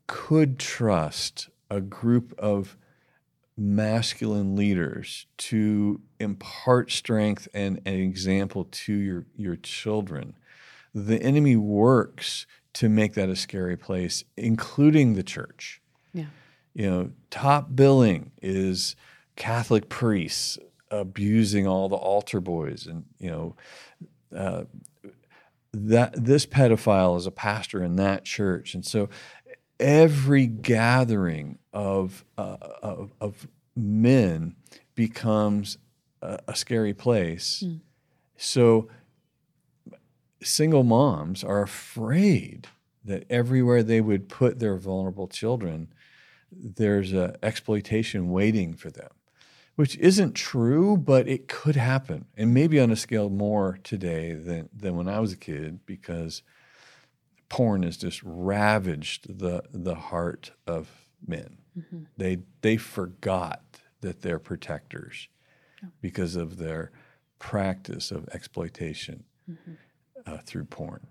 could 0.07 0.59
trust 0.59 1.49
a 1.71 1.81
group 1.81 2.35
of 2.39 2.77
masculine 3.57 4.57
leaders 4.57 5.27
to 5.37 6.01
impart 6.19 6.91
strength 6.91 7.49
and 7.53 7.81
an 7.85 7.95
example 7.95 8.65
to 8.71 8.93
your 8.93 9.27
your 9.37 9.57
children. 9.57 10.35
The 10.95 11.23
enemy 11.23 11.57
works 11.57 12.47
to 12.75 12.89
make 12.89 13.15
that 13.15 13.29
a 13.29 13.37
scary 13.37 13.77
place 13.77 14.25
including 14.37 15.15
the 15.15 15.23
church. 15.23 15.83
Yeah. 16.15 16.27
You 16.75 16.91
know 16.91 17.11
top 17.31 17.75
billing 17.75 18.33
is 18.41 18.97
catholic 19.37 19.89
priests 19.89 20.59
abusing 20.91 21.67
all 21.67 21.89
the 21.89 21.97
altar 21.97 22.41
boys 22.41 22.87
and 22.87 23.05
you 23.19 23.31
know 23.31 23.57
uh, 24.37 24.65
that 25.73 26.13
this 26.25 26.45
pedophile 26.45 27.17
is 27.17 27.27
a 27.27 27.31
pastor 27.31 27.83
in 27.83 27.97
that 27.97 28.25
church. 28.25 28.75
And 28.75 28.85
so 28.85 29.09
every 29.83 30.47
gathering 30.47 31.59
of 31.73 32.25
uh, 32.39 32.57
of, 32.83 33.13
of 33.21 33.49
men 33.77 34.55
becomes 34.95 35.77
a, 36.23 36.39
a 36.49 36.57
scary 36.57 36.95
place. 36.95 37.65
So 38.37 38.89
single 40.43 40.85
moms 40.85 41.45
are 41.45 41.63
afraid 41.63 42.69
that 43.05 43.25
everywhere 43.29 43.83
they 43.83 44.01
would 44.01 44.29
put 44.29 44.59
their 44.59 44.77
vulnerable 44.77 45.29
children 45.29 45.93
there's 46.51 47.13
a 47.13 47.35
exploitation 47.43 48.31
waiting 48.31 48.75
for 48.75 48.91
them 48.91 49.09
which 49.77 49.97
isn't 49.99 50.35
true 50.35 50.97
but 50.97 51.27
it 51.29 51.49
could 51.49 51.77
happen. 51.77 52.27
And 52.37 52.53
maybe 52.53 52.79
on 52.79 52.91
a 52.91 52.97
scale 52.97 53.31
more 53.31 53.79
today 53.83 54.33
than 54.33 54.69
than 54.75 54.97
when 54.97 55.09
I 55.09 55.21
was 55.21 55.33
a 55.33 55.37
kid 55.37 55.87
because 55.87 56.43
porn 57.53 57.83
has 57.83 57.99
just 57.99 58.23
ravaged 58.25 59.39
the 59.39 59.63
the 59.73 59.95
heart 59.95 60.53
of 60.67 60.89
men. 61.25 61.59
They 62.17 62.39
they 62.63 62.79
forgot 62.79 63.63
that 64.01 64.23
they're 64.23 64.39
protectors 64.39 65.29
because 66.01 66.35
of 66.35 66.57
their 66.57 66.91
practice 67.39 68.11
of 68.11 68.29
exploitation 68.33 69.25
uh, 70.27 70.39
through 70.39 70.65
porn. 70.65 71.07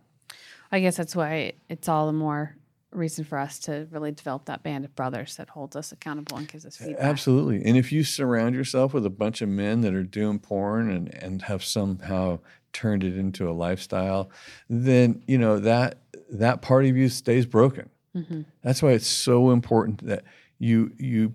I 0.72 0.80
guess 0.80 0.98
that's 0.98 1.16
why 1.16 1.54
it's 1.70 1.88
all 1.88 2.08
the 2.08 2.14
more 2.14 2.56
reason 2.92 3.24
for 3.24 3.38
us 3.38 3.60
to 3.60 3.88
really 3.92 4.12
develop 4.12 4.46
that 4.46 4.64
band 4.64 4.84
of 4.84 4.96
brothers 4.96 5.36
that 5.38 5.50
holds 5.50 5.76
us 5.76 5.92
accountable 5.92 6.38
and 6.38 6.48
gives 6.48 6.66
us 6.66 6.76
feedback. 6.78 7.04
Absolutely. 7.04 7.64
And 7.64 7.78
if 7.78 7.92
you 7.92 8.04
surround 8.04 8.56
yourself 8.56 8.94
with 8.94 9.06
a 9.06 9.10
bunch 9.10 9.42
of 9.42 9.50
men 9.50 9.82
that 9.82 9.94
are 9.94 10.04
doing 10.04 10.40
porn 10.40 10.90
and, 10.90 11.14
and 11.14 11.44
have 11.44 11.64
somehow 11.64 12.40
turned 12.74 13.04
it 13.04 13.18
into 13.18 13.50
a 13.50 13.54
lifestyle, 13.54 14.30
then 14.70 15.22
you 15.28 15.38
know 15.38 15.60
that 15.60 16.00
that 16.32 16.62
part 16.62 16.86
of 16.86 16.96
you 16.98 17.10
stays 17.10 17.46
broken. 17.46 17.90
Mm-hmm. 18.16 18.42
That's 18.64 18.82
why 18.82 18.92
it's 18.92 19.08
so 19.08 19.52
important 19.52 20.06
that 20.06 20.24
you 20.60 20.92
you 20.98 21.34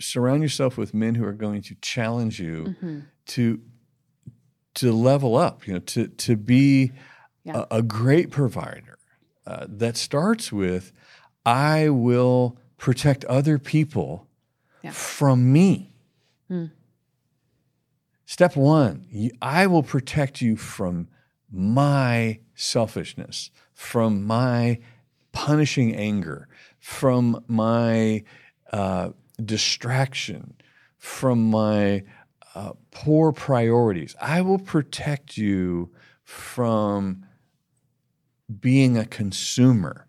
surround 0.00 0.42
yourself 0.42 0.76
with 0.76 0.94
men 0.94 1.14
who 1.14 1.24
are 1.24 1.32
going 1.32 1.62
to 1.62 1.74
challenge 1.80 2.40
you 2.40 2.64
mm-hmm. 2.80 3.00
to 3.26 3.60
to 4.74 4.92
level 4.92 5.36
up, 5.36 5.66
you 5.66 5.74
know, 5.74 5.80
to 5.80 6.08
to 6.08 6.36
be 6.36 6.92
Yeah. 7.44 7.64
a, 7.70 7.78
a 7.78 7.82
great 7.82 8.30
provider. 8.30 8.98
Uh, 9.46 9.66
that 9.68 9.96
starts 9.96 10.52
with 10.52 10.92
I 11.44 11.88
will 11.88 12.58
protect 12.78 13.24
other 13.26 13.58
people 13.58 14.28
Yeah. 14.82 14.92
from 14.92 15.52
me. 15.52 15.92
Mm. 16.50 16.70
Step 18.24 18.56
one, 18.56 19.30
I 19.42 19.66
will 19.66 19.82
protect 19.82 20.40
you 20.40 20.56
from 20.56 21.08
my 21.50 22.40
selfishness, 22.54 23.50
from 23.82 24.24
my 24.24 24.78
punishing 25.32 25.94
anger, 25.94 26.48
from 26.78 27.44
my 27.48 28.22
uh, 28.72 29.10
distraction, 29.44 30.54
from 30.98 31.50
my 31.50 32.04
uh, 32.54 32.72
poor 32.92 33.32
priorities. 33.32 34.14
I 34.20 34.40
will 34.40 34.60
protect 34.60 35.36
you 35.36 35.90
from 36.22 37.26
being 38.60 38.96
a 38.96 39.04
consumer 39.04 40.06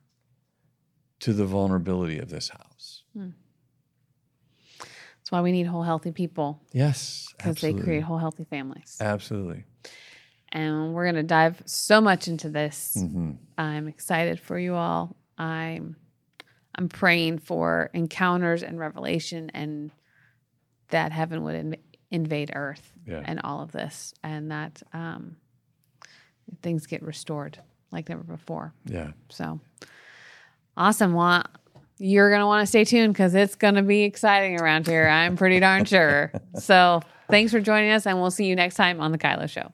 to 1.19 1.33
the 1.33 1.45
vulnerability 1.45 2.19
of 2.19 2.29
this 2.29 2.49
house. 2.49 3.03
That's 3.15 5.31
why 5.31 5.41
we 5.41 5.51
need 5.51 5.65
whole, 5.65 5.83
healthy 5.83 6.11
people 6.11 6.61
Yes, 6.73 7.33
because 7.37 7.59
they 7.59 7.73
create 7.73 8.03
whole, 8.03 8.19
healthy 8.19 8.43
families. 8.43 8.97
Absolutely. 9.01 9.65
And 10.53 10.93
we're 10.93 11.03
going 11.05 11.15
to 11.15 11.23
dive 11.23 11.61
so 11.65 11.99
much 11.99 12.27
into 12.27 12.47
this. 12.47 12.95
Mm-hmm. 12.97 13.31
I'm 13.57 13.87
excited 13.87 14.39
for 14.39 14.57
you 14.57 14.75
all. 14.75 15.15
I'm 15.37 15.95
I'm 16.75 16.87
praying 16.89 17.39
for 17.39 17.89
encounters 17.93 18.61
and 18.63 18.79
revelation 18.79 19.51
and 19.53 19.91
that 20.89 21.11
heaven 21.11 21.43
would 21.43 21.55
inv- 21.55 21.79
invade 22.11 22.51
earth 22.55 22.93
Yeah. 23.07 23.21
and 23.25 23.41
all 23.43 23.61
of 23.61 23.71
this 23.71 24.13
and 24.23 24.51
that 24.51 24.81
um, 24.93 25.37
things 26.61 26.85
get 26.87 27.01
restored 27.03 27.57
like 27.91 28.09
never 28.09 28.23
before. 28.23 28.73
Yeah. 28.85 29.11
So 29.29 29.59
awesome. 30.77 31.13
Well, 31.13 31.43
you're 31.99 32.29
going 32.29 32.41
to 32.41 32.47
want 32.47 32.61
to 32.63 32.67
stay 32.67 32.85
tuned 32.85 33.13
because 33.13 33.33
it's 33.35 33.55
going 33.55 33.75
to 33.75 33.83
be 33.83 34.03
exciting 34.03 34.59
around 34.59 34.87
here. 34.87 35.07
I'm 35.07 35.35
pretty 35.35 35.59
darn 35.59 35.85
sure. 35.85 36.31
So 36.59 37.01
thanks 37.29 37.51
for 37.51 37.59
joining 37.59 37.91
us, 37.91 38.05
and 38.05 38.19
we'll 38.19 38.29
see 38.31 38.45
you 38.45 38.55
next 38.55 38.75
time 38.75 38.99
on 39.01 39.11
The 39.11 39.17
Kylo 39.17 39.49
Show. 39.49 39.71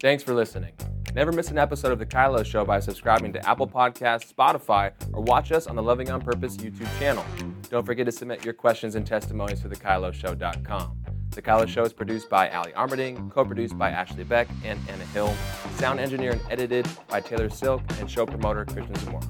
Thanks 0.00 0.22
for 0.22 0.34
listening. 0.34 0.72
Never 1.14 1.32
miss 1.32 1.50
an 1.50 1.58
episode 1.58 1.90
of 1.90 1.98
The 1.98 2.06
Kylo 2.06 2.44
Show 2.44 2.64
by 2.64 2.78
subscribing 2.78 3.32
to 3.32 3.48
Apple 3.48 3.66
Podcasts, 3.66 4.32
Spotify, 4.32 4.92
or 5.12 5.22
watch 5.22 5.50
us 5.50 5.66
on 5.66 5.74
the 5.74 5.82
Loving 5.82 6.10
on 6.10 6.20
Purpose 6.20 6.56
YouTube 6.56 6.88
channel. 6.98 7.24
Don't 7.70 7.84
forget 7.84 8.06
to 8.06 8.12
submit 8.12 8.44
your 8.44 8.54
questions 8.54 8.94
and 8.94 9.06
testimonies 9.06 9.60
to 9.62 9.68
thekyloshow.com. 9.68 10.98
The 11.30 11.42
Kylo 11.42 11.66
Show 11.66 11.82
is 11.82 11.92
produced 11.92 12.28
by 12.28 12.48
Ali 12.50 12.72
Armerding, 12.72 13.30
co-produced 13.30 13.76
by 13.78 13.90
Ashley 13.90 14.24
Beck 14.24 14.48
and 14.64 14.78
Anna 14.88 15.04
Hill, 15.06 15.34
sound 15.76 15.98
engineer 15.98 16.32
and 16.32 16.40
edited 16.50 16.86
by 17.08 17.20
Taylor 17.20 17.50
Silk, 17.50 17.82
and 17.98 18.10
show 18.10 18.26
promoter 18.26 18.64
Christian 18.64 18.94
Zamora. 18.96 19.22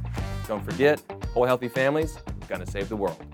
Don't 0.47 0.65
forget, 0.65 1.01
whole 1.33 1.45
healthy 1.45 1.69
families 1.69 2.19
gonna 2.49 2.67
save 2.67 2.89
the 2.89 2.97
world. 2.97 3.25